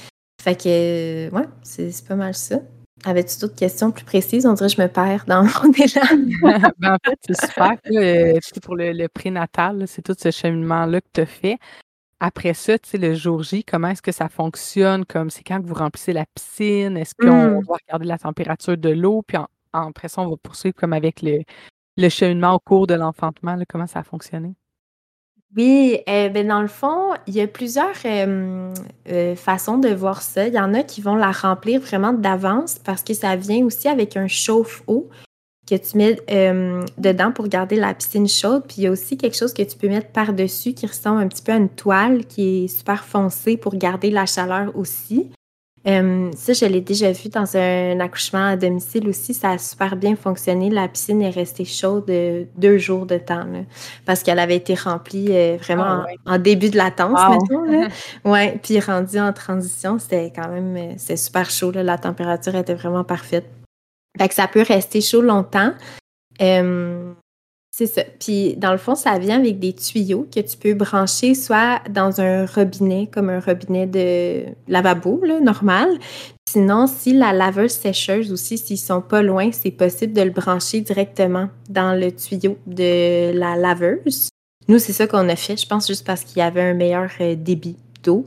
Fait 0.41 0.56
que, 0.56 1.30
ouais, 1.36 1.45
c'est 1.63 2.08
pas 2.08 2.15
mal 2.15 2.36
ça. 2.36 2.60
Avais-tu 3.06 3.39
d'autres 3.39 3.56
questions 3.56 3.91
plus 3.91 4.06
précises? 4.06 4.45
On 4.45 4.54
dirait 4.54 4.69
que 4.69 4.76
je 4.76 4.82
me 4.82 4.88
perds 4.88 5.26
dans 5.28 5.43
mon 5.43 5.71
élan. 5.78 6.71
ben, 6.80 6.93
en 6.93 6.97
fait, 7.04 7.19
c'est 7.28 7.45
super. 7.47 7.73
Euh, 7.91 8.39
pour 8.63 8.76
le, 8.76 9.08
prénatal, 9.08 9.84
c'est 9.88 10.02
tout 10.02 10.15
ce 10.17 10.32
cheminement-là 10.32 11.02
que 11.02 11.08
tu 11.13 11.21
as 11.21 11.26
fait. 11.26 11.58
Après 12.19 12.53
ça, 12.56 12.73
le 12.93 13.13
jour 13.13 13.43
J, 13.43 13.63
comment 13.63 13.89
est-ce 13.89 14.01
que 14.01 14.12
ça 14.12 14.27
fonctionne? 14.27 15.06
Comme 15.06 15.30
c'est 15.30 15.43
quand 15.43 15.62
que 15.62 15.67
vous 15.67 15.75
remplissez 15.75 16.13
la 16.13 16.25
piscine? 16.34 16.97
Est-ce 16.97 17.13
qu'on 17.13 17.60
mmh. 17.60 17.63
doit 17.63 17.77
regarder 17.88 18.06
la 18.06 18.17
température 18.17 18.77
de 18.77 18.89
l'eau? 18.89 19.21
Puis 19.21 19.38
en, 19.38 19.47
après 19.71 20.08
ça, 20.08 20.21
on 20.21 20.30
va 20.30 20.38
poursuivre 20.38 20.75
comme 20.75 20.93
avec 20.93 21.21
le, 21.21 21.43
le 21.95 22.10
cheminement 22.10 22.56
au 22.56 22.60
cours 22.60 22.88
de 22.88 22.95
l'enfantement. 22.95 23.58
Comment 23.69 23.86
ça 23.86 23.99
a 23.99 24.03
fonctionné? 24.03 24.56
Oui, 25.56 25.99
ben, 26.06 26.47
dans 26.47 26.62
le 26.62 26.67
fond, 26.67 27.13
il 27.25 27.36
y 27.36 27.41
a 27.41 27.47
plusieurs 27.47 27.95
euh, 28.06 29.36
façons 29.36 29.77
de 29.77 29.89
voir 29.89 30.21
ça. 30.21 30.47
Il 30.47 30.53
y 30.53 30.60
en 30.60 30.73
a 30.73 30.84
qui 30.84 31.01
vont 31.01 31.15
la 31.15 31.32
remplir 31.32 31.80
vraiment 31.80 32.13
d'avance 32.13 32.80
parce 32.80 33.01
que 33.01 33.13
ça 33.13 33.36
vient 33.36 33.63
aussi 33.63 33.88
avec 33.88 34.17
un 34.17 34.27
chauffe-eau 34.27 35.10
que 35.67 35.75
tu 35.75 35.97
mets 35.97 36.15
dedans 36.97 37.32
pour 37.32 37.47
garder 37.47 37.75
la 37.75 37.93
piscine 37.93 38.27
chaude. 38.27 38.63
Puis 38.67 38.77
il 38.80 38.84
y 38.84 38.88
a 38.88 38.91
aussi 38.91 39.17
quelque 39.17 39.38
chose 39.38 39.53
que 39.53 39.63
tu 39.63 39.77
peux 39.77 39.89
mettre 39.89 40.10
par-dessus 40.10 40.73
qui 40.73 40.86
ressemble 40.88 41.21
un 41.21 41.27
petit 41.27 41.43
peu 41.43 41.51
à 41.51 41.58
une 41.58 41.69
toile 41.69 42.25
qui 42.25 42.63
est 42.63 42.67
super 42.67 43.03
foncée 43.03 43.58
pour 43.58 43.75
garder 43.75 44.10
la 44.10 44.25
chaleur 44.25 44.71
aussi 44.75 45.32
ça, 46.36 46.53
je 46.53 46.65
l'ai 46.65 46.82
déjà 46.82 47.12
vu 47.12 47.30
dans 47.30 47.56
un 47.56 47.99
accouchement 48.01 48.49
à 48.49 48.58
domicile 48.58 49.08
aussi. 49.08 49.34
Ça 49.34 49.51
a 49.51 49.58
super 49.58 49.95
bien 49.95 50.15
fonctionné. 50.17 50.69
La 50.69 50.88
piscine 50.88 51.21
est 51.21 51.30
restée 51.30 51.63
chaude 51.63 52.10
euh, 52.10 52.43
deux 52.58 52.77
jours 52.77 53.06
de 53.06 53.17
temps 53.17 53.45
parce 54.06 54.21
qu'elle 54.21 54.39
avait 54.39 54.58
été 54.58 54.75
remplie 54.75 55.27
euh, 55.30 55.58
vraiment 55.62 56.03
ah 56.03 56.34
en, 56.34 56.38
début 56.39 56.69
de 56.69 56.77
latence, 56.77 57.19
wow. 57.49 57.86
Ouais, 58.25 58.60
puis 58.62 58.80
rendue 58.82 59.19
en 59.19 59.32
transition, 59.32 59.97
c'était 59.97 60.34
quand 60.36 60.49
même 60.49 60.75
euh, 60.75 60.93
c'est 60.97 61.17
super 61.17 61.49
chaud. 61.49 61.71
La 61.71 61.97
température 61.97 62.56
était 62.56 62.75
vraiment 62.75 63.06
parfaite. 63.06 63.45
Ça 64.32 64.47
peut 64.47 64.63
rester 64.67 65.01
chaud 65.01 65.21
longtemps. 65.21 65.73
C'est 66.39 67.86
ça. 67.86 68.01
Puis 68.19 68.56
dans 68.56 68.71
le 68.71 68.80
fond, 68.80 68.95
ça 68.95 69.19
vient 69.19 69.39
avec 69.39 69.60
des 69.60 69.73
tuyaux 69.73 70.27
que 70.34 70.39
tu 70.39 70.58
peux 70.58 70.73
brancher 70.73 71.36
soit 71.36 71.80
dans 71.89 72.19
un 72.21 72.45
robinet, 72.45 73.08
comme 73.12 73.30
un 73.30 73.39
robinet 73.39 73.86
de 73.86 74.45
lavabo, 74.67 75.21
normal. 75.41 75.89
Sinon, 76.49 76.88
si 76.88 77.13
la 77.13 77.34
laveuse 77.34 77.73
sécheuse 77.73 78.32
aussi, 78.32 78.58
s'ils 78.58 78.80
sont 78.80 79.01
pas 79.01 79.21
loin, 79.21 79.51
c'est 79.51 79.69
possible 79.69 80.13
de 80.13 80.21
le 80.21 80.32
brancher 80.32 80.82
directement 80.82 81.49
dans 81.69 81.93
le 81.93 82.12
tuyau 82.12 82.58
de 82.65 83.38
la 83.38 83.58
laveuse. 83.58 84.30
Nous, 84.69 84.80
c'est 84.80 84.93
ça 84.93 85.08
qu'on 85.08 85.30
a 85.30 85.36
fait, 85.36 85.56
je 85.56 85.67
pense, 85.67 85.88
juste 85.88 86.06
parce 86.06 86.23
qu'il 86.23 86.39
y 86.39 86.41
avait 86.41 86.62
un 86.62 86.73
meilleur 86.73 87.10
euh, 88.08 88.22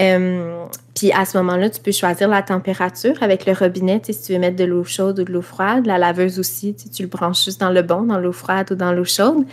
Mm-hmm. 0.00 0.68
puis 0.94 1.12
à 1.12 1.24
ce 1.24 1.38
moment-là, 1.38 1.70
tu 1.70 1.80
peux 1.80 1.92
choisir 1.92 2.28
la 2.28 2.42
température 2.42 3.22
avec 3.22 3.46
le 3.46 3.52
robinet, 3.52 4.00
si 4.04 4.20
tu 4.20 4.32
veux 4.32 4.38
mettre 4.38 4.56
de 4.56 4.64
l'eau 4.64 4.84
chaude 4.84 5.18
ou 5.20 5.24
de 5.24 5.32
l'eau 5.32 5.42
froide. 5.42 5.86
La 5.86 5.98
laveuse 5.98 6.38
aussi, 6.38 6.74
tu 6.74 7.02
le 7.02 7.08
branches 7.08 7.44
juste 7.44 7.60
dans 7.60 7.70
le 7.70 7.82
bon, 7.82 8.02
dans 8.02 8.18
l'eau 8.18 8.32
froide 8.32 8.70
ou 8.70 8.74
dans 8.74 8.92
l'eau 8.92 9.04
chaude. 9.04 9.44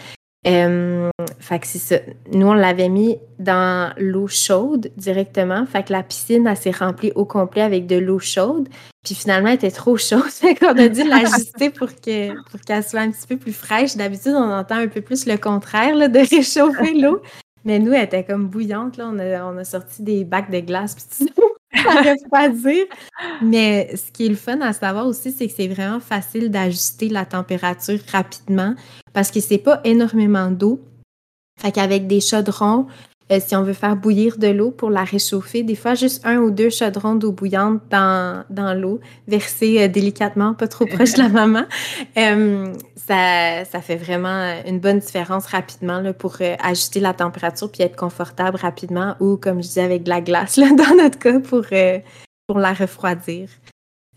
Euh, 0.45 1.09
fait 1.39 1.59
que 1.59 1.67
c'est 1.67 1.79
ça. 1.79 1.95
Nous, 2.31 2.47
on 2.47 2.53
l'avait 2.53 2.89
mis 2.89 3.17
dans 3.39 3.93
l'eau 3.97 4.27
chaude 4.27 4.91
directement. 4.95 5.65
Fait 5.65 5.83
que 5.83 5.91
la 5.91 6.03
piscine, 6.03 6.47
elle 6.47 6.55
s'est 6.55 6.71
remplie 6.71 7.11
au 7.15 7.25
complet 7.25 7.61
avec 7.61 7.85
de 7.85 7.97
l'eau 7.97 8.19
chaude. 8.19 8.69
Puis 9.03 9.15
finalement, 9.15 9.49
elle 9.49 9.55
était 9.55 9.71
trop 9.71 9.97
chaude. 9.97 10.23
Fait 10.29 10.55
qu'on 10.55 10.77
a 10.77 10.87
dû 10.87 11.03
l'ajuster 11.09 11.69
pour 11.69 11.89
que 11.89 12.33
pour 12.49 12.61
qu'elle 12.61 12.83
soit 12.83 13.01
un 13.01 13.11
petit 13.11 13.27
peu 13.27 13.37
plus 13.37 13.53
fraîche. 13.53 13.97
D'habitude, 13.97 14.33
on 14.35 14.51
entend 14.51 14.75
un 14.75 14.87
peu 14.87 15.01
plus 15.01 15.25
le 15.25 15.37
contraire 15.37 15.95
là, 15.95 16.07
de 16.07 16.19
réchauffer 16.35 16.93
l'eau. 16.93 17.21
Mais 17.67 17.79
nous, 17.79 17.91
elle 17.91 18.05
était 18.05 18.23
comme 18.23 18.47
bouillante. 18.47 18.95
Là. 18.95 19.09
On, 19.13 19.19
a, 19.19 19.43
on 19.43 19.57
a 19.57 19.65
sorti 19.65 20.01
des 20.01 20.23
bacs 20.23 20.49
de 20.49 20.61
glace. 20.61 20.95
Puis 20.95 21.27
ça 21.83 22.01
reste 22.01 22.29
pas 22.29 22.47
dire. 22.47 22.85
Mais 23.41 23.93
ce 23.93 24.09
qui 24.09 24.25
est 24.25 24.29
le 24.29 24.35
fun 24.35 24.61
à 24.61 24.71
savoir 24.71 25.05
aussi, 25.05 25.33
c'est 25.33 25.47
que 25.47 25.53
c'est 25.53 25.67
vraiment 25.67 25.99
facile 25.99 26.49
d'ajuster 26.49 27.09
la 27.09 27.25
température 27.25 27.99
rapidement 28.09 28.73
parce 29.11 29.31
que 29.31 29.41
c'est 29.41 29.57
pas 29.57 29.81
énormément 29.83 30.49
d'eau. 30.49 30.79
Fait 31.59 31.73
qu'avec 31.73 32.07
des 32.07 32.21
chaudrons, 32.21 32.87
euh, 33.31 33.39
si 33.45 33.55
on 33.55 33.63
veut 33.63 33.73
faire 33.73 33.95
bouillir 33.95 34.37
de 34.37 34.47
l'eau 34.47 34.71
pour 34.71 34.89
la 34.89 35.03
réchauffer, 35.03 35.63
des 35.63 35.75
fois 35.75 35.95
juste 35.95 36.25
un 36.25 36.37
ou 36.37 36.49
deux 36.49 36.69
chaudrons 36.69 37.15
d'eau 37.15 37.31
bouillante 37.31 37.81
dans, 37.89 38.45
dans 38.49 38.73
l'eau, 38.73 39.01
versés 39.27 39.83
euh, 39.83 39.87
délicatement, 39.89 40.53
pas 40.53 40.67
trop 40.67 40.85
proche 40.85 41.13
de 41.13 41.19
la 41.19 41.29
maman, 41.29 41.65
euh, 42.17 42.73
ça, 42.95 43.65
ça, 43.65 43.81
fait 43.81 43.97
vraiment 43.97 44.53
une 44.65 44.79
bonne 44.79 44.99
différence 44.99 45.45
rapidement 45.47 45.99
là, 45.99 46.13
pour 46.13 46.37
ajuster 46.61 46.99
la 46.99 47.13
température 47.13 47.71
puis 47.71 47.83
être 47.83 47.95
confortable 47.95 48.57
rapidement 48.57 49.15
ou, 49.19 49.35
comme 49.35 49.61
je 49.61 49.67
disais, 49.67 49.83
avec 49.83 50.03
de 50.03 50.09
la 50.09 50.21
glace 50.21 50.57
là, 50.57 50.67
dans 50.77 50.95
notre 50.95 51.19
cas 51.19 51.39
pour, 51.39 51.65
pour 52.47 52.59
la 52.59 52.73
refroidir. 52.73 53.49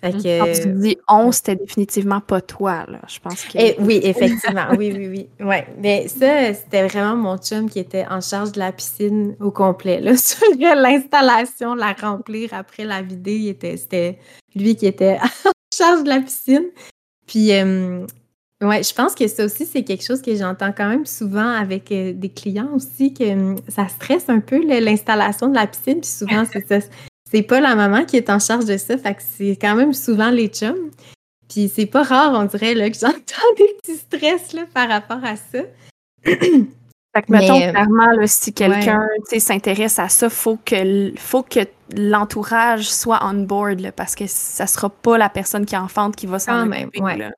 Fait 0.02 0.12
que... 0.12 0.38
Quand 0.38 0.52
tu 0.52 0.68
dis 0.80 0.98
on, 1.08 1.30
c'était 1.30 1.56
définitivement 1.56 2.20
pas 2.20 2.40
toi, 2.40 2.86
là. 2.88 3.00
Je 3.06 3.18
pense 3.20 3.44
que. 3.44 3.58
Eh 3.58 3.76
oui, 3.80 4.00
effectivement. 4.02 4.68
oui, 4.78 4.92
oui, 4.96 5.08
oui. 5.08 5.46
Ouais. 5.46 5.66
Mais 5.78 6.08
ça, 6.08 6.54
c'était 6.54 6.86
vraiment 6.86 7.16
mon 7.16 7.36
chum 7.36 7.68
qui 7.68 7.78
était 7.78 8.06
en 8.08 8.20
charge 8.20 8.52
de 8.52 8.60
la 8.60 8.72
piscine 8.72 9.36
au 9.40 9.50
complet, 9.50 10.00
là. 10.00 10.16
Sur 10.16 10.46
l'installation, 10.58 11.74
la 11.74 11.92
remplir 11.92 12.54
après 12.54 12.84
la 12.84 13.02
vider, 13.02 13.56
c'était 13.60 14.18
lui 14.54 14.74
qui 14.74 14.86
était 14.86 15.18
en 15.44 15.50
charge 15.74 16.04
de 16.04 16.08
la 16.08 16.20
piscine. 16.20 16.66
Puis, 17.26 17.52
euh, 17.52 18.06
ouais, 18.62 18.82
je 18.82 18.94
pense 18.94 19.14
que 19.14 19.28
ça 19.28 19.44
aussi, 19.44 19.66
c'est 19.66 19.84
quelque 19.84 20.04
chose 20.04 20.22
que 20.22 20.34
j'entends 20.34 20.72
quand 20.72 20.88
même 20.88 21.04
souvent 21.06 21.48
avec 21.48 21.92
euh, 21.92 22.12
des 22.14 22.30
clients 22.30 22.70
aussi, 22.74 23.12
que 23.12 23.54
ça 23.68 23.86
stresse 23.88 24.28
un 24.28 24.40
peu 24.40 24.58
l'installation 24.80 25.48
de 25.48 25.54
la 25.54 25.66
piscine. 25.66 26.00
Puis 26.00 26.10
souvent, 26.10 26.44
c'est 26.50 26.66
ça 26.66 26.86
c'est 27.30 27.42
pas 27.42 27.60
la 27.60 27.74
maman 27.74 28.04
qui 28.04 28.16
est 28.16 28.30
en 28.30 28.38
charge 28.38 28.64
de 28.64 28.76
ça, 28.76 28.98
fait 28.98 29.14
que 29.14 29.22
c'est 29.22 29.56
quand 29.60 29.74
même 29.74 29.92
souvent 29.94 30.30
les 30.30 30.48
chums. 30.48 30.90
Puis 31.48 31.70
c'est 31.74 31.86
pas 31.86 32.02
rare, 32.02 32.32
on 32.34 32.44
dirait, 32.44 32.74
là, 32.74 32.90
que 32.90 32.96
j'entends 32.96 33.54
des 33.58 33.76
petits 33.82 33.96
stress 33.96 34.52
là, 34.52 34.62
par 34.72 34.88
rapport 34.88 35.24
à 35.24 35.36
ça. 35.36 35.60
Fait 37.12 37.22
que, 37.22 37.32
mettons, 37.32 37.60
euh, 37.60 37.72
clairement, 37.72 38.06
si 38.26 38.52
quelqu'un 38.52 39.04
s'intéresse 39.36 39.98
à 39.98 40.08
ça, 40.08 40.30
faut 40.30 40.56
que, 40.64 41.12
faut 41.18 41.42
que 41.42 41.58
l'entourage 41.92 42.88
soit 42.88 43.18
on 43.24 43.34
board, 43.34 43.90
parce 43.96 44.14
que 44.14 44.28
ça 44.28 44.68
sera 44.68 44.88
pas 44.88 45.18
la 45.18 45.28
personne 45.28 45.66
qui 45.66 45.76
enfante 45.76 46.14
qui 46.14 46.26
va 46.26 46.38
s'en 46.38 46.70
occuper. 46.70 47.30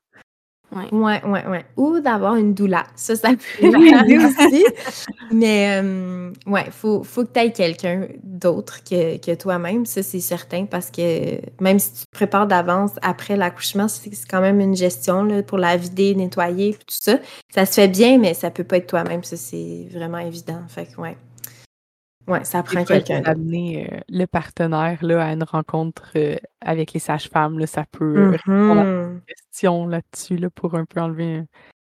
Ouais. 0.91 1.23
ouais, 1.25 1.47
ouais, 1.47 1.65
Ou 1.77 1.99
d'avoir 1.99 2.35
une 2.35 2.53
doula. 2.53 2.85
Ça, 2.95 3.15
ça 3.15 3.29
peut 3.29 3.65
aider 3.65 4.17
aussi. 4.17 4.65
Mais 5.31 5.81
euh, 5.81 6.31
ouais, 6.45 6.65
faut, 6.71 7.03
faut 7.03 7.23
que 7.25 7.33
tu 7.33 7.39
aies 7.39 7.51
quelqu'un 7.51 8.07
d'autre 8.23 8.83
que, 8.83 9.17
que 9.17 9.35
toi-même. 9.35 9.85
Ça, 9.85 10.03
c'est 10.03 10.19
certain 10.19 10.65
parce 10.65 10.89
que 10.89 11.39
même 11.61 11.79
si 11.79 11.93
tu 11.93 12.05
te 12.05 12.11
prépares 12.11 12.47
d'avance 12.47 12.91
après 13.01 13.35
l'accouchement, 13.35 13.87
c'est 13.87 14.11
quand 14.29 14.41
même 14.41 14.59
une 14.59 14.75
gestion 14.75 15.23
là, 15.23 15.43
pour 15.43 15.57
la 15.57 15.77
vider, 15.77 16.15
nettoyer, 16.15 16.73
tout 16.73 16.85
ça. 16.87 17.19
Ça 17.53 17.65
se 17.65 17.73
fait 17.73 17.87
bien, 17.87 18.17
mais 18.17 18.33
ça 18.33 18.49
peut 18.51 18.63
pas 18.63 18.77
être 18.77 18.87
toi-même. 18.87 19.23
Ça, 19.23 19.37
c'est 19.37 19.87
vraiment 19.91 20.19
évident. 20.19 20.61
Fait 20.67 20.85
que 20.85 20.99
ouais. 21.01 21.17
Ouais, 22.27 22.43
ça 22.45 22.63
prend 22.63 22.83
quelqu'un. 22.85 23.21
Amener 23.25 23.89
euh, 23.91 23.99
le 24.07 24.25
partenaire 24.25 24.99
là, 25.01 25.25
à 25.25 25.33
une 25.33 25.43
rencontre 25.43 26.11
euh, 26.15 26.37
avec 26.61 26.93
les 26.93 26.99
sages-femmes, 26.99 27.65
ça 27.65 27.85
peut 27.91 28.29
répondre 28.29 28.79
à 28.79 28.83
une 28.83 29.17
mm-hmm. 29.17 29.25
question 29.27 29.87
là-dessus 29.87 30.37
là, 30.37 30.49
pour 30.49 30.75
un 30.75 30.85
peu 30.85 31.01
enlever 31.01 31.43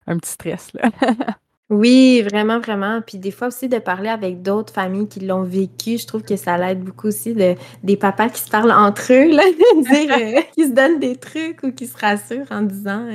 un, 0.08 0.18
petit 0.18 0.32
stress. 0.32 0.72
Là. 0.74 0.90
oui, 1.70 2.22
vraiment, 2.22 2.60
vraiment. 2.60 3.02
Puis 3.02 3.18
des 3.18 3.32
fois 3.32 3.48
aussi 3.48 3.68
de 3.68 3.80
parler 3.80 4.08
avec 4.08 4.42
d'autres 4.42 4.72
familles 4.72 5.10
qui 5.10 5.20
l'ont 5.20 5.44
vécu, 5.44 5.98
je 5.98 6.08
trouve 6.08 6.24
que 6.24 6.38
ça 6.38 6.58
l'aide 6.58 6.84
beaucoup 6.84 7.08
aussi 7.08 7.34
de, 7.34 7.56
des 7.84 7.98
papas 7.98 8.30
qui 8.30 8.40
se 8.40 8.50
parlent 8.50 8.72
entre 8.72 9.12
eux, 9.12 9.36
là, 9.36 9.44
dire, 9.92 10.38
euh, 10.38 10.42
qui 10.54 10.68
se 10.68 10.72
donnent 10.72 11.00
des 11.00 11.18
trucs 11.18 11.64
ou 11.64 11.74
qui 11.74 11.86
se 11.86 11.98
rassurent 11.98 12.50
en 12.50 12.62
disant 12.62 13.10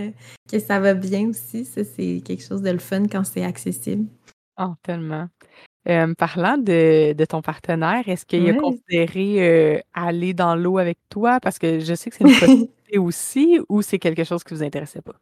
que 0.51 0.59
ça 0.59 0.79
va 0.79 0.92
bien 0.92 1.31
aussi. 1.31 1.64
Ça, 1.64 1.85
c'est 1.85 2.21
quelque 2.23 2.44
chose 2.44 2.61
de 2.61 2.71
le 2.71 2.79
fun 2.79 3.05
quand 3.07 3.25
c'est 3.25 3.44
accessible. 3.44 4.05
Oh, 4.61 4.75
tellement 4.83 5.29
parlant 6.16 6.59
de 6.59 7.12
de 7.12 7.24
ton 7.24 7.42
partenaire, 7.42 8.09
est-ce 8.09 8.27
qu'il 8.27 8.48
a 8.48 8.55
considéré, 8.55 9.83
aller 9.94 10.35
dans 10.35 10.55
l'eau 10.55 10.79
avec 10.79 10.98
toi? 11.09 11.40
Parce 11.40 11.59
que 11.59 11.81
je 11.81 11.94
sais 11.94 12.11
que 12.11 12.16
c'est 12.16 12.24
une 12.24 12.31
possibilité 12.40 12.98
aussi 12.98 13.61
ou 13.68 13.83
c'est 13.83 13.98
quelque 13.98 14.24
chose 14.24 14.44
qui 14.44 14.55
vous 14.55 14.62
intéressait 14.62 15.03
pas? 15.03 15.14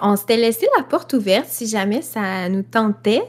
on 0.00 0.14
s'était 0.16 0.36
laissé 0.36 0.68
la 0.76 0.84
porte 0.84 1.12
ouverte 1.14 1.46
si 1.48 1.66
jamais 1.66 2.02
ça 2.02 2.48
nous 2.48 2.62
tentait. 2.62 3.22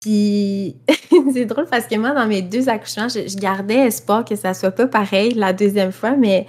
Puis 0.00 0.76
c'est 1.32 1.46
drôle 1.46 1.66
parce 1.66 1.86
que 1.86 1.96
moi, 1.96 2.12
dans 2.12 2.26
mes 2.26 2.42
deux 2.42 2.68
accouchements, 2.68 3.08
je 3.08 3.36
gardais 3.36 3.86
espoir 3.86 4.24
que 4.24 4.36
ça 4.36 4.54
soit 4.54 4.70
pas 4.70 4.86
pareil 4.86 5.34
la 5.34 5.52
deuxième 5.52 5.92
fois, 5.92 6.12
mais 6.12 6.46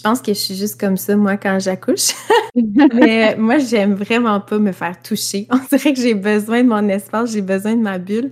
je 0.00 0.02
pense 0.02 0.22
que 0.22 0.32
je 0.32 0.38
suis 0.38 0.54
juste 0.54 0.80
comme 0.80 0.96
ça, 0.96 1.14
moi, 1.14 1.36
quand 1.36 1.58
j'accouche. 1.60 2.14
Mais 2.94 3.36
moi, 3.36 3.58
j'aime 3.58 3.92
vraiment 3.92 4.40
pas 4.40 4.58
me 4.58 4.72
faire 4.72 5.00
toucher. 5.02 5.46
On 5.50 5.58
dirait 5.70 5.92
que 5.92 6.00
j'ai 6.00 6.14
besoin 6.14 6.62
de 6.62 6.68
mon 6.70 6.88
espace, 6.88 7.32
j'ai 7.32 7.42
besoin 7.42 7.76
de 7.76 7.82
ma 7.82 7.98
bulle. 7.98 8.30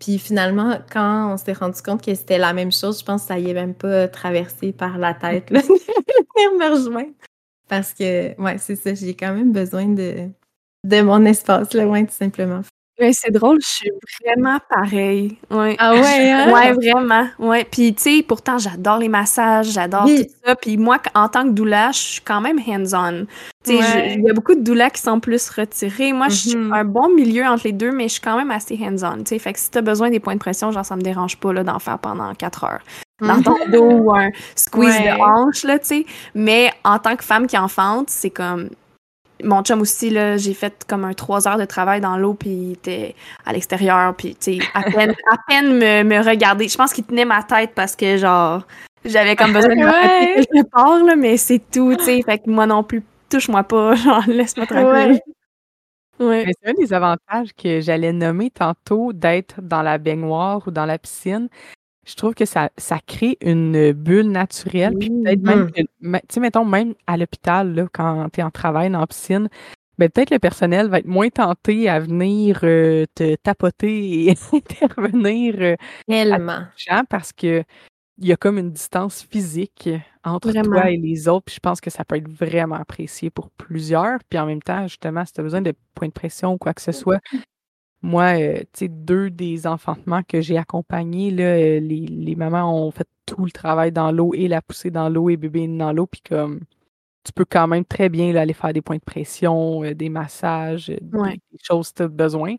Puis 0.00 0.18
finalement, 0.18 0.76
quand 0.92 1.32
on 1.32 1.36
s'est 1.36 1.52
rendu 1.52 1.80
compte 1.82 2.04
que 2.04 2.12
c'était 2.16 2.38
la 2.38 2.52
même 2.52 2.72
chose, 2.72 2.98
je 2.98 3.04
pense 3.04 3.22
que 3.22 3.28
ça 3.28 3.38
y 3.38 3.48
est 3.48 3.54
même 3.54 3.74
pas 3.74 4.08
traversé 4.08 4.72
par 4.72 4.98
la 4.98 5.14
tête, 5.14 5.50
là, 5.50 5.60
de 5.62 6.58
me 6.58 6.74
rejoindre. 6.74 7.12
Parce 7.68 7.92
que, 7.92 8.36
ouais, 8.42 8.58
c'est 8.58 8.74
ça, 8.74 8.92
j'ai 8.92 9.14
quand 9.14 9.32
même 9.32 9.52
besoin 9.52 9.86
de, 9.86 10.30
de 10.82 11.00
mon 11.00 11.24
espace, 11.26 11.72
loin, 11.74 12.04
tout 12.04 12.12
simplement. 12.12 12.62
Ouais, 13.00 13.12
c'est 13.12 13.32
drôle, 13.32 13.58
je 13.60 13.66
suis 13.66 13.90
vraiment 14.24 14.58
pareil. 14.70 15.36
Ouais. 15.50 15.74
Ah 15.80 15.94
ouais, 15.94 16.30
hein? 16.30 16.52
Ouais, 16.52 16.72
vraiment. 16.72 17.26
Ouais. 17.40 17.66
Puis, 17.68 17.92
tu 17.92 18.02
sais, 18.02 18.22
pourtant, 18.22 18.56
j'adore 18.58 18.98
les 18.98 19.08
massages, 19.08 19.72
j'adore 19.72 20.04
tout 20.04 20.24
ça. 20.44 20.54
Puis, 20.54 20.76
moi, 20.76 20.98
en 21.14 21.28
tant 21.28 21.42
que 21.42 21.50
doula, 21.50 21.90
je 21.90 21.98
suis 21.98 22.20
quand 22.20 22.40
même 22.40 22.58
hands-on. 22.58 23.26
Tu 23.64 23.76
sais, 23.76 24.14
il 24.14 24.22
y 24.22 24.30
a 24.30 24.32
beaucoup 24.32 24.54
de 24.54 24.60
doulas 24.60 24.90
qui 24.90 25.02
sont 25.02 25.18
plus 25.18 25.50
retirés. 25.50 26.12
Moi, 26.12 26.28
je 26.28 26.34
suis 26.34 26.54
mm-hmm. 26.54 26.72
un 26.72 26.84
bon 26.84 27.08
milieu 27.12 27.44
entre 27.44 27.64
les 27.64 27.72
deux, 27.72 27.90
mais 27.90 28.04
je 28.04 28.12
suis 28.12 28.20
quand 28.20 28.36
même 28.36 28.52
assez 28.52 28.78
hands-on. 28.80 29.18
Tu 29.18 29.30
sais, 29.30 29.38
fait 29.40 29.54
que 29.54 29.58
si 29.58 29.70
t'as 29.70 29.80
besoin 29.80 30.10
des 30.10 30.20
points 30.20 30.34
de 30.34 30.40
pression, 30.40 30.70
genre, 30.70 30.86
ça 30.86 30.94
me 30.94 31.02
dérange 31.02 31.36
pas 31.38 31.52
d'en 31.52 31.78
faire 31.80 31.98
pendant 31.98 32.32
quatre 32.34 32.62
heures. 32.62 32.82
Dans 33.20 33.42
ton 33.42 33.56
mm-hmm. 33.56 33.70
dos 33.72 33.90
ou 33.90 34.14
un 34.14 34.30
squeeze 34.54 35.00
de 35.00 35.20
hanche, 35.20 35.64
là, 35.64 35.80
tu 35.80 35.86
sais. 35.86 36.06
Mais 36.36 36.70
en 36.84 37.00
tant 37.00 37.16
que 37.16 37.24
femme 37.24 37.48
qui 37.48 37.58
enfante, 37.58 38.08
c'est 38.08 38.30
comme 38.30 38.68
mon 39.44 39.62
chum 39.62 39.80
aussi, 39.80 40.10
là, 40.10 40.36
j'ai 40.36 40.54
fait 40.54 40.84
comme 40.88 41.04
un 41.04 41.12
trois 41.12 41.46
heures 41.46 41.58
de 41.58 41.64
travail 41.64 42.00
dans 42.00 42.16
l'eau, 42.16 42.34
puis 42.34 42.50
il 42.50 42.72
était 42.72 43.14
à 43.44 43.52
l'extérieur, 43.52 44.14
puis 44.14 44.34
tu 44.34 44.58
sais, 44.58 44.66
à 44.74 44.82
peine, 44.82 45.14
à 45.30 45.36
peine 45.48 45.74
me, 45.74 46.02
me 46.02 46.24
regarder. 46.24 46.68
Je 46.68 46.76
pense 46.76 46.92
qu'il 46.92 47.04
tenait 47.04 47.24
ma 47.24 47.42
tête 47.42 47.72
parce 47.74 47.94
que, 47.94 48.16
genre, 48.16 48.66
j'avais 49.04 49.36
comme 49.36 49.52
besoin 49.52 49.74
de 49.74 49.80
me 49.80 50.44
quelque 50.44 50.68
part, 50.70 51.04
là, 51.04 51.16
mais 51.16 51.36
c'est 51.36 51.62
tout, 51.70 51.94
tu 51.96 52.04
sais. 52.04 52.22
Fait 52.22 52.38
que 52.38 52.50
moi 52.50 52.66
non 52.66 52.82
plus, 52.82 53.02
touche-moi 53.30 53.62
pas, 53.64 53.94
genre, 53.94 54.24
laisse-moi 54.26 54.66
tranquille. 54.66 55.20
Ouais. 56.20 56.46
C'est 56.62 56.70
un 56.70 56.74
des 56.74 56.92
avantages 56.92 57.52
que 57.60 57.80
j'allais 57.80 58.12
nommer 58.12 58.50
tantôt 58.50 59.12
d'être 59.12 59.60
dans 59.60 59.82
la 59.82 59.98
baignoire 59.98 60.62
ou 60.66 60.70
dans 60.70 60.86
la 60.86 60.96
piscine 60.96 61.48
je 62.06 62.14
trouve 62.14 62.34
que 62.34 62.44
ça, 62.44 62.70
ça 62.76 62.98
crée 63.06 63.36
une 63.40 63.92
bulle 63.92 64.30
naturelle. 64.30 64.96
Puis 64.98 65.10
peut-être 65.10 65.42
même, 65.42 65.70
mmh. 66.00 66.18
tu 66.18 66.20
sais, 66.28 66.40
mettons, 66.40 66.64
même 66.64 66.94
à 67.06 67.16
l'hôpital, 67.16 67.88
quand 67.92 68.28
tu 68.32 68.40
es 68.40 68.42
en 68.42 68.50
travail 68.50 68.90
dans 68.90 69.00
la 69.00 69.06
piscine, 69.06 69.48
ben, 69.98 70.08
peut-être 70.10 70.30
le 70.30 70.38
personnel 70.38 70.88
va 70.88 70.98
être 70.98 71.06
moins 71.06 71.28
tenté 71.28 71.88
à 71.88 72.00
venir 72.00 72.60
euh, 72.64 73.06
te 73.14 73.36
tapoter 73.36 74.28
et 74.28 74.34
intervenir 74.52 75.54
euh, 75.60 75.76
Tellement. 76.08 76.66
parce 77.08 77.32
que 77.32 77.62
il 78.18 78.28
y 78.28 78.32
a 78.32 78.36
comme 78.36 78.58
une 78.58 78.70
distance 78.70 79.22
physique 79.22 79.90
entre 80.22 80.52
toi 80.62 80.90
et 80.90 80.96
les 80.96 81.26
autres. 81.28 81.46
Puis 81.46 81.56
je 81.56 81.60
pense 81.60 81.80
que 81.80 81.90
ça 81.90 82.04
peut 82.04 82.16
être 82.16 82.28
vraiment 82.28 82.76
apprécié 82.76 83.30
pour 83.30 83.50
plusieurs. 83.50 84.20
Puis 84.28 84.38
en 84.38 84.46
même 84.46 84.62
temps, 84.62 84.86
justement, 84.86 85.24
si 85.24 85.32
tu 85.32 85.40
as 85.40 85.42
besoin 85.42 85.62
de 85.62 85.74
points 85.94 86.08
de 86.08 86.12
pression 86.12 86.52
ou 86.52 86.58
quoi 86.58 86.74
que 86.74 86.82
ce 86.82 86.92
soit, 86.92 87.20
moi, 88.04 88.38
euh, 88.38 88.58
tu 88.58 88.66
sais, 88.74 88.88
deux 88.88 89.30
des 89.30 89.66
enfantements 89.66 90.22
que 90.22 90.42
j'ai 90.42 90.58
accompagnés, 90.58 91.30
là, 91.30 91.44
euh, 91.44 91.80
les, 91.80 92.06
les 92.06 92.36
mamans 92.36 92.86
ont 92.86 92.90
fait 92.90 93.08
tout 93.24 93.46
le 93.46 93.50
travail 93.50 93.92
dans 93.92 94.12
l'eau 94.12 94.34
et 94.34 94.46
la 94.46 94.60
pousser 94.60 94.90
dans 94.90 95.08
l'eau 95.08 95.30
et 95.30 95.38
bébé 95.38 95.66
dans 95.68 95.90
l'eau. 95.90 96.06
Puis 96.06 96.20
comme 96.20 96.60
tu 97.24 97.32
peux 97.32 97.46
quand 97.46 97.66
même 97.66 97.86
très 97.86 98.10
bien 98.10 98.36
aller 98.36 98.52
faire 98.52 98.74
des 98.74 98.82
points 98.82 98.98
de 98.98 99.02
pression, 99.02 99.82
euh, 99.84 99.94
des 99.94 100.10
massages, 100.10 100.88
des, 100.88 101.40
choses 101.62 101.92
que 101.92 101.96
tu 101.96 102.02
as 102.02 102.08
besoin. 102.08 102.56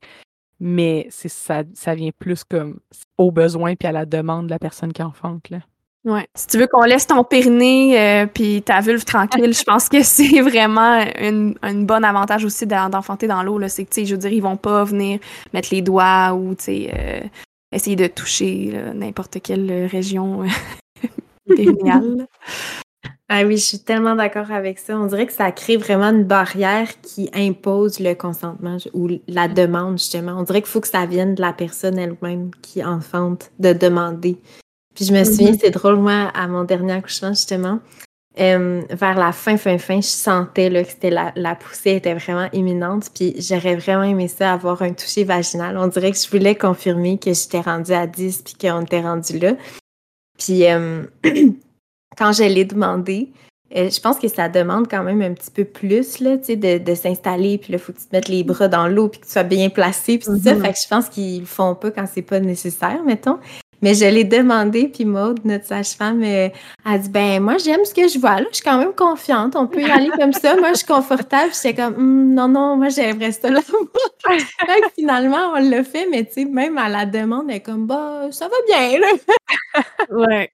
Mais 0.60 1.06
c'est 1.12 1.30
ça, 1.30 1.64
ça 1.76 1.94
vient 1.94 2.12
plus 2.18 2.44
comme 2.44 2.80
au 3.20 3.32
besoin 3.32 3.76
puis 3.76 3.88
à 3.88 3.92
la 3.92 4.08
demande 4.08 4.48
de 4.48 4.52
la 4.52 4.60
personne 4.60 4.94
qui 4.94 5.04
enfante. 5.04 5.52
Là. 5.52 5.60
Ouais. 6.06 6.28
Si 6.36 6.46
tu 6.46 6.60
veux 6.60 6.68
qu'on 6.68 6.84
laisse 6.84 7.08
ton 7.08 7.24
périnée 7.24 8.00
euh, 8.00 8.28
puis 8.32 8.62
ta 8.62 8.80
vulve 8.80 9.04
tranquille, 9.04 9.54
je 9.54 9.64
pense 9.64 9.90
que 9.90 10.04
c'est 10.04 10.40
vraiment 10.42 11.04
une, 11.20 11.56
une 11.64 11.86
bonne 11.86 12.06
avantage 12.06 12.46
aussi 12.46 12.68
d'enfanter 12.68 13.28
dans 13.28 13.42
l'eau. 13.42 13.60
C'est 13.68 13.86
que, 13.86 14.06
je 14.06 14.12
veux 14.12 14.20
dire, 14.20 14.32
ils 14.32 14.42
vont 14.42 14.58
pas 14.58 14.84
venir 14.84 15.20
mettre 15.52 15.70
les 15.72 15.82
doigts 15.82 16.34
ou, 16.34 16.54
tu 16.54 16.64
sais, 16.64 16.94
euh, 16.96 17.22
essayer 17.72 17.96
de 17.96 18.06
toucher 18.06 18.80
n'importe 18.94 19.42
quelle 19.42 19.88
région 19.88 20.44
périnéale. 21.48 22.28
Ah 23.28 23.42
oui, 23.44 23.58
je 23.58 23.64
suis 23.64 23.80
tellement 23.80 24.16
d'accord 24.16 24.52
avec 24.52 24.78
ça. 24.78 25.00
On 25.00 25.08
dirait 25.08 25.26
que 25.26 25.34
ça 25.34 25.52
crée 25.52 25.78
vraiment 25.78 26.12
une 26.12 26.26
barrière 26.26 26.90
qui 27.02 27.32
impose 27.34 28.00
le 28.00 28.14
consentement 28.14 28.78
ou 28.94 29.10
la 29.28 29.48
demande, 29.48 29.98
justement. 29.98 30.34
On 30.38 30.44
dirait 30.44 30.62
qu'il 30.62 30.70
faut 30.70 30.82
que 30.82 30.88
ça 30.88 31.08
vienne 31.08 31.34
de 31.34 31.42
la 31.42 31.52
personne 31.52 31.98
elle-même 31.98 32.52
qui 32.62 32.84
enfante 32.86 33.52
de 33.58 33.74
demander. 33.74 34.38
Puis 34.96 35.06
je 35.06 35.14
me 35.14 35.24
souviens, 35.24 35.52
mm-hmm. 35.52 35.60
c'est 35.62 35.72
drôle, 35.72 35.98
moi, 35.98 36.32
à 36.34 36.48
mon 36.48 36.64
dernier 36.64 36.94
accouchement, 36.94 37.30
justement, 37.30 37.80
euh, 38.40 38.82
vers 38.90 39.18
la 39.18 39.32
fin, 39.32 39.56
fin, 39.56 39.78
fin, 39.78 40.02
je 40.02 40.08
sentais 40.08 40.70
là, 40.70 40.84
que 40.84 40.90
c'était 40.90 41.10
la, 41.10 41.32
la, 41.36 41.56
poussée 41.56 41.92
était 41.92 42.14
vraiment 42.14 42.50
imminente. 42.52 43.10
Puis 43.14 43.36
j'aurais 43.40 43.76
vraiment 43.76 44.04
aimé 44.04 44.28
ça, 44.28 44.52
avoir 44.52 44.82
un 44.82 44.92
toucher 44.92 45.24
vaginal. 45.24 45.78
On 45.78 45.88
dirait 45.88 46.12
que 46.12 46.18
je 46.18 46.30
voulais 46.30 46.56
confirmer 46.56 47.18
que 47.18 47.34
j'étais 47.34 47.62
rendue 47.62 47.94
à 47.94 48.08
10 48.08 48.42
puis 48.42 48.56
qu'on 48.56 48.82
était 48.82 49.02
rendu 49.02 49.40
là. 49.40 49.54
Puis 50.38 50.66
euh, 50.70 51.04
quand 52.18 52.34
je 52.34 52.44
l'ai 52.44 52.66
demandé, 52.66 53.32
euh, 53.76 53.90
je 53.90 54.00
pense 54.00 54.20
que 54.20 54.28
ça 54.28 54.50
demande 54.50 54.90
quand 54.90 55.04
même 55.04 55.22
un 55.22 55.34
petit 55.34 55.52
peu 55.52 55.64
plus 55.64 56.20
là, 56.20 56.36
de, 56.36 56.78
de 56.78 56.96
s'installer. 56.96 57.58
Puis 57.58 57.72
là, 57.72 57.78
il 57.78 57.82
faut 57.82 57.94
que 57.94 58.00
tu 58.00 58.06
te 58.06 58.16
mettes 58.16 58.28
les 58.28 58.44
bras 58.44 58.68
dans 58.68 58.88
l'eau 58.88 59.08
puis 59.08 59.22
que 59.22 59.26
tu 59.26 59.32
sois 59.32 59.44
bien 59.44 59.70
placé. 59.70 60.18
Puis 60.18 60.26
ça. 60.26 60.54
Mm-hmm. 60.54 60.62
Fait 60.62 60.74
que 60.74 60.80
je 60.84 60.88
pense 60.90 61.10
qu'ils 61.10 61.40
le 61.40 61.46
font 61.46 61.74
pas 61.74 61.92
quand 61.92 62.06
c'est 62.06 62.22
pas 62.22 62.42
nécessaire, 62.42 63.02
mettons. 63.04 63.40
Mais 63.86 63.94
je 63.94 64.06
l'ai 64.06 64.24
demandé, 64.24 64.88
puis 64.88 65.06
Maude, 65.06 65.46
notre 65.46 65.66
sage-femme, 65.68 66.24
euh, 66.24 66.50
a 66.86 66.98
dit 66.98 67.08
Ben, 67.08 67.40
moi, 67.40 67.60
j'aime 67.60 67.86
ce 67.86 67.94
que 67.94 68.08
je 68.08 68.18
vois 68.18 68.40
là, 68.42 68.48
je 68.50 68.56
suis 68.56 68.64
quand 68.64 68.80
même 68.80 68.94
confiante, 68.94 69.56
on 69.56 69.68
peut 69.68 69.82
y 69.82 69.92
aller 69.92 70.10
comme 70.10 70.34
ça. 70.34 70.56
Moi, 70.56 70.70
je 70.70 70.78
suis 70.78 70.88
confortable. 70.88 71.52
J'étais 71.54 71.84
comme 71.84 71.94
hum, 71.94 72.34
Non, 72.34 72.48
non, 72.48 72.78
moi, 72.78 72.90
j'aimerais 72.90 73.32
ça 73.32 73.48
là. 73.52 73.62
finalement, 74.96 75.52
on 75.54 75.70
l'a 75.70 75.84
fait, 75.84 76.08
mais 76.10 76.26
tu 76.26 76.34
sais, 76.34 76.46
même 76.46 76.80
à 76.80 76.90
la 76.90 77.06
demande, 77.06 77.46
elle 77.48 77.58
est 77.58 77.60
comme 77.60 77.86
Bah, 77.86 78.24
ça 78.32 78.48
va 78.48 78.56
bien, 78.68 79.00
là. 79.00 79.08
ouais. 80.10 80.52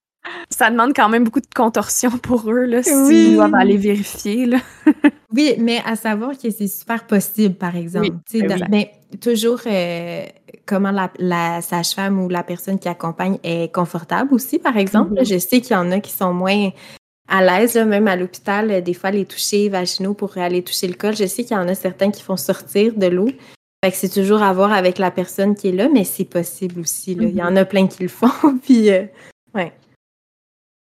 Ça 0.50 0.70
demande 0.70 0.94
quand 0.96 1.10
même 1.10 1.24
beaucoup 1.24 1.40
de 1.40 1.54
contorsion 1.56 2.12
pour 2.12 2.50
eux, 2.52 2.66
là, 2.66 2.84
s'ils 2.84 3.36
doivent 3.36 3.56
aller 3.56 3.78
vérifier. 3.78 4.46
Là. 4.46 4.58
oui, 5.34 5.56
mais 5.58 5.82
à 5.86 5.96
savoir 5.96 6.32
que 6.38 6.50
c'est 6.52 6.68
super 6.68 7.08
possible, 7.08 7.56
par 7.56 7.76
exemple. 7.76 8.10
Oui, 8.34 8.42
ben, 8.44 8.68
ben, 8.70 8.86
toujours 9.20 9.62
euh, 9.66 10.26
comment 10.66 11.08
la, 11.18 11.62
sage-femme 11.62 12.22
ou 12.22 12.30
la 12.30 12.44
personne 12.44 12.80
qui 12.80 12.88
accompagne 12.88 13.38
est 13.44 13.74
confortable 13.74 14.34
aussi, 14.34 14.60
par 14.60 14.78
exemple. 14.78 15.14
Mm-hmm. 15.14 15.34
Je 15.34 15.38
sais 15.40 15.62
qu'il 15.62 15.76
y 15.76 15.80
en 15.80 15.92
a 15.92 16.00
qui 16.00 16.12
sont 16.12 16.34
moins 16.34 16.70
à 17.28 17.42
l'aise, 17.44 17.78
même 17.78 18.08
à 18.08 18.16
l'hôpital, 18.16 18.72
euh, 18.72 18.82
des 18.82 18.94
fois 18.94 19.12
les 19.12 19.26
toucher 19.26 19.70
vaginaux 19.70 20.14
pour 20.14 20.38
aller 20.38 20.64
toucher 20.64 20.88
le 20.88 20.96
col. 20.96 21.16
Je 21.16 21.26
sais 21.26 21.44
qu'il 21.44 21.56
y 21.56 21.60
en 21.60 21.68
a 21.68 21.76
certains 21.76 22.12
qui 22.12 22.22
font 22.22 22.38
sortir 22.38 22.94
de 22.96 23.08
l'eau. 23.08 23.30
Fait 23.84 23.92
que 23.92 23.98
c'est 23.98 24.10
toujours 24.10 24.44
à 24.44 24.54
voir 24.54 24.72
avec 24.72 25.00
la 25.00 25.10
personne 25.10 25.56
qui 25.56 25.70
est 25.70 25.72
là, 25.72 25.90
mais 25.92 26.04
c'est 26.04 26.26
possible 26.26 26.82
aussi. 26.82 27.16
Là. 27.16 27.24
Il 27.24 27.36
y 27.36 27.42
en 27.42 27.52
mm-hmm. 27.52 27.58
a 27.58 27.66
plein 27.66 27.88
qui 27.88 28.04
le 28.04 28.10
font. 28.10 28.30
puis, 28.64 28.92
euh, 28.92 29.06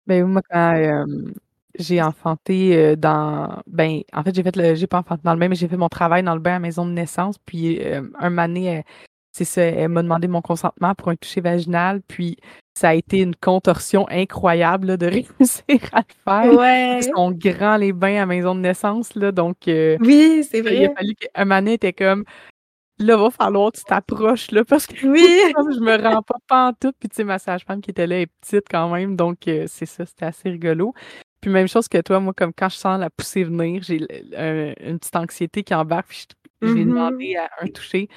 ouais. 0.08 0.22
Ben, 0.22 0.26
moi, 0.26 0.42
quand 0.48 1.06
j'ai 1.78 2.00
enfanté 2.02 2.96
dans. 2.96 3.62
Ben, 3.66 4.02
en 4.12 4.22
fait, 4.22 4.34
j'ai 4.34 4.42
fait 4.42 4.56
le. 4.56 4.74
J'ai 4.74 4.86
pas 4.86 4.98
enfanté 4.98 5.22
dans 5.24 5.34
le 5.34 5.40
bain, 5.40 5.48
mais 5.48 5.56
j'ai 5.56 5.68
fait 5.68 5.76
mon 5.76 5.88
travail 5.88 6.22
dans 6.22 6.34
le 6.34 6.40
bain 6.40 6.56
à 6.56 6.58
maison 6.58 6.86
de 6.86 6.92
naissance. 6.92 7.36
Puis, 7.44 7.80
un 7.84 8.30
moment 8.30 8.46
donné, 8.46 8.84
c'est 9.32 9.44
ça, 9.44 9.62
elle 9.62 9.88
m'a 9.88 10.02
demandé 10.02 10.28
mon 10.28 10.42
consentement 10.42 10.94
pour 10.94 11.08
un 11.08 11.16
toucher 11.16 11.40
vaginal. 11.40 12.00
Puis, 12.06 12.36
ça 12.74 12.90
a 12.90 12.94
été 12.94 13.20
une 13.20 13.34
contorsion 13.34 14.06
incroyable 14.08 14.96
de 14.96 15.06
réussir 15.40 15.90
à 15.92 16.00
le 16.00 16.14
faire. 16.24 16.58
Ouais. 16.58 16.98
Ils 16.98 17.12
sont 17.14 17.32
grands, 17.32 17.76
les 17.76 17.92
bains 17.92 18.22
à 18.22 18.26
maison 18.26 18.54
de 18.54 18.60
naissance. 18.60 19.14
Là, 19.14 19.32
donc, 19.32 19.56
oui, 19.66 20.46
c'est 20.48 20.60
vrai. 20.60 20.76
Il 20.76 20.84
a 20.86 20.94
fallu 20.94 21.14
qu'un 21.14 21.44
moment 21.44 21.60
donné, 21.60 21.72
était 21.74 21.92
comme 21.92 22.24
là, 22.98 23.16
va 23.16 23.30
falloir 23.30 23.72
que 23.72 23.78
tu 23.78 23.84
t'approches, 23.84 24.50
là, 24.50 24.64
parce 24.64 24.86
que 24.86 25.06
oui. 25.06 25.26
je 25.74 25.80
me 25.80 26.02
rends 26.02 26.22
pas 26.48 26.72
tout. 26.80 26.92
Puis, 26.98 27.08
tu 27.08 27.16
sais, 27.16 27.24
ma 27.24 27.38
sage-femme 27.38 27.80
qui 27.80 27.90
était 27.90 28.06
là 28.06 28.20
est 28.20 28.30
petite 28.40 28.66
quand 28.70 28.88
même, 28.90 29.16
donc 29.16 29.48
euh, 29.48 29.64
c'est 29.68 29.86
ça, 29.86 30.06
c'était 30.06 30.26
assez 30.26 30.50
rigolo. 30.50 30.94
Puis, 31.40 31.50
même 31.50 31.68
chose 31.68 31.88
que 31.88 32.00
toi, 32.00 32.20
moi, 32.20 32.32
comme 32.34 32.52
quand 32.52 32.68
je 32.68 32.76
sens 32.76 32.98
la 32.98 33.10
poussée 33.10 33.44
venir, 33.44 33.82
j'ai 33.82 33.96
une 33.96 34.98
petite 34.98 35.16
anxiété 35.16 35.62
qui 35.62 35.74
embarque, 35.74 36.08
puis 36.08 36.26
j'ai 36.62 36.68
mm-hmm. 36.68 36.88
demandé 36.88 37.36
à 37.36 37.48
un 37.60 37.66
toucher. 37.68 38.08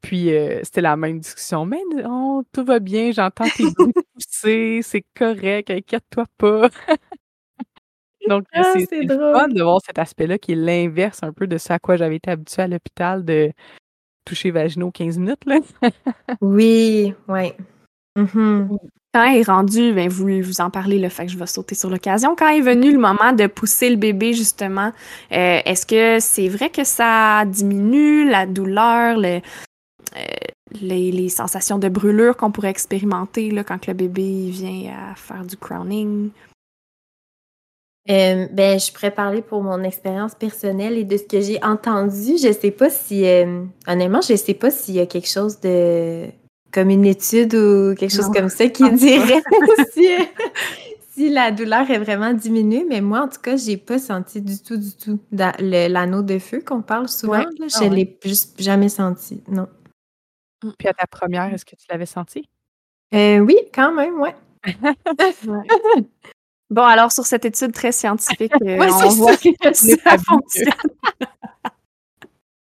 Puis, 0.00 0.34
euh, 0.34 0.60
c'était 0.64 0.80
la 0.80 0.96
même 0.96 1.20
discussion. 1.20 1.64
Mais 1.64 1.80
non, 1.96 2.42
tout 2.52 2.64
va 2.64 2.80
bien, 2.80 3.12
j'entends 3.12 3.48
tes 3.56 3.70
bruits 3.70 3.92
pousser, 4.14 4.80
c'est 4.82 5.04
correct, 5.14 5.70
inquiète-toi 5.70 6.24
pas. 6.38 6.68
Donc, 8.28 8.44
ah, 8.52 8.62
c'est 8.74 8.86
fun 8.86 9.48
de 9.48 9.62
voir 9.62 9.80
cet 9.84 9.98
aspect-là 9.98 10.38
qui 10.38 10.52
est 10.52 10.56
l'inverse 10.56 11.22
un 11.22 11.32
peu 11.32 11.46
de 11.46 11.58
ce 11.58 11.72
à 11.72 11.78
quoi 11.78 11.96
j'avais 11.96 12.16
été 12.16 12.30
habituée 12.30 12.62
à 12.62 12.68
l'hôpital, 12.68 13.24
de 13.24 13.52
toucher 14.24 14.50
vaginaux 14.50 14.90
15 14.90 15.18
minutes, 15.18 15.44
là. 15.46 15.58
oui, 16.40 17.14
oui. 17.28 17.52
Mm-hmm. 18.16 18.78
Quand 19.14 19.24
est 19.24 19.42
rendu, 19.42 19.92
ben 19.92 20.08
vous, 20.08 20.40
vous 20.40 20.60
en 20.62 20.70
parlez, 20.70 20.98
le 20.98 21.10
fait 21.10 21.26
que 21.26 21.32
je 21.32 21.38
vais 21.38 21.46
sauter 21.46 21.74
sur 21.74 21.90
l'occasion. 21.90 22.34
Quand 22.34 22.48
est 22.48 22.62
venu 22.62 22.90
le 22.90 22.98
moment 22.98 23.32
de 23.32 23.46
pousser 23.46 23.90
le 23.90 23.96
bébé, 23.96 24.32
justement, 24.32 24.90
euh, 25.32 25.60
est-ce 25.64 25.84
que 25.84 26.18
c'est 26.18 26.48
vrai 26.48 26.70
que 26.70 26.82
ça 26.82 27.44
diminue 27.44 28.28
la 28.28 28.46
douleur, 28.46 29.18
le, 29.18 29.40
euh, 30.16 30.20
les, 30.80 31.12
les, 31.12 31.28
sensations 31.28 31.78
de 31.78 31.90
brûlure 31.90 32.38
qu'on 32.38 32.50
pourrait 32.50 32.70
expérimenter 32.70 33.50
là, 33.50 33.64
quand 33.64 33.86
le 33.86 33.92
bébé 33.92 34.48
vient 34.48 34.94
à 35.10 35.14
faire 35.14 35.44
du 35.44 35.58
crowning? 35.58 36.30
Euh, 38.10 38.48
ben, 38.50 38.80
je 38.80 38.92
pourrais 38.92 39.12
parler 39.12 39.42
pour 39.42 39.62
mon 39.62 39.84
expérience 39.84 40.34
personnelle 40.34 40.98
et 40.98 41.04
de 41.04 41.16
ce 41.16 41.22
que 41.22 41.40
j'ai 41.40 41.62
entendu. 41.62 42.36
Je 42.36 42.52
sais 42.52 42.72
pas 42.72 42.90
si, 42.90 43.24
euh, 43.24 43.64
honnêtement, 43.86 44.20
je 44.20 44.34
sais 44.34 44.54
pas 44.54 44.70
s'il 44.70 44.94
y 44.94 45.00
a 45.00 45.06
quelque 45.06 45.28
chose 45.28 45.60
de, 45.60 46.26
comme 46.72 46.90
une 46.90 47.04
étude 47.04 47.54
ou 47.54 47.94
quelque 47.94 48.12
chose 48.12 48.30
comme 48.34 48.48
ça 48.48 48.66
qui 48.68 48.90
dirait 48.90 49.42
si, 49.92 50.08
si, 51.12 51.30
la 51.30 51.52
douleur 51.52 51.88
est 51.92 51.98
vraiment 51.98 52.32
diminuée. 52.32 52.84
Mais 52.88 53.00
moi, 53.00 53.20
en 53.20 53.28
tout 53.28 53.40
cas, 53.40 53.56
j'ai 53.56 53.76
pas 53.76 54.00
senti 54.00 54.42
du 54.42 54.60
tout, 54.60 54.76
du 54.76 54.96
tout 54.96 55.20
l'anneau 55.30 56.22
de 56.22 56.40
feu 56.40 56.60
qu'on 56.60 56.82
parle 56.82 57.08
souvent. 57.08 57.38
Là, 57.38 57.46
je 57.68 57.84
ah 57.84 57.88
l'ai 57.88 58.18
juste 58.24 58.60
jamais 58.60 58.88
senti, 58.88 59.44
non. 59.46 59.68
Puis 60.76 60.88
à 60.88 60.92
ta 60.92 61.06
première, 61.06 61.52
est-ce 61.54 61.64
que 61.64 61.76
tu 61.76 61.86
l'avais 61.88 62.06
senti? 62.06 62.48
Euh, 63.14 63.38
oui, 63.38 63.56
quand 63.72 63.92
même, 63.92 64.20
ouais. 64.20 64.34
ouais. 65.46 66.04
Bon, 66.72 66.84
alors 66.84 67.12
sur 67.12 67.26
cette 67.26 67.44
étude 67.44 67.72
très 67.72 67.92
scientifique, 67.92 68.50
euh, 68.62 68.78
on 69.04 69.08
voit 69.10 69.36
que 69.36 69.50
ça 69.74 70.16
fonctionne. 70.16 70.72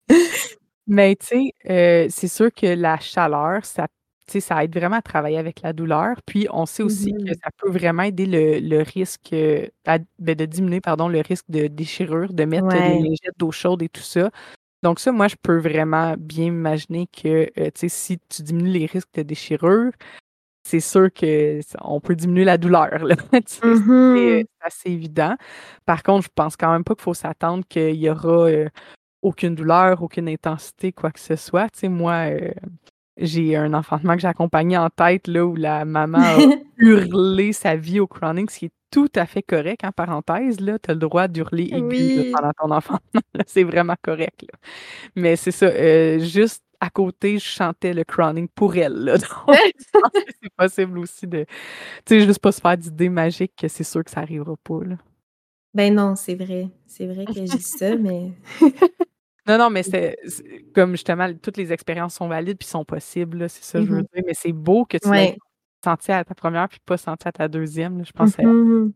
Mais 0.88 1.18
tu 1.18 1.26
sais, 1.26 1.54
euh, 1.70 2.08
c'est 2.10 2.30
sûr 2.30 2.50
que 2.54 2.66
la 2.66 2.98
chaleur, 3.00 3.66
ça, 3.66 3.88
ça 4.26 4.64
aide 4.64 4.74
vraiment 4.74 4.96
à 4.96 5.02
travailler 5.02 5.38
avec 5.38 5.62
la 5.62 5.74
douleur. 5.74 6.16
Puis 6.26 6.48
on 6.50 6.66
sait 6.66 6.82
aussi 6.82 7.12
que 7.12 7.18
mm-hmm. 7.18 7.40
ça 7.44 7.50
peut 7.58 7.70
vraiment 7.70 8.04
aider 8.04 8.26
le, 8.26 8.84
risque, 8.84 9.34
euh, 9.34 9.68
ben, 9.86 10.06
de 10.18 10.46
diminuer 10.46 10.80
pardon, 10.80 11.10
le 11.10 11.20
risque 11.20 11.50
de 11.50 11.68
déchirure, 11.68 12.32
de 12.32 12.46
mettre 12.46 12.70
des 12.70 12.78
lingettes 12.80 13.38
d'eau 13.38 13.52
chaude 13.52 13.84
et 13.84 13.90
tout 13.90 14.00
ça. 14.00 14.32
Donc 14.82 15.02
ça, 15.02 15.12
moi, 15.12 15.28
je 15.28 15.36
peux 15.42 15.58
vraiment 15.58 16.16
bien 16.18 16.46
imaginer 16.46 17.08
que 17.08 17.52
si 17.76 18.18
tu 18.30 18.44
diminues 18.44 18.72
les 18.72 18.86
risques 18.86 19.14
de 19.14 19.24
déchirure, 19.24 19.92
c'est 20.64 20.80
sûr 20.80 21.10
qu'on 21.14 22.00
peut 22.00 22.16
diminuer 22.16 22.46
la 22.46 22.58
douleur. 22.58 22.90
Mmh 23.64 24.16
c'est 24.16 24.48
assez 24.62 24.90
évident. 24.92 25.36
Par 25.86 26.04
contre, 26.04 26.26
je 26.26 26.30
pense 26.34 26.56
quand 26.56 26.72
même 26.72 26.84
pas 26.84 26.96
qu'il 26.96 27.04
faut 27.04 27.14
s'attendre 27.14 27.64
qu'il 27.68 27.96
y 27.96 28.10
aura 28.10 28.50
euh, 28.50 28.70
aucune 29.22 29.56
douleur, 29.56 30.02
aucune 30.02 30.30
intensité, 30.30 30.92
quoi 30.92 31.12
que 31.12 31.20
ce 31.20 31.36
soit. 31.36 31.70
Tu 31.70 31.90
moi, 31.90 32.30
euh, 32.30 32.52
j'ai 33.18 33.56
un 33.56 33.74
enfantement 33.74 34.16
que 34.16 34.22
j'ai 34.22 34.28
accompagné 34.28 34.78
en 34.78 34.90
tête 34.90 35.28
là, 35.28 35.46
où 35.46 35.56
la 35.56 35.86
maman 35.86 36.20
a 36.20 36.38
hurlé 36.78 37.54
sa 37.54 37.76
vie 37.76 38.00
au 38.00 38.08
crowning, 38.08 38.48
ce 38.50 38.60
qui 38.60 38.66
est 38.66 38.72
tout 38.92 39.10
à 39.16 39.26
fait 39.26 39.44
correct, 39.44 39.84
en 39.84 39.92
parenthèse. 39.92 40.58
Tu 40.58 40.72
as 40.72 40.94
le 40.94 41.00
droit 41.00 41.28
d'hurler 41.28 41.70
aigu 41.72 42.32
pendant 42.32 42.52
ton 42.58 42.72
enfantement. 42.76 43.22
c'est 43.46 43.64
vraiment 43.64 43.96
correct. 44.02 44.46
Mais 45.16 45.36
c'est 45.36 45.52
ça, 45.52 45.68
euh, 45.68 46.20
juste 46.20 46.64
à 46.80 46.90
côté, 46.90 47.40
je 47.40 47.46
chantais 47.46 47.94
le 47.94 48.04
crowning 48.04 48.48
pour 48.48 48.76
elle. 48.76 48.94
Là. 48.94 49.16
c'est 50.42 50.54
possible 50.58 51.00
aussi 51.00 51.28
de. 51.28 51.46
Tu 52.06 52.20
sais, 52.20 52.26
juste 52.26 52.40
pas 52.40 52.52
se 52.52 52.62
faire 52.62 52.78
d'idées 52.78 53.10
magiques 53.10 53.54
que 53.58 53.68
c'est 53.68 53.84
sûr 53.84 54.04
que 54.04 54.12
ça 54.12 54.22
arrivera 54.22 54.56
pas. 54.64 54.84
Là. 54.84 54.96
Ben 55.74 55.94
non, 55.94 56.16
c'est 56.16 56.36
vrai. 56.36 56.70
C'est 56.88 57.06
vrai 57.06 57.26
que 57.26 57.34
j'ai 57.34 57.44
dit 57.44 57.62
ça, 57.62 57.96
mais. 57.98 58.32
non, 59.48 59.58
non, 59.58 59.70
mais 59.70 59.84
c'est 59.84 60.18
comme 60.74 60.92
justement, 60.92 61.32
toutes 61.34 61.58
les 61.58 61.72
expériences 61.74 62.16
sont 62.16 62.28
valides 62.28 62.58
puis 62.58 62.68
sont 62.68 62.86
possibles, 62.86 63.50
c'est 63.50 63.64
ça 63.64 63.80
que 63.80 63.86
je 63.86 63.92
veux 63.92 64.02
mm-hmm. 64.02 64.14
dire. 64.14 64.24
Mais 64.26 64.34
c'est 64.34 64.54
beau 64.54 64.86
que 64.86 64.98
tu 64.98 65.10
ouais. 65.10 65.38
senti 65.84 66.12
à 66.12 66.24
ta 66.24 66.34
première 66.34 66.70
puis 66.70 66.80
pas 66.86 66.98
senti 66.98 67.28
à 67.28 67.32
ta 67.32 67.48
deuxième. 67.48 68.06
je 68.06 68.12
pense 68.12 68.36
que 68.36 68.42
mm-hmm. 68.42 68.92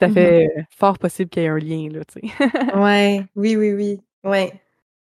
ça 0.00 0.08
mm-hmm. 0.08 0.12
fait 0.12 0.66
fort 0.70 0.98
possible 0.98 1.30
qu'il 1.30 1.42
y 1.42 1.46
ait 1.46 1.48
un 1.48 1.58
lien, 1.58 1.88
là, 1.90 2.04
tu 2.04 2.20
sais. 2.20 2.76
ouais, 2.78 3.24
oui, 3.34 3.56
oui, 3.56 3.72
oui. 3.72 4.00
Ouais. 4.22 4.52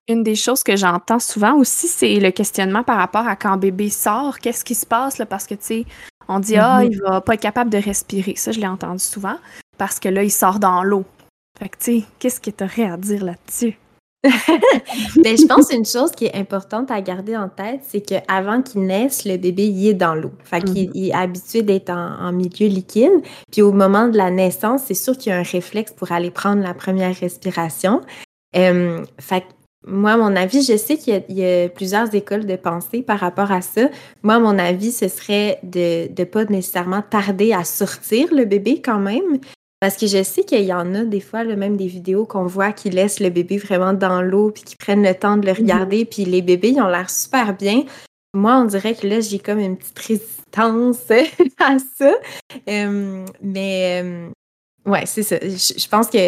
Une 0.09 0.23
des 0.23 0.35
choses 0.35 0.63
que 0.63 0.77
j'entends 0.77 1.19
souvent 1.21 1.55
aussi, 1.55 1.87
c'est 1.87 2.17
le 2.19 2.31
questionnement 2.31 2.83
par 2.83 2.97
rapport 2.99 3.29
à 3.29 3.37
quand 3.37 3.57
bébé 3.57 3.91
sort, 3.91 4.39
qu'est-ce 4.41 4.65
qui 4.65 4.75
se 4.75 4.87
passe 4.87 5.19
là, 5.19 5.27
parce 5.27 5.47
que 5.47 5.55
tu 5.55 5.65
sais, 5.65 5.85
On 6.33 6.39
dit, 6.39 6.57
ah, 6.57 6.81
Mhm. 6.85 6.93
il 6.93 7.01
va 7.03 7.21
pas 7.21 7.35
être 7.35 7.41
capable 7.41 7.71
de 7.71 7.79
respirer. 7.79 8.35
Ça, 8.37 8.53
je 8.53 8.61
l'ai 8.61 8.67
entendu 8.69 9.03
souvent 9.03 9.35
parce 9.79 9.99
que 9.99 10.09
là, 10.09 10.23
il 10.23 10.31
sort 10.31 10.61
dans 10.61 10.85
l'eau. 10.85 11.05
Fait 11.59 11.69
que, 11.69 11.77
tu 11.79 12.01
sais, 12.01 12.05
qu'est-ce 12.21 12.39
que 12.41 12.51
tu 12.51 12.63
aurais 12.63 12.85
à 12.89 12.97
dire 12.97 13.25
là-dessus? 13.25 13.77
Ben, 15.25 15.37
je 15.37 15.47
pense 15.47 15.73
une 15.73 15.85
chose 15.87 16.11
qui 16.13 16.27
est 16.27 16.35
importante 16.37 16.91
à 16.91 17.01
garder 17.01 17.37
en 17.37 17.49
tête, 17.49 17.81
c'est 17.89 18.01
qu'avant 18.03 18.63
qu'il 18.63 18.83
naisse, 18.83 19.25
le 19.25 19.39
bébé 19.39 19.67
il 19.67 19.89
est 19.89 19.95
dans 19.95 20.15
l'eau. 20.15 20.31
Fait 20.45 20.63
qu'il 20.63 20.91
il 20.95 21.09
est 21.09 21.15
habitué 21.15 21.63
d'être 21.63 21.91
en, 21.91 22.29
en 22.29 22.33
milieu 22.33 22.69
liquide. 22.69 23.23
Puis 23.51 23.63
au 23.63 23.73
moment 23.73 24.07
de 24.09 24.17
la 24.17 24.31
naissance, 24.31 24.83
c'est 24.87 24.95
sûr 24.95 25.17
qu'il 25.19 25.31
y 25.31 25.35
a 25.35 25.39
un 25.39 25.43
réflexe 25.43 25.93
pour 25.93 26.13
aller 26.13 26.31
prendre 26.31 26.63
la 26.63 26.75
première 26.75 27.17
respiration. 27.17 28.03
Euh, 28.57 29.05
fait 29.19 29.41
que 29.41 29.47
moi, 29.87 30.13
à 30.13 30.17
mon 30.19 30.37
avis, 30.37 30.63
je 30.63 30.77
sais 30.77 30.97
qu'il 30.99 31.15
y 31.15 31.17
a- 31.17 31.23
il 31.29 31.39
y, 31.39 31.45
a 31.45 31.69
plusieurs 31.69 32.15
écoles 32.15 32.45
de 32.47 32.57
pensée 32.57 33.03
par 33.03 33.19
rapport 33.21 33.51
à 33.51 33.63
ça. 33.63 33.89
Moi, 34.23 34.35
à 34.35 34.39
mon 34.39 34.59
avis, 34.59 34.93
ce 34.93 35.09
serait 35.09 35.59
de 35.63 36.09
ne 36.19 36.25
pas 36.25 36.45
nécessairement 36.45 37.03
tarder 37.03 37.53
à 37.53 37.65
sortir 37.65 38.29
le 38.35 38.45
bébé 38.45 38.83
quand 38.83 38.99
même. 38.99 39.39
Parce 39.81 39.97
que 39.97 40.07
je 40.07 40.23
sais 40.23 40.45
qu'il 40.45 40.65
y 40.65 40.75
en 40.75 40.95
a 40.95 41.05
des 41.05 41.21
fois, 41.21 41.43
là, 41.43 41.57
même 41.57 41.79
des 41.79 41.87
vidéos 41.87 42.27
qu'on 42.27 42.45
voit 42.45 42.73
qui 42.73 42.91
laissent 42.91 43.21
le 43.21 43.31
bébé 43.31 43.57
vraiment 43.57 43.95
dans 43.95 44.21
l'eau 44.21 44.51
puis 44.51 44.63
qui 44.63 44.77
prennent 44.77 45.03
le 45.03 45.15
temps 45.15 45.39
de 45.39 45.47
le 45.47 45.53
regarder. 45.53 46.05
Puis 46.05 46.27
les 46.27 46.43
bébés, 46.43 46.73
ils 46.77 46.83
ont 46.83 46.89
l'air 46.89 47.09
super 47.09 47.57
bien. 47.57 47.85
Moi, 48.35 48.57
on 48.59 48.67
dirait 48.67 48.95
que 48.95 49.07
là, 49.07 49.21
j'ai 49.21 49.39
comme 49.39 49.59
une 49.59 49.79
petite 49.79 49.99
résistance 49.99 51.11
à 51.59 51.77
ça. 51.79 52.13
Euh, 52.69 53.25
mais 53.41 54.03
euh, 54.05 54.29
ouais, 54.85 55.07
c'est 55.07 55.23
ça. 55.23 55.37
Je, 55.41 55.79
je 55.79 55.89
pense 55.89 56.09
que 56.11 56.19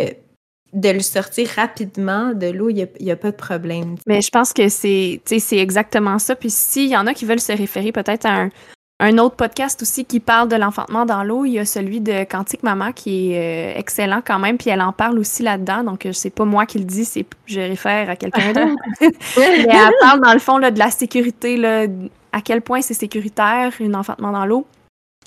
de 0.73 0.89
le 0.89 1.01
sortir 1.01 1.49
rapidement 1.57 2.33
de 2.33 2.47
l'eau, 2.47 2.71
il 2.71 2.89
n'y 3.01 3.11
a, 3.11 3.17
pas 3.17 3.31
de 3.31 3.37
problème. 3.37 3.97
Mais 4.07 4.23
je 4.23 4.31
pense 4.31 4.53
que 4.53 4.69
c'est 4.69 5.21
exactement 5.53 6.19
ça. 6.19 6.35
Puis 6.35 6.51
s'il 6.51 6.89
y 6.89 6.97
en 6.97 7.07
a 7.07 7.15
qui 7.15 7.25
veulent 7.25 7.41
se 7.41 7.53
référer 7.53 7.93
peut-être 7.93 8.25
à 8.25 8.43
un, 8.43 8.51
un 9.03 9.19
autre 9.19 9.35
podcast 9.35 9.83
aussi 9.83 10.05
qui 10.05 10.21
parle 10.21 10.49
de 10.49 10.55
l'enfantement 10.55 11.05
dans 11.05 11.25
l'eau, 11.25 11.45
il 11.45 11.53
y 11.53 11.59
a 11.59 11.65
celui 11.65 12.01
de 12.01 12.25
Quantique 12.25 12.63
Maman 12.63 12.93
qui 12.93 13.33
est 13.33 13.75
euh, 13.75 13.79
excellent 13.79 14.23
quand 14.25 14.39
même, 14.39 14.57
puis 14.57 14.71
elle 14.71 14.81
en 14.81 14.93
parle 14.93 15.19
aussi 15.19 15.43
là-dedans. 15.43 15.83
Donc, 15.83 16.07
euh, 16.07 16.13
c'est 16.13 16.31
pas 16.31 16.45
moi 16.45 16.67
qui 16.67 16.79
le 16.79 16.85
dis, 16.85 17.05
c'est 17.05 17.27
je 17.47 17.61
réfère 17.61 18.09
à 18.09 18.17
quelqu'un 18.17 18.53
d'autre. 18.53 18.77
Mais 19.37 19.67
elle 19.69 19.95
parle 20.01 20.21
dans 20.21 20.33
le 20.33 20.39
fond 20.39 20.57
là, 20.57 20.71
de 20.71 20.79
la 20.79 20.91
sécurité, 20.91 21.57
là, 21.57 21.87
à 22.31 22.41
quel 22.41 22.63
point 22.63 22.81
c'est 22.81 22.95
sécuritaire, 22.95 23.73
un 23.81 23.95
enfantement 23.95 24.31
dans 24.31 24.47
l'eau. 24.47 24.67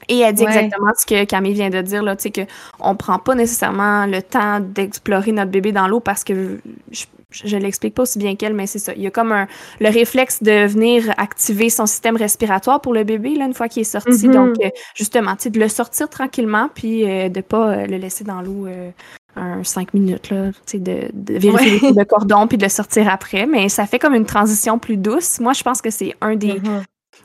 Et 0.09 0.19
elle 0.19 0.33
dit 0.33 0.43
Ouais. 0.43 0.49
exactement 0.49 0.91
ce 0.97 1.05
que 1.05 1.23
Camille 1.25 1.53
vient 1.53 1.69
de 1.69 1.81
dire, 1.81 2.03
là, 2.03 2.15
tu 2.15 2.29
sais, 2.33 2.47
qu'on 2.79 2.95
prend 2.95 3.19
pas 3.19 3.35
nécessairement 3.35 4.05
le 4.05 4.21
temps 4.21 4.59
d'explorer 4.59 5.31
notre 5.31 5.51
bébé 5.51 5.71
dans 5.71 5.87
l'eau 5.87 5.99
parce 5.99 6.23
que 6.23 6.59
je, 6.91 7.05
je 7.31 7.57
l'explique 7.57 7.95
pas 7.95 8.03
aussi 8.03 8.17
bien 8.19 8.35
qu'elle, 8.35 8.53
mais 8.53 8.67
c'est 8.67 8.79
ça. 8.79 8.93
Il 8.95 9.01
y 9.01 9.07
a 9.07 9.11
comme 9.11 9.31
un, 9.31 9.47
le 9.79 9.89
réflexe 9.89 10.41
de 10.43 10.65
venir 10.67 11.11
activer 11.17 11.69
son 11.69 11.85
système 11.85 12.15
respiratoire 12.15 12.79
pour 12.81 12.93
le 12.93 13.03
bébé, 13.03 13.35
là, 13.35 13.45
une 13.45 13.53
fois 13.53 13.67
qu'il 13.67 13.81
est 13.81 13.83
sorti. 13.83 14.27
Mhm. 14.27 14.33
Donc, 14.33 14.55
euh, 14.63 14.69
justement, 14.95 15.35
tu 15.35 15.43
sais, 15.43 15.49
de 15.49 15.59
le 15.59 15.67
sortir 15.67 16.07
tranquillement, 16.09 16.69
puis 16.73 17.03
euh, 17.09 17.27
de 17.29 17.41
pas 17.41 17.69
euh, 17.71 17.85
le 17.87 17.97
laisser 17.97 18.23
dans 18.23 18.41
l'eau 18.41 18.67
euh, 18.67 18.91
un 19.35 19.63
cinq 19.65 19.93
minutes, 19.93 20.29
là, 20.29 20.51
tu 20.51 20.57
sais, 20.65 20.79
de, 20.79 21.09
de 21.11 21.37
vérifier 21.37 21.79
Ouais. 21.89 21.93
le 21.97 22.05
cordon, 22.05 22.47
puis 22.47 22.57
de 22.57 22.63
le 22.63 22.69
sortir 22.69 23.09
après. 23.09 23.45
Mais 23.47 23.67
ça 23.67 23.85
fait 23.85 23.99
comme 23.99 24.13
une 24.15 24.25
transition 24.25 24.79
plus 24.79 24.95
douce. 24.95 25.39
Moi, 25.41 25.51
je 25.53 25.63
pense 25.63 25.81
que 25.81 25.89
c'est 25.89 26.13
un 26.21 26.35
des, 26.35 26.53
Mhm. 26.53 26.83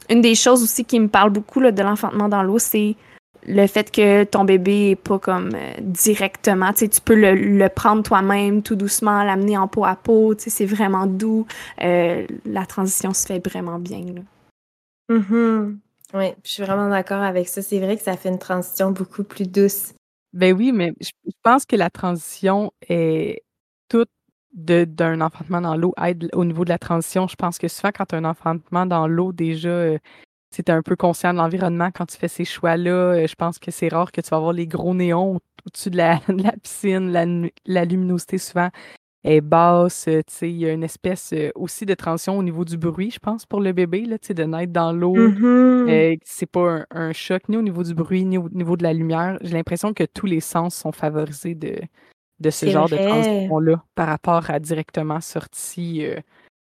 Une 0.08 0.20
des 0.20 0.34
choses 0.34 0.62
aussi 0.62 0.84
qui 0.84 0.98
me 0.98 1.08
parle 1.08 1.30
beaucoup 1.30 1.60
là, 1.60 1.72
de 1.72 1.82
l'enfantement 1.82 2.28
dans 2.28 2.42
l'eau, 2.42 2.58
c'est 2.58 2.96
le 3.46 3.66
fait 3.66 3.90
que 3.90 4.24
ton 4.24 4.44
bébé 4.44 4.90
est 4.90 4.96
pas 4.96 5.18
comme 5.18 5.50
euh, 5.54 5.72
directement, 5.80 6.72
tu 6.72 6.80
sais, 6.80 6.88
tu 6.88 7.00
peux 7.00 7.14
le, 7.14 7.34
le 7.34 7.68
prendre 7.68 8.02
toi-même 8.02 8.62
tout 8.62 8.76
doucement, 8.76 9.22
l'amener 9.22 9.56
en 9.56 9.66
peau 9.66 9.84
à 9.84 9.96
peau, 9.96 10.34
tu 10.34 10.44
sais, 10.44 10.50
c'est 10.50 10.66
vraiment 10.66 11.06
doux. 11.06 11.46
Euh, 11.82 12.26
la 12.44 12.66
transition 12.66 13.14
se 13.14 13.26
fait 13.26 13.44
vraiment 13.46 13.78
bien. 13.78 14.04
Là. 14.04 15.16
Mhm. 15.16 15.78
Oui, 16.12 16.32
je 16.44 16.50
suis 16.50 16.62
vraiment 16.62 16.88
d'accord 16.90 17.22
avec 17.22 17.48
ça. 17.48 17.62
C'est 17.62 17.78
vrai 17.78 17.96
que 17.96 18.02
ça 18.02 18.16
fait 18.16 18.28
une 18.28 18.38
transition 18.38 18.90
beaucoup 18.90 19.24
plus 19.24 19.48
douce. 19.48 19.94
Ben 20.32 20.54
oui, 20.54 20.72
mais 20.72 20.92
je 21.00 21.10
pense 21.42 21.64
que 21.64 21.76
la 21.76 21.90
transition 21.90 22.72
est 22.88 23.42
toute 23.88 24.10
d'un 24.52 25.20
enfantement 25.20 25.60
dans 25.60 25.76
l'eau 25.76 25.94
aide 26.02 26.28
au 26.32 26.44
niveau 26.44 26.64
de 26.64 26.70
la 26.70 26.78
transition. 26.78 27.28
Je 27.28 27.36
pense 27.36 27.58
que 27.58 27.68
souvent, 27.68 27.90
quand 27.94 28.06
tu 28.06 28.14
as 28.14 28.18
un 28.18 28.24
enfantement 28.24 28.86
dans 28.86 29.06
l'eau, 29.06 29.32
déjà, 29.32 29.68
euh, 29.68 29.98
tu 30.54 30.62
es 30.62 30.70
un 30.70 30.82
peu 30.82 30.96
conscient 30.96 31.32
de 31.32 31.38
l'environnement 31.38 31.90
quand 31.94 32.06
tu 32.06 32.16
fais 32.16 32.28
ces 32.28 32.44
choix-là. 32.44 32.90
Euh, 32.90 33.26
je 33.26 33.34
pense 33.34 33.58
que 33.58 33.70
c'est 33.70 33.88
rare 33.88 34.10
que 34.12 34.20
tu 34.20 34.28
vas 34.30 34.38
avoir 34.38 34.52
les 34.52 34.66
gros 34.66 34.94
néons 34.94 35.36
au- 35.36 35.40
au-dessus 35.66 35.90
de 35.90 35.96
la, 35.98 36.16
de 36.28 36.42
la 36.42 36.52
piscine. 36.52 37.10
La, 37.12 37.24
la 37.66 37.84
luminosité, 37.84 38.38
souvent, 38.38 38.70
est 39.22 39.40
basse. 39.40 40.08
euh, 40.08 40.22
il 40.42 40.56
y 40.56 40.66
a 40.66 40.72
une 40.72 40.82
espèce 40.84 41.32
euh, 41.32 41.50
aussi 41.54 41.86
de 41.86 41.94
transition 41.94 42.36
au 42.38 42.42
niveau 42.42 42.64
du 42.64 42.76
bruit, 42.76 43.10
je 43.10 43.18
pense, 43.18 43.46
pour 43.46 43.60
le 43.60 43.72
bébé, 43.72 44.04
là, 44.04 44.16
de 44.18 44.42
naître 44.44 44.72
dans 44.72 44.92
l'eau. 44.92 45.14
Mhm. 45.14 45.88
Euh, 45.88 46.16
c'est 46.24 46.46
pas 46.50 46.70
un, 46.70 46.86
un 46.90 47.12
choc 47.12 47.48
ni 47.48 47.56
au 47.56 47.62
niveau 47.62 47.82
du 47.82 47.94
bruit 47.94 48.24
ni 48.24 48.38
au 48.38 48.48
niveau 48.50 48.76
de 48.76 48.82
la 48.82 48.92
lumière. 48.92 49.38
J'ai 49.42 49.52
l'impression 49.54 49.94
que 49.94 50.04
tous 50.04 50.26
les 50.26 50.40
sens 50.40 50.74
sont 50.74 50.92
favorisés 50.92 51.54
de, 51.54 51.76
de 52.40 52.50
ce 52.50 52.66
C'est 52.66 52.70
genre 52.70 52.88
de 52.88 52.96
vrai. 52.96 53.06
transition-là 53.08 53.82
par 53.94 54.08
rapport 54.08 54.50
à 54.50 54.58
directement 54.58 55.20
sorti 55.20 56.04
euh, 56.04 56.16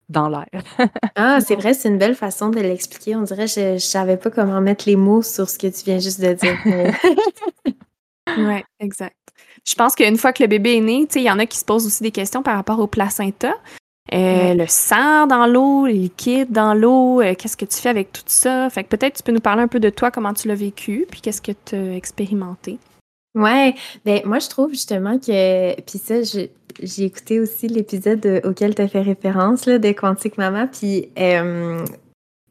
dans 0.10 0.30
l'air. 0.30 0.48
Ah, 1.18 1.40
c'est 1.40 1.56
vrai, 1.56 1.74
c'est 1.74 1.88
une 1.90 1.98
belle 1.98 2.16
façon 2.16 2.50
de 2.50 2.60
l'expliquer. 2.60 3.16
On 3.16 3.22
dirait 3.22 3.46
que 3.46 3.52
je, 3.52 3.74
je 3.76 3.86
savais 3.86 4.18
pas 4.18 4.30
comment 4.30 4.60
mettre 4.60 4.84
les 4.88 4.96
mots 4.98 5.22
sur 5.22 5.50
ce 5.50 5.58
que 5.58 5.68
tu 5.68 5.86
viens 5.86 6.00
juste 6.00 6.20
de 6.22 6.34
dire. 6.34 6.58
mais- 6.66 6.92
Ouais, 8.38 8.64
exact. 8.80 9.16
Je 9.66 9.76
pense 9.76 9.96
qu'une 9.96 10.18
fois 10.18 10.34
que 10.34 10.44
le 10.44 10.48
bébé 10.48 10.76
est 10.78 10.82
né, 10.82 11.06
tu 11.08 11.14
sais, 11.14 11.20
il 11.22 11.26
y 11.26 11.32
en 11.32 11.40
a 11.40 11.46
qui 11.46 11.58
se 11.58 11.66
posent 11.66 11.86
aussi 11.86 12.04
des 12.04 12.12
questions 12.12 12.44
par 12.44 12.56
rapport 12.56 12.80
au 12.80 12.88
placenta. 12.88 13.54
Euh, 14.14 14.16
Ouais. 14.18 14.56
Le 14.56 14.66
sang 14.68 15.26
dans 15.28 15.48
l'eau, 15.48 15.86
les 15.88 15.94
liquides 15.94 16.52
dans 16.52 16.74
l'eau, 16.74 17.22
euh, 17.22 17.34
qu'est-ce 17.34 17.58
que 17.58 17.66
tu 17.66 17.78
fais 17.78 17.90
avec 17.90 18.12
tout 18.12 18.22
ça? 18.26 18.70
Fait 18.70 18.84
que 18.84 18.90
peut-être 18.90 19.16
tu 19.18 19.24
peux 19.24 19.32
nous 19.32 19.40
parler 19.40 19.64
un 19.64 19.68
peu 19.68 19.80
de 19.80 19.90
toi, 19.90 20.12
comment 20.12 20.34
tu 20.34 20.48
l'as 20.48 20.54
vécu, 20.56 21.08
puis 21.10 21.22
qu'est-ce 21.22 21.42
que 21.42 21.52
tu 21.66 21.76
as 21.76 21.96
expérimenté? 21.96 22.78
Ouais, 23.36 23.76
ben 24.06 24.22
moi 24.24 24.40
je 24.40 24.48
trouve 24.48 24.72
justement 24.72 25.20
que 25.20 25.82
puis 25.82 26.00
ça 26.00 26.22
j'ai 26.24 27.04
écouté 27.04 27.42
aussi 27.42 27.68
l'épisode 27.68 28.42
auquel 28.46 28.76
tu 28.76 28.82
as 28.82 28.88
fait 28.88 29.02
référence 29.02 29.66
là 29.66 29.78
de 29.78 29.92
Quantique 29.92 30.38
Maman 30.38 30.68
puis 30.68 31.10
euh, 31.20 31.86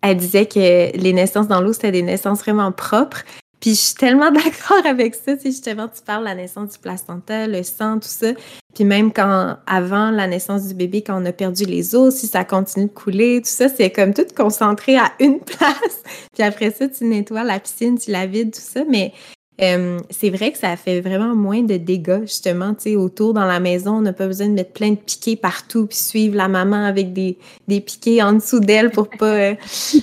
elle 0.03 0.17
disait 0.19 0.45
que 0.45 0.95
les 0.95 1.13
naissances 1.15 1.49
dans 1.49 1.63
l'eau 1.63 1.73
c'était 1.73 1.91
des 1.91 2.03
naissances 2.03 2.41
vraiment 2.41 2.71
propres. 2.71 3.25
Puis 3.61 3.71
je 3.71 3.81
suis 3.81 3.95
tellement 3.95 4.31
d'accord 4.31 4.85
avec 4.85 5.15
ça, 5.15 5.39
sais, 5.39 5.51
justement 5.51 5.89
tu 5.89 6.03
parles 6.03 6.25
de 6.25 6.29
la 6.29 6.35
naissance 6.35 6.73
du 6.73 6.79
placenta, 6.79 7.47
le 7.47 7.63
sang, 7.63 7.99
tout 7.99 8.09
ça. 8.09 8.33
Puis 8.75 8.85
même 8.85 9.11
quand 9.11 9.57
avant 9.67 10.11
la 10.11 10.27
naissance 10.27 10.67
du 10.67 10.75
bébé 10.75 11.01
quand 11.01 11.23
on 11.23 11.25
a 11.25 11.33
perdu 11.33 11.65
les 11.65 11.95
os, 11.95 12.15
si 12.15 12.27
ça 12.27 12.45
continue 12.45 12.87
de 12.87 12.91
couler, 12.91 13.41
tout 13.41 13.49
ça, 13.49 13.71
c'est 13.71 13.89
comme 13.89 14.13
tout 14.13 14.27
concentré 14.37 14.99
à 14.99 15.13
une 15.19 15.41
place. 15.45 16.03
Puis 16.35 16.43
après 16.43 16.73
ça 16.73 16.89
tu 16.89 17.05
nettoies 17.05 17.45
la 17.45 17.59
piscine, 17.59 17.99
tu 17.99 18.11
la 18.11 18.27
vides, 18.27 18.53
tout 18.53 18.61
ça, 18.61 18.83
mais 18.87 19.15
euh, 19.63 19.99
c'est 20.11 20.31
vrai 20.31 20.51
que 20.53 20.59
ça 20.59 20.77
fait 20.77 21.01
vraiment 21.01 21.35
moins 21.37 21.63
de 21.63 21.77
dégâts, 21.77 22.23
justement, 22.23 22.75
tu 22.75 22.83
sais, 22.91 22.97
autour 22.97 23.35
dans 23.35 23.45
la 23.47 23.61
maison. 23.61 23.93
On 23.99 24.01
n'a 24.01 24.13
pas 24.13 24.27
besoin 24.27 24.49
de 24.49 24.55
mettre 24.55 24.73
plein 24.73 24.91
de 24.91 24.97
piquets 24.97 25.37
partout 25.37 25.87
puis 25.87 25.97
suivre 25.97 26.37
la 26.37 26.49
maman 26.49 26.85
avec 26.85 27.13
des, 27.13 27.39
des 27.69 27.81
piquets 27.81 28.21
en 28.23 28.33
dessous 28.35 28.61
d'elle 28.61 28.91
pour 28.91 29.09
pas. 29.09 29.27
euh, 29.27 29.55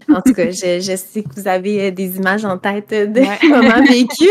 En 0.09 0.21
tout 0.21 0.33
cas, 0.33 0.51
je, 0.51 0.79
je 0.79 0.95
sais 0.95 1.23
que 1.23 1.29
vous 1.35 1.47
avez 1.47 1.87
euh, 1.87 1.91
des 1.91 2.17
images 2.17 2.45
en 2.45 2.57
tête 2.57 2.91
euh, 2.93 3.05
de 3.07 3.19
Ouais. 3.19 3.37
moments 3.49 3.83
vécus. 3.89 4.29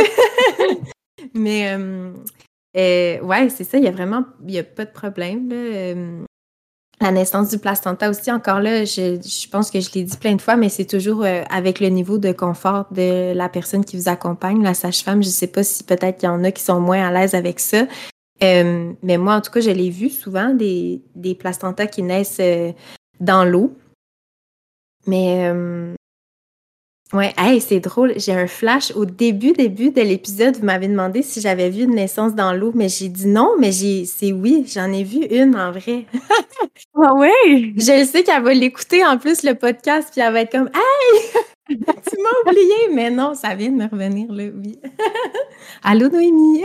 Mais, 1.34 1.72
euh, 1.76 2.12
euh, 2.76 3.20
ouais, 3.20 3.48
c'est 3.50 3.64
ça, 3.64 3.78
il 3.78 3.84
y 3.84 3.88
a 3.88 3.90
vraiment 3.90 4.24
il 4.46 4.54
y 4.54 4.58
a 4.58 4.64
pas 4.64 4.84
de 4.84 4.90
problème. 4.92 5.48
Là. 5.50 6.26
La 7.01 7.11
naissance 7.11 7.48
du 7.48 7.59
placenta 7.59 8.11
aussi, 8.11 8.30
encore 8.30 8.61
là, 8.61 8.84
je, 8.84 9.48
pense 9.48 9.70
que 9.70 9.80
je 9.80 9.90
l'ai 9.94 10.03
dit 10.03 10.16
plein 10.18 10.34
de 10.34 10.42
fois, 10.42 10.57
mais 10.57 10.68
c'est 10.68 10.84
toujours 10.84 11.24
euh, 11.24 11.42
avec 11.51 11.80
le 11.80 11.88
niveau 11.88 12.18
de 12.18 12.32
confort 12.32 12.86
de 12.90 13.32
la 13.32 13.48
personne 13.48 13.84
qui 13.84 13.96
vous 13.96 14.09
accompagne, 14.11 14.62
la 14.62 14.74
sage-femme. 14.74 15.22
Je 15.22 15.28
sais 15.28 15.46
pas 15.46 15.62
si 15.62 15.82
peut-être 15.82 16.18
qu'il 16.18 16.28
y 16.28 16.30
en 16.32 16.44
a 16.44 16.51
qui 16.51 16.62
sont 16.62 16.78
moins 16.78 17.09
à 17.09 17.11
l'aise 17.11 17.34
avec 17.34 17.59
ça. 17.59 17.86
Euh, 18.42 18.92
mais 19.03 19.18
moi, 19.18 19.34
en 19.34 19.40
tout 19.40 19.51
cas, 19.51 19.61
je 19.61 19.70
l'ai 19.70 19.90
vu 19.90 20.09
souvent, 20.11 20.55
des, 20.55 21.03
des 21.14 21.38
qui 21.90 22.03
naissent 22.03 22.38
euh, 22.40 22.72
dans 23.18 23.44
l'eau. 23.44 23.76
Mais 25.07 25.48
euh, 25.51 25.94
ouais, 27.12 27.32
hey, 27.36 27.61
c'est 27.61 27.80
drôle. 27.80 28.12
J'ai 28.16 28.32
un 28.32 28.46
flash 28.46 28.92
au 28.94 29.04
début, 29.04 29.52
début 29.52 29.90
de 29.90 30.00
l'épisode. 30.00 30.56
Vous 30.56 30.64
m'avez 30.64 30.88
demandé 30.88 31.22
si 31.22 31.40
j'avais 31.40 31.70
vu 31.70 31.84
une 31.84 31.94
naissance 31.94 32.34
dans 32.34 32.52
l'eau, 32.52 32.72
mais 32.74 32.88
j'ai 32.88 33.08
dit 33.08 33.26
non, 33.26 33.54
mais 33.58 33.72
j'ai 33.72 34.04
c'est 34.04 34.32
oui, 34.32 34.64
j'en 34.72 34.92
ai 34.92 35.04
vu 35.04 35.24
une 35.26 35.56
en 35.56 35.72
vrai. 35.72 36.06
Ah 37.02 37.14
oui! 37.14 37.74
Je 37.76 38.00
le 38.00 38.04
sais 38.04 38.22
qu'elle 38.22 38.42
va 38.42 38.52
l'écouter 38.52 39.04
en 39.04 39.16
plus 39.16 39.42
le 39.42 39.54
podcast, 39.54 40.08
puis 40.12 40.20
elle 40.20 40.32
va 40.32 40.40
être 40.40 40.50
comme 40.50 40.68
Hey! 40.74 41.30
tu 41.68 41.76
m'as 41.76 42.50
oublié! 42.50 42.94
Mais 42.94 43.11
non, 43.11 43.34
ça 43.34 43.54
vient 43.54 43.70
de 43.70 43.76
me 43.76 43.86
revenir 43.86 44.30
là, 44.32 44.44
oui. 44.54 44.78
Allô 45.82 46.08
Noémie! 46.08 46.64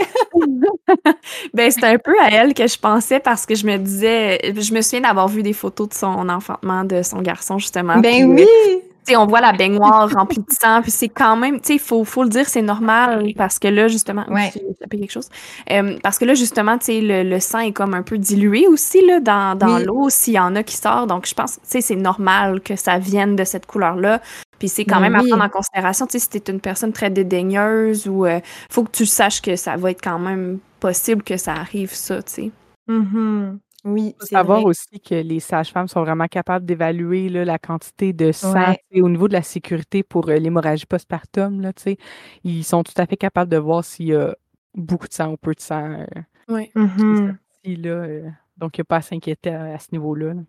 Ben, 1.54 1.70
c'est 1.70 1.84
un 1.84 1.98
peu 1.98 2.18
à 2.20 2.28
elle 2.30 2.54
que 2.54 2.66
je 2.66 2.78
pensais 2.78 3.20
parce 3.20 3.46
que 3.46 3.54
je 3.54 3.66
me 3.66 3.76
disais, 3.78 4.40
je 4.44 4.74
me 4.74 4.82
souviens 4.82 5.02
d'avoir 5.02 5.28
vu 5.28 5.42
des 5.42 5.52
photos 5.52 5.88
de 5.88 5.94
son 5.94 6.28
enfantement 6.28 6.84
de 6.84 7.02
son 7.02 7.22
garçon, 7.22 7.58
justement. 7.58 7.98
Ben 7.98 8.34
puis, 8.34 8.42
euh, 8.42 8.46
oui! 8.46 8.82
Sais, 9.12 9.16
on 9.16 9.26
voit 9.26 9.40
la 9.40 9.52
baignoire 9.52 10.08
remplie 10.10 10.38
de 10.38 10.44
sang, 10.52 10.82
puis 10.82 10.90
c'est 10.90 11.08
quand 11.08 11.36
même, 11.36 11.60
tu 11.60 11.68
sais, 11.68 11.74
il 11.74 11.80
faut, 11.80 12.04
faut 12.04 12.22
le 12.22 12.28
dire, 12.28 12.48
c'est 12.48 12.62
normal, 12.62 13.32
parce 13.36 13.58
que 13.58 13.68
là, 13.68 13.88
justement, 13.88 14.24
Ouais. 14.28 14.52
j'ai 14.54 14.98
quelque 14.98 15.10
chose. 15.12 15.28
Euh, 15.70 15.98
parce 16.02 16.18
que 16.18 16.24
là, 16.24 16.34
justement, 16.34 16.78
tu 16.78 16.86
sais, 16.86 17.00
le, 17.00 17.22
le 17.22 17.40
sang 17.40 17.60
est 17.60 17.72
comme 17.72 17.94
un 17.94 18.02
peu 18.02 18.18
dilué 18.18 18.66
aussi, 18.68 19.04
là, 19.06 19.20
dans, 19.20 19.56
dans 19.56 19.76
Oui. 19.76 19.84
l'eau, 19.84 20.08
s'il 20.10 20.34
y 20.34 20.38
en 20.38 20.54
a 20.56 20.62
qui 20.62 20.76
sort, 20.76 21.06
donc 21.06 21.26
je 21.26 21.34
pense, 21.34 21.54
tu 21.54 21.60
sais, 21.64 21.80
c'est 21.80 21.96
normal 21.96 22.60
que 22.60 22.76
ça 22.76 22.98
vienne 22.98 23.36
de 23.36 23.44
cette 23.44 23.66
couleur-là. 23.66 24.20
Puis 24.58 24.68
c'est 24.70 24.84
quand 24.86 24.96
Ben 25.00 25.10
même 25.10 25.16
à 25.16 25.22
prendre 25.22 25.44
en 25.44 25.48
considération, 25.50 26.06
tu 26.06 26.12
sais, 26.12 26.18
si 26.18 26.28
t'es 26.40 26.50
une 26.50 26.60
personne 26.60 26.92
très 26.92 27.10
dédaigneuse 27.10 28.08
ou 28.08 28.24
euh, 28.24 28.40
faut 28.70 28.84
que 28.84 28.90
tu 28.90 29.04
saches 29.04 29.42
que 29.42 29.54
ça 29.54 29.76
va 29.76 29.90
être 29.90 30.02
quand 30.02 30.18
même 30.18 30.58
possible 30.80 31.22
que 31.22 31.36
ça 31.36 31.52
arrive, 31.52 31.92
ça, 31.92 32.22
tu 32.22 32.32
sais. 32.32 32.50
Mhm. 32.88 33.58
Oui, 33.86 34.14
faut 34.18 34.26
c'est 34.26 34.34
savoir 34.34 34.60
vrai. 34.62 34.68
aussi 34.70 35.00
que 35.00 35.14
les 35.14 35.38
sages-femmes 35.38 35.86
sont 35.86 36.00
vraiment 36.02 36.26
capables 36.26 36.66
d'évaluer 36.66 37.28
là, 37.28 37.44
la 37.44 37.58
quantité 37.58 38.12
de 38.12 38.32
sang 38.32 38.52
Ouais. 38.54 38.82
au 39.00 39.08
niveau 39.08 39.28
de 39.28 39.32
la 39.32 39.42
sécurité 39.42 40.02
pour 40.02 40.28
euh, 40.28 40.36
l'hémorragie 40.38 40.86
postpartum. 40.86 41.60
Là, 41.60 41.72
tu 41.72 41.82
sais. 41.82 41.96
Ils 42.42 42.64
sont 42.64 42.82
tout 42.82 42.94
à 42.96 43.06
fait 43.06 43.16
capables 43.16 43.50
de 43.50 43.56
voir 43.58 43.84
s'il 43.84 44.06
y 44.08 44.14
a 44.14 44.34
beaucoup 44.74 45.06
de 45.08 45.12
sang 45.14 45.32
ou 45.32 45.36
peu 45.36 45.54
de 45.54 45.60
sang 45.60 46.00
euh, 46.00 46.06
Oui. 46.48 46.70
Mhm. 46.74 47.36
sorti. 47.62 47.76
Là, 47.76 47.90
euh, 47.90 48.28
donc, 48.56 48.76
il 48.76 48.80
n'y 48.80 48.82
a 48.82 48.84
pas 48.86 48.96
à 48.96 49.02
s'inquiéter 49.02 49.50
à, 49.50 49.74
à 49.74 49.78
ce 49.78 49.88
niveau-là. 49.92 50.34
là. 50.34 50.40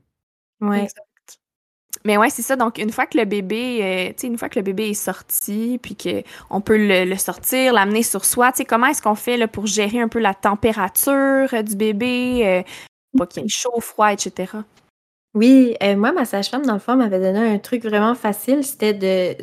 Ouais. 0.62 0.84
Exact. 0.84 1.04
Mais 2.06 2.18
ouais, 2.18 2.30
c'est 2.30 2.42
ça. 2.44 2.56
Donc, 2.56 2.78
une 2.78 2.92
fois 2.92 3.06
que 3.08 3.18
le 3.18 3.26
bébé, 3.26 3.80
euh, 3.84 4.08
tu 4.10 4.14
sais, 4.22 4.28
une 4.28 4.38
fois 4.38 4.50
que 4.50 4.58
le 4.60 4.64
bébé 4.64 4.90
est 4.90 4.94
sorti, 4.94 5.80
puis 5.82 5.96
qu'on 5.96 6.62
peut 6.62 6.78
le, 6.78 7.06
le 7.06 7.16
sortir, 7.18 7.74
l'amener 7.74 8.04
sur 8.04 8.24
soi, 8.24 8.52
tu 8.52 8.58
sais, 8.60 8.66
comment 8.66 8.88
est-ce 8.88 9.02
qu'on 9.02 9.16
fait 9.16 9.36
là, 9.38 9.48
pour 9.48 9.66
gérer 9.66 10.00
un 10.00 10.08
peu 10.08 10.20
la 10.20 10.34
température 10.34 11.48
euh, 11.54 11.62
du 11.64 11.76
bébé, 11.76 12.64
chaud, 13.48 13.80
froid, 13.80 14.12
etc. 14.12 14.54
Oui, 15.34 15.76
euh, 15.84 15.96
moi, 15.96 16.12
ma 16.12 16.26
sage-femme, 16.26 16.66
dans 16.66 16.74
le 16.74 16.80
fond, 16.80 16.96
m'avait 16.96 17.20
donné 17.20 17.40
un 17.40 17.60
truc 17.60 17.84
vraiment 17.84 18.16
facile. 18.16 18.64
C'était 18.64 18.94
de, 18.94 19.36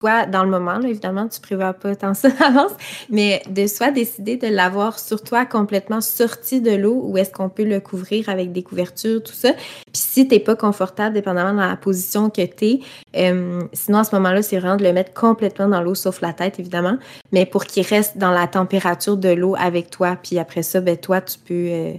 soit 0.00 0.26
dans 0.26 0.44
le 0.44 0.50
moment, 0.50 0.78
là, 0.78 0.88
évidemment, 0.88 1.26
tu 1.28 1.40
prévois 1.40 1.72
pas 1.72 1.94
tant 1.96 2.14
ça 2.14 2.28
d'avance, 2.40 2.72
mais 3.10 3.42
de 3.48 3.66
soit 3.66 3.90
décider 3.90 4.36
de 4.36 4.48
l'avoir 4.48 4.98
sur 4.98 5.22
toi 5.22 5.46
complètement 5.46 6.00
sorti 6.00 6.60
de 6.60 6.72
l'eau 6.72 7.00
ou 7.04 7.16
est-ce 7.16 7.30
qu'on 7.30 7.48
peut 7.48 7.64
le 7.64 7.80
couvrir 7.80 8.28
avec 8.28 8.52
des 8.52 8.62
couvertures, 8.62 9.22
tout 9.22 9.32
ça. 9.32 9.52
Puis 9.52 9.62
si 9.92 10.28
t'es 10.28 10.40
pas 10.40 10.56
confortable, 10.56 11.14
dépendamment 11.14 11.54
de 11.54 11.68
la 11.68 11.76
position 11.76 12.28
que 12.28 12.44
t'es, 12.44 12.80
euh, 13.16 13.62
sinon 13.72 13.98
à 13.98 14.04
ce 14.04 14.14
moment-là, 14.16 14.42
c'est 14.42 14.58
vraiment 14.58 14.76
de 14.76 14.84
le 14.84 14.92
mettre 14.92 15.14
complètement 15.14 15.68
dans 15.68 15.80
l'eau, 15.80 15.94
sauf 15.94 16.20
la 16.20 16.32
tête, 16.32 16.58
évidemment, 16.58 16.98
mais 17.32 17.46
pour 17.46 17.64
qu'il 17.64 17.86
reste 17.86 18.18
dans 18.18 18.32
la 18.32 18.46
température 18.48 19.16
de 19.16 19.30
l'eau 19.30 19.54
avec 19.58 19.90
toi. 19.90 20.16
Puis 20.22 20.38
après 20.38 20.62
ça, 20.62 20.80
ben 20.80 20.96
toi, 20.96 21.20
tu 21.20 21.38
peux... 21.38 21.54
euh, 21.54 21.94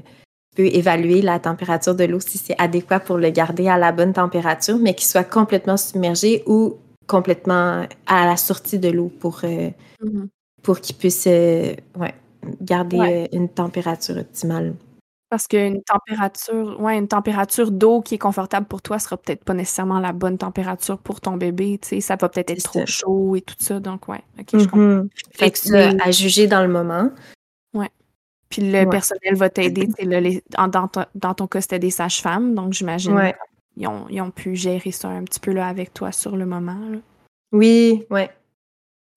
peux 0.57 0.65
évaluer 0.65 1.21
la 1.21 1.39
température 1.39 1.93
de 1.95 2.03
l'eau 2.03 2.19
si 2.19 2.39
c'est 2.39 2.55
adéquat 2.59 2.99
pour 2.99 3.17
le 3.17 3.29
garder 3.29 3.67
à 3.69 3.77
la 3.77 3.91
bonne 3.91 4.13
température, 4.13 4.77
mais 4.79 4.95
qu'il 4.95 5.07
soit 5.07 5.23
complètement 5.23 5.77
submergé 5.77 6.43
ou 6.47 6.77
complètement 7.05 7.85
à 8.07 8.25
la 8.25 8.37
sortie 8.37 8.79
de 8.79 8.89
l'eau 8.89 9.11
pour, 9.19 9.41
euh, 9.43 9.69
pour 10.63 10.81
qu'il 10.81 10.95
puisse 10.95 11.25
euh, 11.27 11.73
ouais, 11.97 12.15
garder 12.61 12.97
Ouais. 12.97 13.29
euh, 13.31 13.37
une 13.37 13.49
température 13.49 14.17
optimale. 14.17 14.73
Parce 15.29 15.45
qu'une 15.47 15.83
température, 15.83 16.79
ouais, 16.79 16.97
une 16.97 17.07
température 17.07 17.69
d'eau 17.69 18.01
qui 18.01 18.15
est 18.15 18.17
confortable 18.17 18.65
pour 18.65 18.81
toi 18.81 18.97
sera 18.97 19.17
peut-être 19.17 19.43
pas 19.43 19.53
nécessairement 19.53 19.99
la 19.99 20.13
bonne 20.13 20.37
température 20.37 20.97
pour 20.97 21.19
ton 21.19 21.35
bébé, 21.35 21.79
tu 21.81 21.89
sais, 21.89 22.01
ça 22.01 22.15
va 22.15 22.29
peut-être 22.29 22.49
être 22.49 22.63
trop 22.63 22.85
chaud 22.85 23.35
et 23.35 23.41
tout 23.41 23.55
ça, 23.59 23.79
donc 23.81 24.07
ouais, 24.07 24.21
ok, 24.39 24.47
je 24.53 24.57
comprends. 24.63 24.77
Mhm. 24.79 25.09
Fait 25.33 25.51
que 25.51 25.57
ça, 25.59 25.91
à 26.01 26.11
juger 26.11 26.47
dans 26.47 26.61
le 26.61 26.69
moment. 26.69 27.11
Puis 28.49 28.61
le 28.61 28.79
Ouais. 28.79 28.85
personnel 28.85 29.35
va 29.35 29.49
t'aider. 29.49 29.89
dans, 30.49 30.87
ton, 30.87 31.05
dans 31.15 31.33
ton 31.33 31.47
cas, 31.47 31.61
c'était 31.61 31.79
des 31.79 31.91
sages-femmes, 31.91 32.55
donc 32.55 32.73
j'imagine 32.73 33.13
Ouais. 33.13 33.35
qu'ils 33.75 33.87
ont, 33.87 34.05
ils 34.09 34.21
ont 34.21 34.31
pu 34.31 34.55
gérer 34.55 34.91
ça 34.91 35.09
un 35.09 35.23
petit 35.23 35.39
peu 35.39 35.51
là, 35.51 35.67
avec 35.67 35.93
toi 35.93 36.11
sur 36.11 36.35
le 36.37 36.45
moment. 36.45 36.77
là. 36.89 36.97
Oui, 37.51 38.05
ouais. 38.09 38.29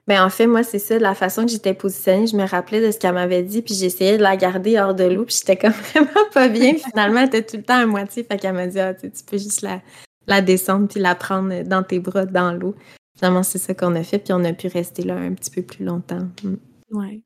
Ben 0.07 0.25
en 0.25 0.31
fait, 0.31 0.47
moi, 0.49 0.65
c'est 0.65 0.81
ça, 0.81 0.99
la 0.99 1.15
façon 1.15 1.43
que 1.45 1.51
j'étais 1.53 1.75
positionnée, 1.75 2.27
je 2.27 2.37
me 2.37 2.45
rappelais 2.45 2.85
de 2.85 2.91
ce 2.91 2.99
qu'elle 2.99 3.15
m'avait 3.15 3.45
dit, 3.45 3.63
puis 3.63 3.75
j'essayais 3.75 4.19
de 4.19 4.23
la 4.23 4.37
garder 4.37 4.77
hors 4.81 4.95
de 4.95 5.05
l'eau, 5.05 5.25
puis 5.25 5.37
j'étais 5.39 5.57
comme 5.57 5.73
vraiment 5.95 6.29
pas 6.33 6.49
bien. 6.49 6.75
Finalement, 6.75 7.21
elle 7.21 7.27
était 7.29 7.43
tout 7.45 7.57
le 7.59 7.63
temps 7.63 7.79
à 7.79 7.87
moitié, 7.87 8.25
fait 8.25 8.37
qu'elle 8.37 8.55
m'a 8.55 8.67
dit, 8.67 8.81
ah, 8.81 8.95
tu 8.95 9.09
peux 9.25 9.39
juste 9.39 9.63
la, 9.63 9.81
la 10.27 10.41
descendre 10.41 10.89
puis 10.89 10.99
la 10.99 11.15
prendre 11.15 11.63
dans 11.63 11.85
tes 11.85 12.01
bras 12.01 12.27
dans 12.27 12.53
l'eau. 12.53 12.75
Finalement, 13.17 13.43
c'est 13.45 13.59
ça 13.59 13.75
qu'on 13.75 13.95
a 13.95 14.03
fait, 14.03 14.19
puis 14.19 14.33
on 14.33 14.43
a 14.45 14.53
pu 14.53 14.67
rester 14.67 15.03
là 15.03 15.15
un 15.15 15.35
petit 15.35 15.51
peu 15.51 15.63
plus 15.63 15.85
longtemps. 15.85 16.27
Mm. 16.43 16.55
Ouais. 16.91 17.21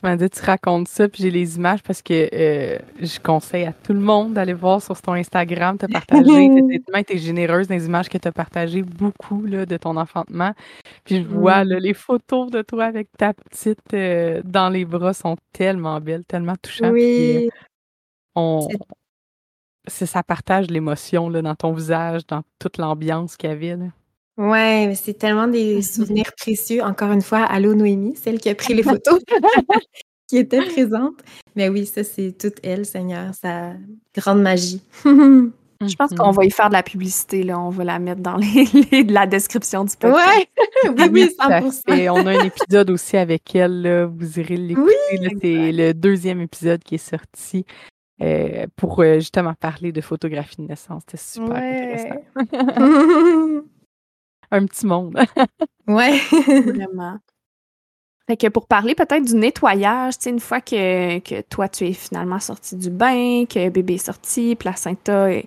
Je 0.00 0.06
m'en 0.06 0.14
dis, 0.14 0.30
tu 0.30 0.40
racontes 0.42 0.86
ça, 0.86 1.08
puis 1.08 1.24
j'ai 1.24 1.30
les 1.32 1.56
images 1.56 1.82
parce 1.82 2.02
que 2.02 2.28
euh, 2.32 2.78
je 3.00 3.18
conseille 3.18 3.64
à 3.64 3.72
tout 3.72 3.92
le 3.92 3.98
monde 3.98 4.32
d'aller 4.34 4.52
voir 4.52 4.80
sur 4.80 5.00
ton 5.02 5.14
Instagram, 5.14 5.76
te 5.76 5.86
partager. 5.86 6.22
Tellement 6.86 6.98
été 7.00 7.18
généreuse 7.18 7.66
dans 7.66 7.74
les 7.74 7.86
images 7.86 8.08
que 8.08 8.16
tu 8.16 8.28
as 8.28 8.32
partagées 8.32 8.82
beaucoup 8.82 9.44
là, 9.44 9.66
de 9.66 9.76
ton 9.76 9.96
enfantement. 9.96 10.52
Puis 11.04 11.16
je 11.16 11.22
vois 11.26 11.64
là, 11.64 11.80
les 11.80 11.94
photos 11.94 12.48
de 12.52 12.62
toi 12.62 12.84
avec 12.84 13.08
ta 13.18 13.34
petite 13.34 13.92
euh, 13.92 14.40
dans 14.44 14.68
les 14.68 14.84
bras 14.84 15.14
sont 15.14 15.36
tellement 15.52 16.00
belles, 16.00 16.24
tellement 16.24 16.54
touchantes. 16.62 16.94
puis, 16.94 17.36
euh, 17.36 17.40
Oui, 17.40 17.50
on, 18.36 18.68
C'est- 18.70 18.78
c'est 19.88 20.06
ça 20.06 20.22
partage 20.22 20.68
l'émotion 20.70 21.28
là, 21.28 21.42
dans 21.42 21.56
ton 21.56 21.72
visage, 21.72 22.24
dans 22.28 22.42
toute 22.60 22.78
l'ambiance 22.78 23.36
qu'il 23.36 23.50
y 23.50 23.52
avait. 23.52 23.74
Là. 23.76 23.86
Ouais, 24.38 24.86
mais 24.86 24.94
c'est 24.94 25.14
tellement 25.14 25.48
des 25.48 25.82
souvenirs 25.82 26.32
précieux. 26.36 26.82
Encore 26.82 27.12
une 27.12 27.22
fois, 27.22 27.40
allô 27.44 27.74
Noémie, 27.74 28.16
celle 28.16 28.40
qui 28.40 28.48
a 28.48 28.54
pris 28.54 28.74
les 28.74 28.82
photos, 28.82 29.20
qui 30.28 30.38
était 30.38 30.64
présente. 30.64 31.20
Mais 31.56 31.68
oui, 31.68 31.86
ça, 31.86 32.04
c'est 32.04 32.32
toute 32.38 32.56
elle, 32.62 32.86
Seigneur, 32.86 33.34
sa 33.34 33.72
grande 34.16 34.42
magie. 34.42 34.82
Je 35.04 35.94
pense 35.94 36.12
qu'on 36.12 36.32
va 36.32 36.44
y 36.44 36.50
faire 36.50 36.68
de 36.68 36.72
la 36.72 36.82
publicité, 36.82 37.44
là. 37.44 37.58
On 37.60 37.70
va 37.70 37.84
la 37.84 38.00
mettre 38.00 38.20
dans 38.20 38.36
les, 38.36 38.64
les- 38.90 39.04
la 39.04 39.26
description 39.28 39.84
du 39.84 39.94
podcast. 39.96 40.26
Ouais, 40.26 40.48
oui, 40.98 41.08
oui, 41.12 41.28
Tout 41.38 41.52
à 41.52 41.60
100%. 41.60 41.82
fait. 41.88 42.08
On 42.08 42.26
a 42.26 42.30
un 42.40 42.44
épisode 42.44 42.90
aussi 42.90 43.16
avec 43.16 43.54
elle, 43.54 43.82
là. 43.82 44.06
vous 44.06 44.40
irez 44.40 44.56
l'écouter. 44.56 44.92
là. 45.20 45.28
C'est 45.40 45.72
le 45.72 45.94
deuxième 45.94 46.40
épisode 46.40 46.82
qui 46.82 46.96
est 46.96 46.98
sorti 46.98 47.64
euh, 48.20 48.66
pour 48.74 49.00
euh, 49.02 49.20
justement 49.20 49.54
parler 49.54 49.92
de 49.92 50.00
photographie 50.00 50.56
de 50.58 50.62
naissance. 50.66 51.04
C'était 51.06 51.22
super 51.22 51.56
intéressant. 51.56 53.62
Un 54.50 54.66
petit 54.66 54.86
monde. 54.86 55.16
ouais. 55.88 56.18
Vraiment. 56.30 57.18
Fait 58.26 58.36
que 58.36 58.46
pour 58.48 58.66
parler 58.66 58.94
peut-être 58.94 59.24
du 59.24 59.34
nettoyage, 59.34 60.18
tu 60.18 60.24
sais, 60.24 60.30
une 60.30 60.40
fois 60.40 60.60
que, 60.60 61.18
que 61.20 61.40
toi, 61.42 61.68
tu 61.68 61.86
es 61.86 61.92
finalement 61.94 62.38
sorti 62.40 62.76
du 62.76 62.90
bain, 62.90 63.44
que 63.48 63.68
bébé 63.70 63.94
est 63.94 63.98
sorti, 63.98 64.54
placenta 64.54 65.32
est, 65.32 65.46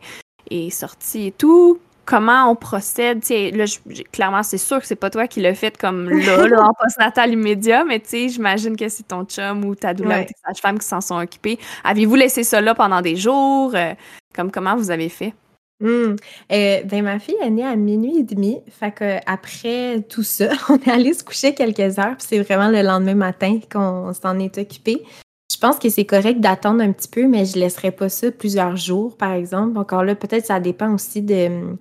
est 0.50 0.72
sorti 0.72 1.28
et 1.28 1.32
tout, 1.32 1.80
comment 2.06 2.50
on 2.50 2.56
procède? 2.56 3.22
Tu 3.22 3.28
sais, 3.28 3.52
là, 3.52 3.66
je- 3.68 4.02
clairement, 4.12 4.42
c'est 4.42 4.58
sûr 4.58 4.80
que 4.80 4.88
c'est 4.88 4.96
pas 4.96 5.12
toi 5.12 5.28
qui 5.28 5.42
l'as 5.42 5.54
fait 5.54 5.78
comme 5.78 6.10
là, 6.10 6.48
là, 6.48 6.64
en 6.64 6.74
postnatal 6.74 7.32
immédiat, 7.34 7.86
mais 7.86 8.00
tu 8.00 8.10
sais, 8.10 8.30
j'imagine 8.30 8.76
que 8.76 8.90
c'est 8.90 9.08
ton 9.08 9.26
chum 9.26 9.64
ou 9.64 9.76
ta 9.76 9.94
doula 9.94 10.16
Ouais. 10.16 10.22
ou 10.24 10.26
tes 10.26 10.34
sages-femmes 10.48 10.80
qui 10.80 10.88
s'en 10.88 11.02
sont 11.02 11.20
occupées. 11.22 11.60
Avez-vous 11.84 12.16
laissé 12.16 12.44
ça 12.44 12.62
là 12.62 12.74
pendant 12.74 13.02
des 13.02 13.16
jours? 13.16 13.74
Euh, 13.76 13.94
comme 14.34 14.50
comment 14.52 14.76
vous 14.76 14.90
avez 14.90 15.10
fait? 15.10 15.36
Hmm. 15.82 16.16
Euh, 16.52 16.84
ben, 16.84 17.04
ma 17.04 17.20
fille 17.20 17.36
est 17.42 17.50
née 17.50 17.66
à 17.66 17.76
minuit 17.76 18.20
et 18.20 18.24
demi. 18.24 18.62
Fait 18.70 18.92
que 18.92 19.18
après 19.26 20.02
tout 20.08 20.24
ça, 20.24 20.50
on 20.70 20.76
est 20.76 20.88
allé 20.90 21.14
se 21.14 21.24
coucher 21.24 21.54
quelques 21.54 21.98
heures. 22.00 22.16
Puis 22.18 22.28
c'est 22.30 22.40
vraiment 22.40 22.70
le 22.70 22.84
lendemain 22.84 23.16
matin 23.16 23.60
qu'on 23.72 24.14
s'en 24.14 24.40
est 24.40 24.58
occupé. 24.58 25.04
Je 25.52 25.58
pense 25.58 25.80
que 25.80 25.90
c'est 25.90 26.06
correct 26.06 26.40
d'attendre 26.40 26.82
un 26.82 26.92
petit 26.92 27.10
peu, 27.10 27.28
mais 27.28 27.46
je 27.46 27.60
laisserai 27.60 27.92
pas 27.92 28.10
ça 28.10 28.32
plusieurs 28.32 28.78
jours, 28.78 29.18
par 29.18 29.34
exemple. 29.34 29.78
Encore 29.78 30.04
là, 30.04 30.16
peut-être 30.16 30.46
ça 30.46 30.60
dépend 30.60 30.94
aussi 30.94 31.22
de 31.22 31.76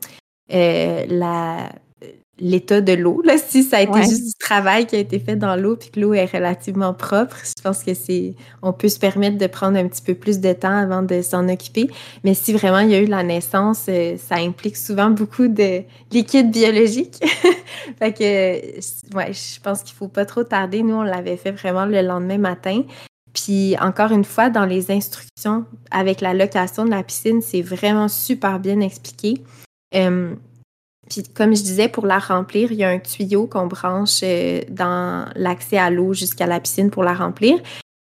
euh, 0.53 1.07
la 1.09 1.71
l'état 2.41 2.81
de 2.81 2.93
l'eau. 2.93 3.23
Là, 3.25 3.35
si 3.39 3.63
ça 3.63 3.79
a 3.79 3.81
été 3.83 3.93
Ouais. 3.93 4.03
juste 4.03 4.25
du 4.27 4.35
travail 4.39 4.87
qui 4.87 4.97
a 4.97 4.99
été 4.99 5.19
fait 5.19 5.37
dans 5.37 5.57
l'eau 5.57 5.77
puis 5.77 5.91
que 5.91 6.01
l'eau 6.01 6.15
est 6.15 6.25
relativement 6.27 6.95
propre, 6.95 7.37
je 7.45 7.63
pense 7.63 7.83
que 7.85 7.95
c'est 7.95 8.35
on 8.63 8.73
peut 8.73 8.89
se 8.89 8.99
permettre 8.99 9.39
de 9.39 9.47
prendre 9.47 9.79
un 9.79 9.87
petit 9.87 10.03
peu 10.03 10.15
plus 10.15 10.41
de 10.41 10.53
temps 10.53 10.77
avant 10.77 11.03
de 11.03 11.23
s'en 11.23 11.49
occuper. 11.49 11.89
Mais 12.25 12.35
si 12.35 12.53
vraiment 12.53 12.81
il 12.81 12.91
y 12.91 12.95
a 12.95 13.01
eu 13.01 13.07
la 13.07 13.23
naissance, 13.23 13.87
euh, 13.89 14.17
ça 14.17 14.37
implique 14.37 14.77
souvent 14.77 15.11
beaucoup 15.11 15.49
de 15.49 15.83
liquide 16.13 16.51
biologique. 16.51 17.17
fait 17.99 18.13
que, 18.13 19.17
ouais, 19.17 19.33
je 19.33 19.61
pense 19.61 19.83
qu'il 19.83 19.95
faut 19.95 20.09
pas 20.09 20.25
trop 20.25 20.43
tarder. 20.45 20.83
Nous, 20.83 20.95
on 20.95 21.03
l'avait 21.03 21.37
fait 21.37 21.53
vraiment 21.53 21.85
le 21.87 22.01
lendemain 22.03 22.39
matin. 22.39 22.83
Puis 23.33 23.77
encore 23.81 24.11
une 24.11 24.25
fois, 24.25 24.51
dans 24.51 24.65
les 24.65 24.91
instructions 24.91 25.65
avec 25.93 26.21
la 26.21 26.35
location 26.35 26.85
de 26.85 26.91
la 26.91 27.03
piscine, 27.05 27.41
c'est 27.43 27.63
vraiment 27.63 28.09
super 28.09 28.59
bien 28.59 28.81
expliqué. 28.81 29.43
Euh, 29.95 30.35
puis 31.11 31.23
comme 31.25 31.55
je 31.57 31.63
disais, 31.63 31.89
pour 31.89 32.07
la 32.07 32.19
remplir, 32.19 32.73
il 32.73 32.79
y 32.79 32.85
a 32.85 32.89
un 32.89 33.01
tuyau 33.01 33.47
qu'on 33.47 33.67
branche 33.67 34.21
euh, 34.23 34.61
dans 34.71 35.27
l'accès 35.35 35.77
à 35.77 35.91
l'eau 35.91 36.15
jusqu'à 36.15 36.47
la 36.47 36.61
piscine 36.61 36.91
pour 36.91 37.03
la 37.05 37.15
remplir. 37.15 37.59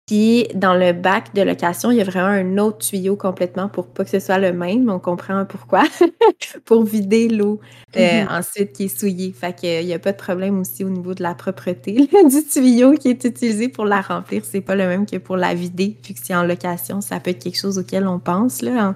Puis 0.07 0.47
dans 0.55 0.73
le 0.73 0.91
bac 0.91 1.35
de 1.35 1.43
location, 1.43 1.91
il 1.91 1.97
y 1.97 2.01
a 2.01 2.03
vraiment 2.03 2.29
un 2.29 2.57
autre 2.57 2.79
tuyau 2.79 3.15
complètement 3.15 3.69
pour 3.69 3.87
pas 3.87 4.03
que 4.03 4.09
ce 4.09 4.19
soit 4.19 4.39
le 4.39 4.53
même. 4.53 4.89
On 4.89 4.97
comprend 4.99 5.45
pourquoi. 5.45 5.83
pour 6.65 6.83
vider 6.83 7.27
l'eau 7.29 7.59
euh, 7.95 8.23
Mhm. 8.23 8.27
ensuite 8.31 8.73
qui 8.73 8.85
est 8.85 8.99
souillée. 8.99 9.31
Fait 9.33 9.53
qu'il 9.53 9.85
n'y 9.85 9.93
a 9.93 9.99
pas 9.99 10.11
de 10.11 10.17
problème 10.17 10.59
aussi 10.59 10.83
au 10.83 10.89
niveau 10.89 11.13
de 11.13 11.21
la 11.23 11.35
propreté 11.35 11.93
du 12.29 12.43
tuyau 12.51 12.93
qui 12.93 13.09
est 13.09 13.23
utilisé 13.23 13.69
pour 13.69 13.85
la 13.85 14.01
remplir. 14.01 14.43
C'est 14.45 14.61
pas 14.61 14.75
le 14.75 14.87
même 14.87 15.05
que 15.05 15.17
pour 15.17 15.37
la 15.37 15.53
vider. 15.53 15.97
Puis 16.01 16.15
que 16.15 16.19
c'est 16.23 16.35
en 16.35 16.43
location, 16.43 17.01
ça 17.01 17.19
peut 17.19 17.31
être 17.31 17.43
quelque 17.43 17.59
chose 17.59 17.77
auquel 17.77 18.07
on 18.07 18.19
pense 18.19 18.61
là, 18.63 18.89
en, 18.89 18.95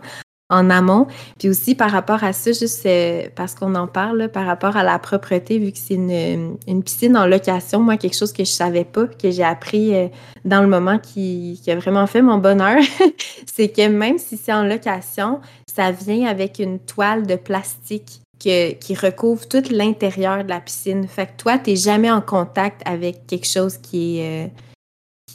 en 0.53 0.69
amont. 0.69 1.07
Puis 1.39 1.49
aussi 1.49 1.75
par 1.75 1.91
rapport 1.91 2.23
à 2.23 2.33
ça, 2.33 2.51
juste 2.51 2.85
euh, 2.85 3.27
parce 3.35 3.55
qu'on 3.55 3.75
en 3.75 3.87
parle, 3.87 4.29
par 4.29 4.45
rapport 4.45 4.77
à 4.77 4.83
la 4.83 4.99
propreté, 4.99 5.59
vu 5.59 5.71
que 5.71 5.77
c'est 5.77 5.95
une, 5.95 6.83
piscine 6.83 7.17
en 7.17 7.25
location, 7.25 7.79
moi, 7.79 7.97
quelque 7.97 8.15
chose 8.15 8.33
que 8.33 8.43
je 8.43 8.51
savais 8.51 8.85
pas, 8.85 9.07
que 9.07 9.31
j'ai 9.31 9.43
appris 9.43 9.95
euh, 9.95 10.07
dans 10.45 10.61
le 10.61 10.67
moment 10.67 10.99
qui, 10.99 11.59
a 11.67 11.75
vraiment 11.75 12.07
fait 12.07 12.21
mon 12.21 12.37
bonheur, 12.37 12.77
c'est 13.53 13.69
que 13.69 13.87
même 13.87 14.17
si 14.17 14.37
c'est 14.37 14.53
en 14.53 14.63
location, 14.63 15.39
ça 15.73 15.91
vient 15.91 16.27
avec 16.27 16.59
une 16.59 16.79
toile 16.79 17.25
de 17.25 17.35
plastique 17.35 18.21
qui 18.39 18.95
recouvre 18.95 19.47
tout 19.47 19.63
l'intérieur 19.71 20.43
de 20.43 20.49
la 20.49 20.59
piscine. 20.59 21.07
Fait 21.07 21.27
que 21.27 21.31
toi, 21.37 21.57
tu 21.57 21.69
n'es 21.69 21.75
jamais 21.77 22.11
en 22.11 22.19
contact 22.19 22.81
avec 22.83 23.25
quelque 23.25 23.47
chose 23.47 23.77
qui 23.77 24.19
est, 24.19 24.51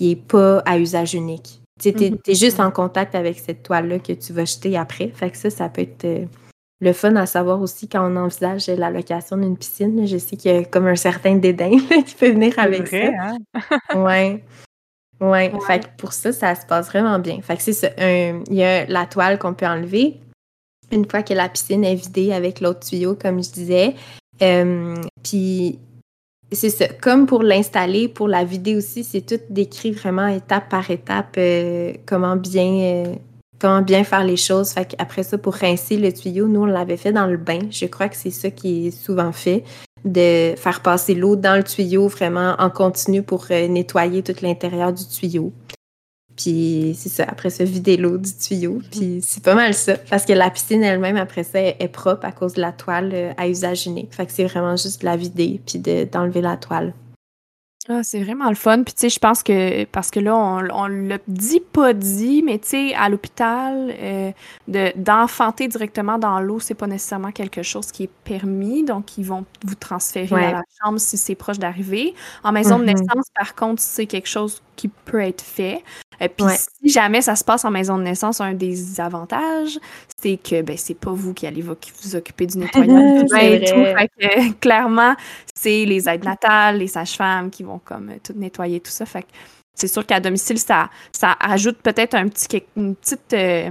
euh, 0.03 0.15
pas 0.29 0.59
à 0.67 0.79
usage 0.79 1.15
unique. 1.15 1.63
Tu 1.79 1.89
es, 1.89 1.93
mm-hmm. 1.93 2.39
juste 2.39 2.61
en 2.61 2.71
contact 2.71 3.15
avec 3.15 3.39
cette 3.39 3.63
toile-là 3.63 3.99
que 3.99 4.13
tu 4.13 4.33
vas 4.33 4.45
jeter 4.45 4.77
après. 4.77 5.09
Fait 5.09 5.31
que 5.31 5.37
ça, 5.37 5.51
ça 5.51 5.69
peut 5.69 5.83
être 5.83 6.05
euh, 6.05 6.25
le 6.81 6.93
fun 6.93 7.15
à 7.17 7.27
savoir 7.27 7.61
aussi 7.61 7.89
quand 7.89 8.11
on 8.11 8.17
envisage 8.17 8.69
la 8.69 8.91
location 8.91 9.37
d'une 9.37 9.57
piscine. 9.57 10.07
je 10.07 10.19
sais 10.19 10.37
qu'il 10.37 10.53
y 10.53 10.57
a 10.57 10.65
comme 10.65 10.87
un 10.87 10.97
certain 10.97 11.37
dédain 11.37 11.71
qui 12.07 12.15
peut 12.15 12.31
venir 12.31 12.55
avec 12.59 12.89
ça. 12.89 12.97
Hein? 12.97 13.39
ouais. 13.97 14.45
Ouais. 15.21 15.53
Fait 15.67 15.81
que 15.81 15.87
pour 15.97 16.13
ça, 16.13 16.33
ça 16.33 16.55
se 16.55 16.65
passe 16.67 16.89
vraiment 16.89 17.19
bien. 17.19 17.41
Fait 17.43 17.57
que 17.57 17.63
c'est 17.63 17.73
ça. 17.73 17.89
Il 17.99 18.55
y 18.55 18.63
a 18.63 18.87
la 18.87 19.07
toile 19.07 19.39
qu'on 19.39 19.55
peut 19.55 19.67
enlever 19.67 20.21
une 20.91 21.09
fois 21.09 21.23
que 21.23 21.35
la 21.35 21.49
piscine 21.49 21.85
est 21.85 21.95
vidée 21.95 22.33
avec 22.33 22.61
l'autre 22.61 22.81
tuyau, 22.81 23.15
comme 23.15 23.43
je 23.43 23.51
disais. 23.51 23.95
Euh, 24.43 24.97
puis 25.23 25.79
c'est 26.53 26.71
ça. 26.71 26.89
Comme 26.89 27.27
pour 27.27 27.43
l'installer, 27.43 28.09
pour 28.09 28.29
la 28.29 28.45
vider 28.45 28.77
aussi, 28.77 29.05
c'est 29.05 29.21
tout 29.21 29.41
décrit 29.51 29.93
vraiment 29.93 30.29
étape 30.29 30.69
par 30.69 30.91
étape 30.91 31.37
euh, 31.37 31.93
comment 32.07 32.37
bien 32.37 33.05
euh, 33.07 33.15
comment 33.59 33.83
bien 33.83 34.05
faire 34.05 34.25
les 34.25 34.37
choses. 34.37 34.71
Fait 34.71 34.95
après 34.99 35.23
ça, 35.23 35.37
pour 35.37 35.55
rincer 35.55 35.97
le 35.99 36.13
tuyau, 36.13 36.47
nous 36.49 36.63
on 36.63 36.67
l'avait 36.67 36.97
fait 36.97 37.13
dans 37.13 37.27
le 37.27 37.37
bain. 37.37 37.61
Je 37.71 37.87
crois 37.87 38.09
que 38.09 38.17
c'est 38.17 38.31
ça 38.31 38.51
qui 38.51 38.87
est 38.87 38.91
souvent 38.91 39.33
fait 39.33 39.65
de 40.05 40.55
faire 40.57 40.81
passer 40.81 41.15
l'eau 41.15 41.37
dans 41.37 41.57
le 41.57 41.65
tuyau 41.65 42.07
vraiment 42.09 42.55
en 42.59 42.71
continu 42.71 43.23
pour 43.23 43.47
nettoyer 43.51 44.23
tout 44.23 44.37
l'intérieur 44.43 44.93
du 44.93 45.05
tuyau. 45.07 45.53
Puis 46.39 46.95
c'est 46.97 47.09
ça, 47.09 47.25
après 47.27 47.51
ça, 47.51 47.65
vider 47.65 47.97
l'eau 47.97 48.17
du 48.17 48.33
tuyau. 48.33 48.75
Mhm. 48.75 48.83
Puis 48.93 49.21
c'est 49.23 49.43
pas 49.43 49.57
mal 49.57 49.75
ça. 49.75 49.97
Parce 50.09 50.25
que 50.25 50.33
la 50.33 50.51
piscine 50.51 50.85
elle-même, 50.85 51.17
après 51.17 51.43
ça, 51.43 51.59
est 51.61 51.93
propre 51.93 52.25
à 52.25 52.33
cause 52.33 52.55
de 52.55 52.61
la 52.61 52.71
toile 52.71 53.11
euh, 53.13 53.33
à 53.37 53.49
usage 53.49 53.87
unique. 53.87 54.15
Fait 54.15 54.25
que 54.25 54.33
c'est 54.33 54.45
vraiment 54.45 54.77
juste 54.77 55.01
de 55.01 55.07
la 55.07 55.17
vider 55.17 55.61
puis 55.67 55.81
d'enlever 55.81 56.41
la 56.41 56.57
toile. 56.57 56.95
Ah, 57.91 58.03
c'est 58.03 58.23
vraiment 58.23 58.51
le 58.51 58.55
fun. 58.55 58.83
Puis, 58.83 58.93
tu 58.93 59.01
sais, 59.01 59.09
je 59.09 59.19
pense 59.19 59.43
que, 59.43 59.85
parce 59.85 60.11
que 60.11 60.21
là, 60.21 60.37
on, 60.37 60.59
on 60.71 60.87
l'a 60.87 61.17
dit, 61.27 61.61
pas 61.61 61.95
dit, 61.95 62.43
mais 62.43 62.59
tu 62.59 62.69
sais, 62.69 62.95
à 62.95 63.09
l'hôpital, 63.09 63.95
euh, 63.99 64.31
d'enfanter 64.95 65.69
directement 65.69 66.19
dans 66.19 66.39
l'eau, 66.39 66.61
c'est 66.61 66.75
pas 66.75 66.87
nécessairement 66.87 67.33
quelque 67.33 67.63
chose 67.63 67.91
qui 67.91 68.03
est 68.05 68.11
permis. 68.25 68.85
Donc, 68.85 69.17
ils 69.17 69.25
vont 69.25 69.47
vous 69.65 69.75
transférer 69.75 70.45
à 70.45 70.53
la 70.53 70.63
chambre 70.83 71.01
si 71.01 71.17
c'est 71.17 71.35
proche 71.35 71.59
d'arriver. 71.59 72.15
En 72.45 72.53
maison 72.53 72.79
de 72.79 72.85
mm-hmm. 72.85 72.87
naissance, 72.87 73.27
par 73.35 73.55
contre, 73.55 73.81
c'est 73.81 74.07
quelque 74.07 74.29
chose 74.29 74.61
qui 74.77 74.89
peut 74.89 75.21
être 75.21 75.43
fait. 75.43 75.83
Et 76.21 76.29
puis 76.29 76.45
si 76.83 76.91
jamais 76.91 77.23
ça 77.23 77.37
se 77.37 77.45
passe 77.45 77.65
en 77.65 77.71
maison 77.71 77.97
de 77.99 78.03
naissance, 78.03 78.41
un 78.41 78.55
des 78.55 79.01
avantages, 79.01 79.79
c'est 80.21 80.37
que 80.37 80.63
ben 80.63 80.77
c'est 80.77 80.95
pas 80.95 81.13
vous 81.13 81.33
qui 81.33 81.47
allez 81.47 81.63
vous, 81.63 81.77
occuper 82.15 82.47
du 82.47 82.59
nettoyage 82.59 83.31
clairement, 84.61 85.15
c'est 85.55 85.85
les 85.85 86.09
aides 86.09 86.25
natales, 86.25 86.79
les 86.79 86.89
sages-femmes 86.89 87.51
qui 87.51 87.63
vont 87.63 87.81
comme 87.85 88.15
tout 88.23 88.35
nettoyer 88.37 88.81
tout 88.81 88.91
ça. 88.91 89.07
Fait 89.07 89.27
c'est 89.79 89.89
sûr 89.89 90.05
qu'à 90.05 90.19
domicile, 90.19 90.59
ça, 90.59 90.91
ça 91.13 91.37
ajoute 91.39 91.79
peut-être 91.79 92.15
un 92.15 92.27
petit, 92.27 92.65
une 92.77 92.97
petite, 92.97 93.33
euh, 93.33 93.71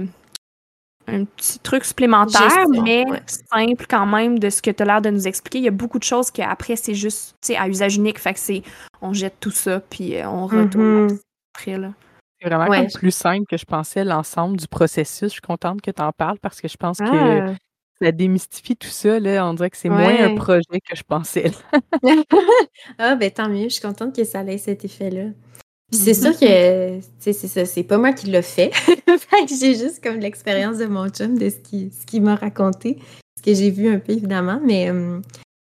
un 1.06 1.24
petit 1.24 1.58
truc 1.58 1.84
supplémentaire, 1.84 2.64
mais 2.82 3.04
simple 3.52 3.84
quand 3.88 4.06
même 4.06 4.38
de 4.38 4.48
ce 4.48 4.62
que 4.62 4.70
tu 4.70 4.82
as 4.82 4.86
l'air 4.86 5.02
de 5.02 5.10
nous 5.10 5.28
expliquer. 5.28 5.58
Il 5.58 5.64
y 5.64 5.68
a 5.68 5.72
beaucoup 5.72 5.98
de 5.98 6.04
choses 6.04 6.30
qu'après, 6.30 6.76
c'est 6.76 6.94
juste 6.94 7.36
à 7.54 7.68
usage 7.68 7.96
unique. 7.96 8.18
Fait 8.18 8.32
que 8.32 8.40
c'est 8.40 8.62
on 9.02 9.12
jette 9.12 9.36
tout 9.38 9.50
ça, 9.50 9.80
puis 9.80 10.16
euh, 10.16 10.26
on 10.28 10.46
retourne 10.46 11.08
mm-hmm. 11.08 11.18
après. 11.54 11.76
Là. 11.76 11.92
C'est 12.40 12.48
vraiment 12.48 12.86
plus 12.94 13.10
simple 13.10 13.46
que 13.48 13.56
je 13.56 13.64
pensais 13.64 14.04
l'ensemble 14.04 14.56
du 14.56 14.68
processus. 14.68 15.28
Je 15.28 15.32
suis 15.34 15.40
contente 15.40 15.80
que 15.80 15.90
tu 15.90 16.02
en 16.02 16.12
parles 16.12 16.38
parce 16.38 16.60
que 16.60 16.68
je 16.68 16.76
pense 16.76 16.98
que 16.98 17.04
ah! 17.04 17.54
ça 18.00 18.12
démystifie 18.12 18.76
tout 18.76 18.88
ça. 18.88 19.18
Là. 19.18 19.46
On 19.46 19.54
dirait 19.54 19.70
que 19.70 19.76
c'est 19.76 19.88
moins 19.88 20.16
un 20.24 20.34
projet 20.36 20.80
que 20.88 20.94
je 20.94 21.02
pensais. 21.02 21.50
ah, 22.98 23.16
ben 23.16 23.30
tant 23.30 23.48
mieux. 23.48 23.64
Je 23.64 23.74
suis 23.74 23.82
contente 23.82 24.14
que 24.14 24.24
ça 24.24 24.42
ait 24.44 24.58
cet 24.58 24.84
effet-là. 24.84 25.30
Puis 25.90 26.00
c'est 26.00 26.14
sûr 26.14 26.38
que, 26.38 27.00
c'est 27.18 27.32
ça, 27.32 27.64
c'est 27.64 27.82
pas 27.82 27.96
moi 27.96 28.12
qui 28.12 28.26
l'ai 28.26 28.42
fait. 28.42 28.70
j'ai 29.48 29.74
juste 29.74 30.02
comme 30.02 30.20
l'expérience 30.20 30.76
de 30.76 30.84
mon 30.84 31.08
chum, 31.08 31.38
de 31.38 31.48
ce 31.48 31.56
qu'il 31.56 31.90
ce 31.92 32.04
qui 32.04 32.20
m'a 32.20 32.34
raconté, 32.34 32.98
ce 33.38 33.42
que 33.42 33.54
j'ai 33.54 33.70
vu 33.70 33.88
un 33.88 33.98
peu 33.98 34.12
évidemment, 34.12 34.60
mais 34.62 34.92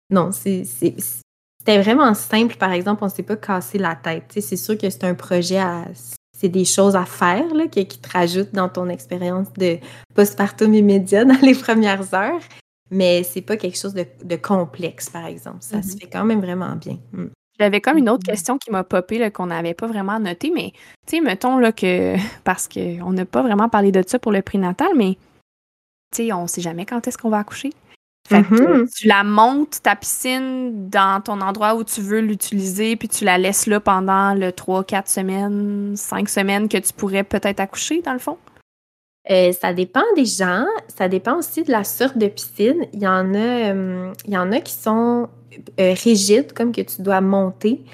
non, 0.09 0.31
c'est 0.33 0.65
c'était 1.67 1.81
vraiment 1.81 2.13
simple, 2.13 2.55
par 2.55 2.71
exemple, 2.71 3.03
on 3.03 3.09
s'est 3.09 3.23
pas 3.23 3.35
cassé 3.35 3.77
la 3.77 3.93
tête. 3.93 4.23
C'est 4.39 4.55
sûr 4.55 4.77
que 4.77 4.89
c'est 4.89 5.03
un 5.03 5.15
projet 5.15 5.57
à 5.57 5.83
c'est 6.37 6.49
des 6.49 6.65
choses 6.65 6.95
à 6.95 7.05
faire 7.05 7.51
là, 7.55 7.67
qui, 7.67 7.87
te 7.87 8.09
rajoutent 8.11 8.53
dans 8.53 8.69
ton 8.69 8.89
expérience 8.89 9.51
de 9.53 9.79
postpartum 10.13 10.71
immédiat 10.73 11.25
dans 11.25 11.39
les 11.41 11.55
premières 11.55 12.13
heures. 12.13 12.41
Mais 12.91 13.23
c'est 13.23 13.41
pas 13.41 13.57
quelque 13.57 13.77
chose 13.77 13.95
de, 13.95 14.35
complexe, 14.35 15.09
par 15.09 15.25
exemple. 15.25 15.57
Ça 15.61 15.81
se 15.81 15.87
mm-hmm. 15.87 15.99
fait 15.99 16.07
quand 16.07 16.23
même 16.23 16.39
vraiment 16.39 16.75
bien. 16.75 16.99
Mm. 17.11 17.25
J'avais 17.59 17.81
comme 17.81 17.97
une 17.97 18.07
autre 18.07 18.23
mm-hmm. 18.23 18.31
question 18.31 18.57
qui 18.59 18.69
m'a 18.69 18.83
popé 18.83 19.31
qu'on 19.31 19.47
n'avait 19.47 19.73
pas 19.73 19.87
vraiment 19.87 20.19
noté, 20.19 20.51
mais 20.53 20.73
tu 21.07 21.17
sais, 21.17 21.21
mettons 21.21 21.57
là, 21.57 21.71
que 21.71 22.15
parce 22.43 22.67
qu'on 22.67 23.11
n'a 23.13 23.25
pas 23.25 23.41
vraiment 23.41 23.67
parlé 23.67 23.91
de 23.91 24.03
ça 24.05 24.19
pour 24.19 24.31
le 24.31 24.43
prénatal, 24.43 24.89
mais 24.95 25.17
tu 26.15 26.27
sais, 26.27 26.33
on 26.33 26.45
sait 26.45 26.61
jamais 26.61 26.85
quand 26.85 27.07
est-ce 27.07 27.17
qu'on 27.17 27.29
va 27.29 27.39
accoucher. 27.39 27.71
Fait 28.27 28.43
que 28.43 28.55
mm-hmm. 28.55 28.93
tu 28.93 29.07
la 29.07 29.23
montes, 29.23 29.81
ta 29.81 29.95
piscine, 29.95 30.89
dans 30.89 31.21
ton 31.21 31.39
endroit 31.39 31.75
où 31.75 31.85
tu 31.85 32.01
veux 32.01 32.19
l'utiliser, 32.19 32.97
puis 32.97 33.07
tu 33.07 33.23
la 33.23 33.37
laisses 33.37 33.67
là 33.67 33.79
pendant 33.79 34.33
le 34.33 34.51
3, 34.51 34.83
4 34.83 35.07
semaines, 35.07 35.93
5 35.95 36.27
semaines 36.27 36.67
que 36.67 36.77
tu 36.77 36.91
pourrais 36.91 37.23
peut-être 37.23 37.61
accoucher, 37.61 38.01
dans 38.01 38.11
le 38.11 38.19
fond? 38.19 38.37
Euh, 39.29 39.53
ça 39.53 39.71
dépend 39.71 40.03
des 40.17 40.25
gens. 40.25 40.65
Ça 40.89 41.07
dépend 41.07 41.37
aussi 41.37 41.63
de 41.63 41.71
la 41.71 41.85
sorte 41.85 42.17
de 42.17 42.27
piscine. 42.27 42.85
Il 42.91 43.01
y 43.01 43.07
en 43.07 43.33
a, 43.33 43.71
euh, 43.71 44.13
il 44.25 44.33
y 44.33 44.37
en 44.37 44.51
a 44.51 44.59
qui 44.59 44.73
sont 44.73 45.29
euh, 45.79 45.93
rigides, 46.03 46.51
comme 46.51 46.73
que 46.73 46.81
tu 46.81 47.01
dois 47.01 47.21
monter. 47.21 47.85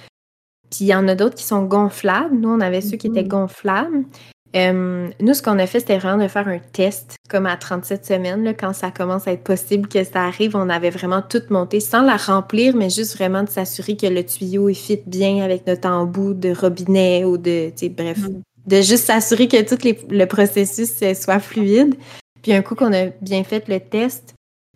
Puis 0.72 0.86
il 0.86 0.88
y 0.88 0.96
en 0.96 1.08
a 1.08 1.14
d'autres 1.14 1.36
qui 1.36 1.44
sont 1.44 1.62
gonflables. 1.62 2.36
Nous, 2.36 2.50
on 2.50 2.60
avait 2.60 2.82
ceux 2.82 2.98
qui 2.98 3.06
étaient 3.06 3.22
mm-hmm. 3.22 4.06
Gonflables 4.54 5.14
nous, 5.20 5.34
ce 5.34 5.42
qu'on 5.42 5.58
a 5.58 5.66
fait, 5.66 5.80
c'était 5.80 5.98
vraiment 5.98 6.24
de 6.24 6.28
faire 6.28 6.48
un 6.48 6.60
test, 6.60 7.16
comme 7.30 7.46
à 7.46 7.58
37 7.58 8.06
semaines, 8.06 8.44
là, 8.44 8.54
quand 8.54 8.74
ça 8.74 8.92
commence 8.92 9.28
à 9.28 9.32
être 9.32 9.44
possible 9.44 9.88
que 9.88 10.04
ça 10.04 10.24
arrive. 10.24 10.56
On 10.56 10.70
avait 10.70 10.92
vraiment 10.92 11.22
tout 11.22 11.42
monté 11.50 11.80
sans 11.80 12.04
la 12.04 12.18
remplir, 12.18 12.76
mais 12.76 12.90
juste 12.90 13.16
vraiment 13.18 13.44
de 13.44 13.50
s'assurer 13.50 13.98
que 13.98 14.08
le 14.08 14.24
tuyau 14.24 14.70
est 14.70 14.74
fit 14.74 15.02
bien 15.06 15.44
avec 15.44 15.66
notre 15.66 15.88
embout 15.90 16.34
de 16.34 16.54
robinet 16.54 17.26
ou 17.26 17.38
de, 17.38 17.72
bref, 17.90 18.20
mm. 18.20 18.42
de 18.68 18.82
juste 18.82 19.06
s'assurer 19.06 19.48
que 19.48 19.62
tout 19.64 19.84
le 20.10 20.26
processus 20.26 21.02
euh, 21.02 21.14
soit 21.14 21.40
fluide. 21.40 21.96
Puis 22.42 22.54
un 22.54 22.62
coup 22.62 22.76
qu'on 22.76 22.94
a 22.94 23.08
bien 23.22 23.44
fait 23.44 23.68
le 23.68 23.80
test, 23.80 24.36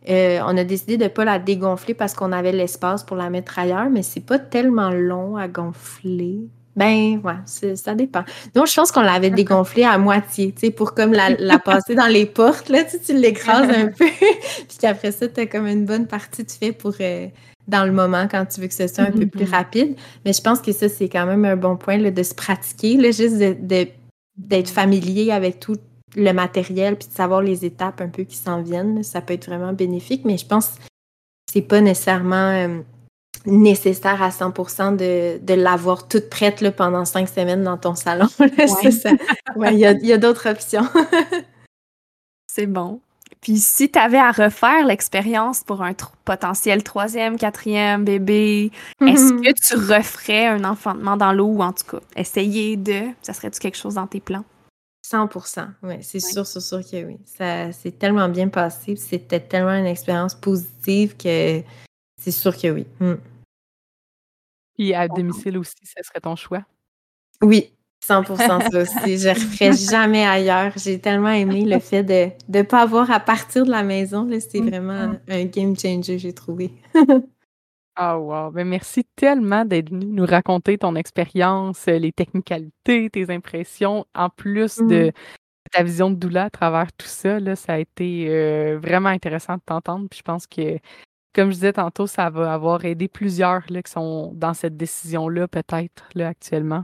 euh, 0.09 0.39
on 0.45 0.55
a 0.57 0.63
décidé 0.63 0.97
de 0.97 1.03
ne 1.03 1.09
pas 1.09 1.25
la 1.25 1.37
dégonfler 1.37 1.93
parce 1.93 2.13
qu'on 2.13 2.31
avait 2.31 2.53
l'espace 2.53 3.03
pour 3.03 3.17
la 3.17 3.29
mettre 3.29 3.59
ailleurs, 3.59 3.89
mais 3.89 4.03
c'est 4.03 4.25
pas 4.25 4.39
tellement 4.39 4.89
long 4.89 5.35
à 5.35 5.47
gonfler. 5.47 6.47
Ben, 6.77 7.19
ouais, 7.23 7.75
ça 7.75 7.95
dépend. 7.95 8.23
Donc, 8.53 8.67
je 8.67 8.75
pense 8.75 8.91
qu'on 8.91 9.01
l'avait 9.01 9.31
dégonflé 9.31 9.83
à 9.83 9.97
moitié, 9.97 10.51
tu 10.51 10.67
sais, 10.67 10.71
pour 10.71 10.93
comme 10.93 11.11
la, 11.11 11.57
passer 11.65 11.95
dans 11.95 12.05
les 12.05 12.27
portes, 12.27 12.69
là, 12.69 12.83
tu, 12.83 12.99
tu 12.99 13.13
l'écrases 13.17 13.67
un 13.67 13.87
peu, 13.97 14.05
puis 14.67 14.77
qu'après 14.79 15.11
ça, 15.11 15.27
tu 15.27 15.41
as 15.41 15.47
comme 15.47 15.65
une 15.65 15.85
bonne 15.85 16.05
partie 16.05 16.43
de 16.43 16.51
fait 16.51 16.73
pour, 16.73 16.93
euh, 17.01 17.27
dans 17.67 17.83
le 17.83 17.91
moment, 17.91 18.27
quand 18.29 18.45
tu 18.45 18.61
veux 18.61 18.67
que 18.67 18.75
ce 18.75 18.87
soit 18.87 19.05
un 19.05 19.11
peu 19.11 19.25
plus 19.25 19.45
mm-hmm. 19.45 19.49
rapide. 19.49 19.95
Mais 20.23 20.33
je 20.33 20.41
pense 20.41 20.61
que 20.61 20.71
ça, 20.71 20.87
c'est 20.87 21.09
quand 21.09 21.25
même 21.25 21.45
un 21.45 21.55
bon 21.55 21.77
point, 21.77 21.97
là, 21.97 22.11
de 22.11 22.23
se 22.23 22.35
pratiquer, 22.35 22.95
là, 22.97 23.09
juste 23.09 23.39
de, 23.39 23.87
d'être 24.37 24.69
familier 24.69 25.31
avec 25.31 25.59
tout 25.59 25.77
le 26.15 26.31
matériel, 26.31 26.95
puis 26.95 27.07
de 27.07 27.13
savoir 27.13 27.41
les 27.41 27.65
étapes 27.65 28.01
un 28.01 28.07
peu 28.07 28.23
qui 28.23 28.37
s'en 28.37 28.61
viennent. 28.61 29.01
Ça 29.01 29.21
peut 29.21 29.33
être 29.33 29.47
vraiment 29.47 29.73
bénéfique, 29.73 30.25
mais 30.25 30.37
je 30.37 30.45
pense 30.45 30.67
que 30.67 30.81
c'est 31.51 31.63
pas 31.63 31.81
nécessairement... 31.81 32.51
Euh, 32.51 32.81
nécessaire 33.45 34.21
à 34.21 34.31
100 34.31 34.93
de, 34.93 35.39
de 35.41 35.53
l'avoir 35.53 36.07
toute 36.07 36.29
prête 36.29 36.61
là, 36.61 36.71
pendant 36.71 37.05
cinq 37.05 37.29
semaines 37.29 37.63
dans 37.63 37.77
ton 37.77 37.95
salon. 37.95 38.27
Il 38.39 39.77
y 39.77 40.13
a, 40.13 40.17
d'autres 40.17 40.49
options. 40.49 40.87
C'est 42.47 42.65
bon. 42.65 42.99
Puis 43.41 43.57
si 43.57 43.89
tu 43.89 43.99
avais 43.99 44.17
à 44.17 44.31
refaire 44.31 44.85
l'expérience 44.85 45.63
pour 45.63 45.83
un 45.83 45.93
potentiel 46.25 46.83
troisième, 46.83 47.37
quatrième 47.37 48.03
bébé, 48.03 48.71
est-ce 49.01 49.31
que 49.33 49.53
tu 49.53 49.75
referais 49.75 50.47
un 50.47 50.63
enfantement 50.63 51.17
dans 51.17 51.31
l'eau 51.33 51.47
ou 51.47 51.61
en 51.61 51.71
tout 51.71 51.85
cas 51.85 51.99
essayer 52.15 52.77
de, 52.77 53.03
ça 53.21 53.33
serait-tu 53.33 53.59
quelque 53.59 53.77
chose 53.77 53.93
dans 53.93 54.07
tes 54.07 54.19
plans? 54.19 54.43
100% 55.09 55.67
oui, 55.83 55.95
c'est 56.01 56.19
sûr, 56.19 56.45
c'est 56.45 56.59
sûr 56.59 56.79
que 56.79 57.05
oui. 57.05 57.17
Ça 57.25 57.71
s'est 57.71 57.91
tellement 57.91 58.27
bien 58.27 58.49
passé, 58.49 58.95
c'était 58.97 59.39
tellement 59.39 59.77
une 59.77 59.85
expérience 59.85 60.35
positive 60.35 61.15
que 61.15 61.61
c'est 62.19 62.31
sûr 62.31 62.55
que 62.57 62.67
oui. 62.69 62.85
Hmm. 62.99 63.15
Puis 64.75 64.93
à 64.93 65.07
domicile 65.07 65.57
aussi, 65.57 65.75
ce 65.83 66.03
serait 66.03 66.19
ton 66.19 66.35
choix? 66.35 66.63
Oui, 67.41 67.71
100 68.03 68.35
ça 68.35 68.57
aussi. 68.57 69.17
Je 69.17 69.29
ne 69.29 69.33
referais 69.33 69.73
jamais 69.91 70.25
ailleurs. 70.25 70.73
J'ai 70.77 70.99
tellement 70.99 71.29
aimé 71.29 71.65
le 71.65 71.79
fait 71.79 72.03
de 72.03 72.29
ne 72.49 72.61
pas 72.61 72.81
avoir 72.81 73.11
à 73.11 73.19
partir 73.19 73.65
de 73.65 73.71
la 73.71 73.83
maison. 73.83 74.29
C'est 74.39 74.61
vraiment 74.61 75.15
un 75.27 75.45
game 75.45 75.77
changer, 75.77 76.19
j'ai 76.19 76.33
trouvé. 76.33 76.71
Ah 77.99 78.19
wow! 78.19 78.51
Ben 78.51 78.67
merci 78.67 79.03
tellement 79.15 79.65
d'être 79.65 79.89
venu 79.89 80.05
nous 80.05 80.25
raconter 80.27 80.77
ton 80.77 80.95
expérience, 80.95 81.87
les 81.87 82.11
technicalités, 82.11 83.09
tes 83.09 83.31
impressions, 83.31 84.05
en 84.13 84.29
plus 84.29 84.77
de, 84.77 85.11
ta 85.71 85.81
vision 85.81 86.11
de 86.11 86.15
doula 86.15 86.43
à 86.43 86.49
travers 86.51 86.93
tout 86.93 87.07
ça. 87.07 87.39
Là, 87.39 87.55
ça 87.55 87.73
a 87.73 87.79
été 87.79 88.27
euh, 88.29 88.77
vraiment 88.79 89.09
intéressant 89.09 89.55
de 89.55 89.61
t'entendre. 89.65 90.07
Puis 90.11 90.19
je 90.19 90.23
pense 90.23 90.45
que, 90.45 90.77
comme 91.37 91.49
je 91.49 91.55
disais 91.55 91.73
tantôt, 91.73 92.07
ça 92.07 92.31
va 92.31 92.51
avoir 92.51 92.83
aidé 92.83 93.07
plusieurs 93.07 93.61
là, 93.69 93.83
qui 93.83 93.91
sont 93.91 94.31
dans 94.33 94.55
cette 94.55 94.75
décision-là, 94.75 95.47
peut-être, 95.47 96.03
là, 96.15 96.29
actuellement. 96.29 96.83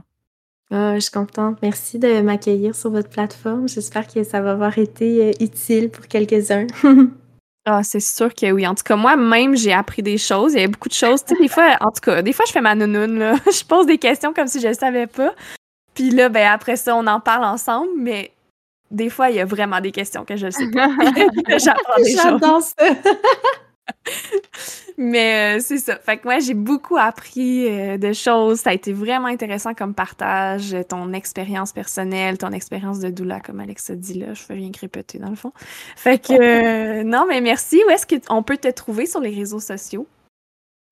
Ah, 0.70 0.94
je 0.94 1.00
suis 1.00 1.10
contente. 1.10 1.58
Merci 1.60 1.98
de 1.98 2.20
m'accueillir 2.20 2.74
sur 2.76 2.90
votre 2.90 3.10
plateforme. 3.10 3.68
J'espère 3.68 4.06
que 4.06 4.22
ça 4.22 4.40
va 4.40 4.52
avoir 4.52 4.78
été 4.78 5.24
euh, 5.24 5.32
utile 5.44 5.90
pour 5.90 6.06
quelques-uns. 6.06 6.66
Ah, 7.66 7.82
c'est 7.82 7.98
sûr 7.98 8.34
que 8.34 8.52
oui. 8.52 8.66
En 8.66 8.74
tout 8.74 8.82
cas, 8.82 8.94
moi-même, 8.94 9.56
j'ai 9.56 9.72
appris 9.72 10.02
des 10.02 10.18
choses. 10.18 10.52
Il 10.52 10.60
y 10.60 10.64
a 10.64 10.68
beaucoup 10.68 10.90
de 10.90 10.94
choses. 10.94 11.24
Tu 11.24 11.34
sais, 11.34 11.40
des 11.40 11.48
fois, 11.48 11.78
en 11.80 11.90
tout 11.90 12.02
cas, 12.02 12.20
des 12.20 12.34
fois, 12.34 12.44
je 12.46 12.52
fais 12.52 12.60
ma 12.60 12.74
nounoune, 12.74 13.18
là. 13.18 13.36
je 13.46 13.64
pose 13.64 13.86
des 13.86 13.96
questions 13.96 14.34
comme 14.34 14.48
si 14.48 14.60
je 14.60 14.68
ne 14.68 14.74
savais 14.74 15.06
pas. 15.06 15.34
Puis 15.94 16.10
là, 16.10 16.28
ben, 16.28 16.46
après 16.52 16.76
ça, 16.76 16.94
on 16.94 17.06
en 17.06 17.20
parle 17.20 17.44
ensemble, 17.44 17.88
mais 17.96 18.32
des 18.90 19.08
fois, 19.08 19.30
il 19.30 19.36
y 19.36 19.40
a 19.40 19.46
vraiment 19.46 19.80
des 19.80 19.92
questions 19.92 20.26
que 20.26 20.36
je 20.36 20.44
ne 20.44 20.50
sais 20.50 20.70
pas. 20.70 20.88
J'apprends 21.58 22.02
des 22.02 22.10
choses. 22.10 22.22
J'adore 22.22 22.60
ça. 22.60 22.84
Mais 24.96 25.56
euh, 25.56 25.60
c'est 25.60 25.78
ça. 25.78 25.96
Fait 25.98 26.18
que 26.18 26.24
moi, 26.24 26.38
j'ai 26.38 26.54
beaucoup 26.54 26.96
appris 26.96 27.66
euh, 27.68 27.98
de 27.98 28.12
choses. 28.12 28.60
Ça 28.60 28.70
a 28.70 28.72
été 28.72 28.92
vraiment 28.92 29.26
intéressant 29.26 29.74
comme 29.74 29.94
partage, 29.94 30.76
ton 30.88 31.12
expérience 31.12 31.72
personnelle, 31.72 32.38
ton 32.38 32.52
expérience 32.52 33.00
de 33.00 33.10
doula, 33.10 33.40
comme 33.40 33.60
Alex 33.60 33.90
a 33.90 33.96
dit 33.96 34.14
là. 34.14 34.34
Je 34.34 34.42
fais 34.42 34.54
rien 34.54 34.70
répéter 34.80 35.18
dans 35.18 35.30
le 35.30 35.36
fond. 35.36 35.52
Fait 35.96 36.18
que 36.18 36.32
euh, 36.32 37.02
non, 37.02 37.26
mais 37.28 37.40
merci. 37.40 37.82
Où 37.86 37.90
est-ce 37.90 38.06
qu'on 38.06 38.42
peut 38.42 38.56
te 38.56 38.68
trouver 38.68 39.06
sur 39.06 39.20
les 39.20 39.34
réseaux 39.34 39.60
sociaux? 39.60 40.06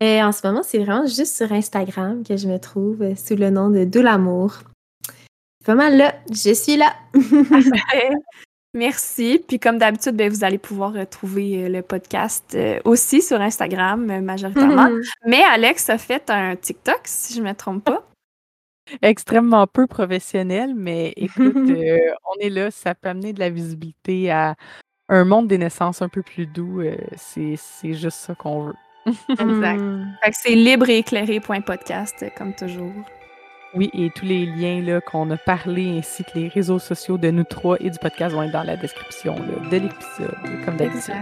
en 0.04 0.32
ce 0.32 0.44
moment, 0.44 0.64
c'est 0.64 0.80
vraiment 0.80 1.06
juste 1.06 1.36
sur 1.36 1.52
Instagram 1.52 2.24
que 2.24 2.36
je 2.36 2.48
me 2.48 2.58
trouve 2.58 3.14
sous 3.14 3.36
le 3.36 3.50
nom 3.50 3.70
de 3.70 3.84
Doulamour. 3.84 4.58
Pas 5.64 5.76
mal 5.76 5.96
là, 5.96 6.16
je 6.28 6.52
suis 6.52 6.76
là. 6.76 6.92
Merci. 8.74 9.44
Puis 9.46 9.58
comme 9.58 9.78
d'habitude, 9.78 10.16
ben, 10.16 10.30
vous 10.30 10.44
allez 10.44 10.58
pouvoir 10.58 10.94
retrouver 10.94 11.64
euh, 11.64 11.68
le 11.68 11.82
podcast 11.82 12.54
euh, 12.54 12.80
aussi 12.84 13.20
sur 13.20 13.40
Instagram 13.40 14.10
euh, 14.10 14.20
majoritairement. 14.20 14.88
Mhm. 14.88 15.02
Mais 15.26 15.42
Alex 15.42 15.90
a 15.90 15.98
fait 15.98 16.30
un 16.30 16.56
TikTok, 16.56 17.00
si 17.04 17.34
je 17.34 17.42
ne 17.42 17.48
me 17.48 17.54
trompe 17.54 17.84
pas. 17.84 18.08
Extrêmement 19.02 19.66
peu 19.66 19.86
professionnel, 19.86 20.74
mais 20.74 21.12
écoute, 21.16 21.54
on 21.56 22.40
est 22.40 22.50
là, 22.50 22.70
ça 22.70 22.94
peut 22.94 23.10
amener 23.10 23.32
de 23.32 23.40
la 23.40 23.50
visibilité 23.50 24.30
à 24.30 24.54
un 25.08 25.24
monde 25.24 25.48
des 25.48 25.58
naissances 25.58 26.00
un 26.00 26.08
peu 26.08 26.22
plus 26.22 26.46
doux. 26.46 26.82
c'est 27.16 27.58
juste 27.84 28.18
ça 28.18 28.34
qu'on 28.34 28.64
veut. 28.64 28.74
exact. 29.28 29.80
Fait 30.24 30.30
que 30.30 30.36
c'est 30.36 30.54
libre 30.54 30.88
et 30.88 30.98
éclairé.podcast, 30.98 32.24
comme 32.36 32.54
toujours. 32.54 32.92
Oui, 33.74 33.90
et 33.94 34.10
tous 34.10 34.26
les 34.26 34.44
liens 34.44 34.82
là, 34.82 35.00
qu'on 35.00 35.30
a 35.30 35.36
parlé 35.36 35.98
ainsi 35.98 36.24
que 36.24 36.38
les 36.38 36.48
réseaux 36.48 36.78
sociaux 36.78 37.16
de 37.16 37.30
nous 37.30 37.44
trois 37.44 37.76
et 37.80 37.88
du 37.88 37.98
podcast 37.98 38.34
vont 38.34 38.42
être 38.42 38.52
dans 38.52 38.64
la 38.64 38.76
description 38.76 39.34
de 39.70 39.76
l'épisode, 39.76 40.36
comme 40.64 40.76
d'habitude. 40.76 41.14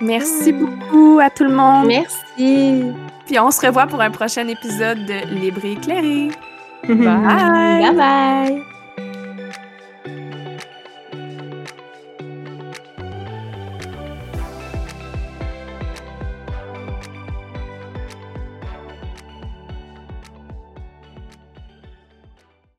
Merci 0.00 0.52
beaucoup 0.52 1.20
à 1.22 1.30
tout 1.30 1.44
le 1.44 1.54
monde. 1.54 1.86
Merci. 1.86 2.82
Puis 3.26 3.38
on 3.38 3.50
se 3.50 3.64
revoit 3.64 3.86
pour 3.86 4.00
un 4.00 4.10
prochain 4.10 4.48
épisode 4.48 4.98
de 5.06 5.34
Libre 5.34 5.64
et 5.64 5.72
éclairé. 5.72 6.28
Bye. 6.88 6.96
Bye 6.96 7.94
bye. 7.94 8.73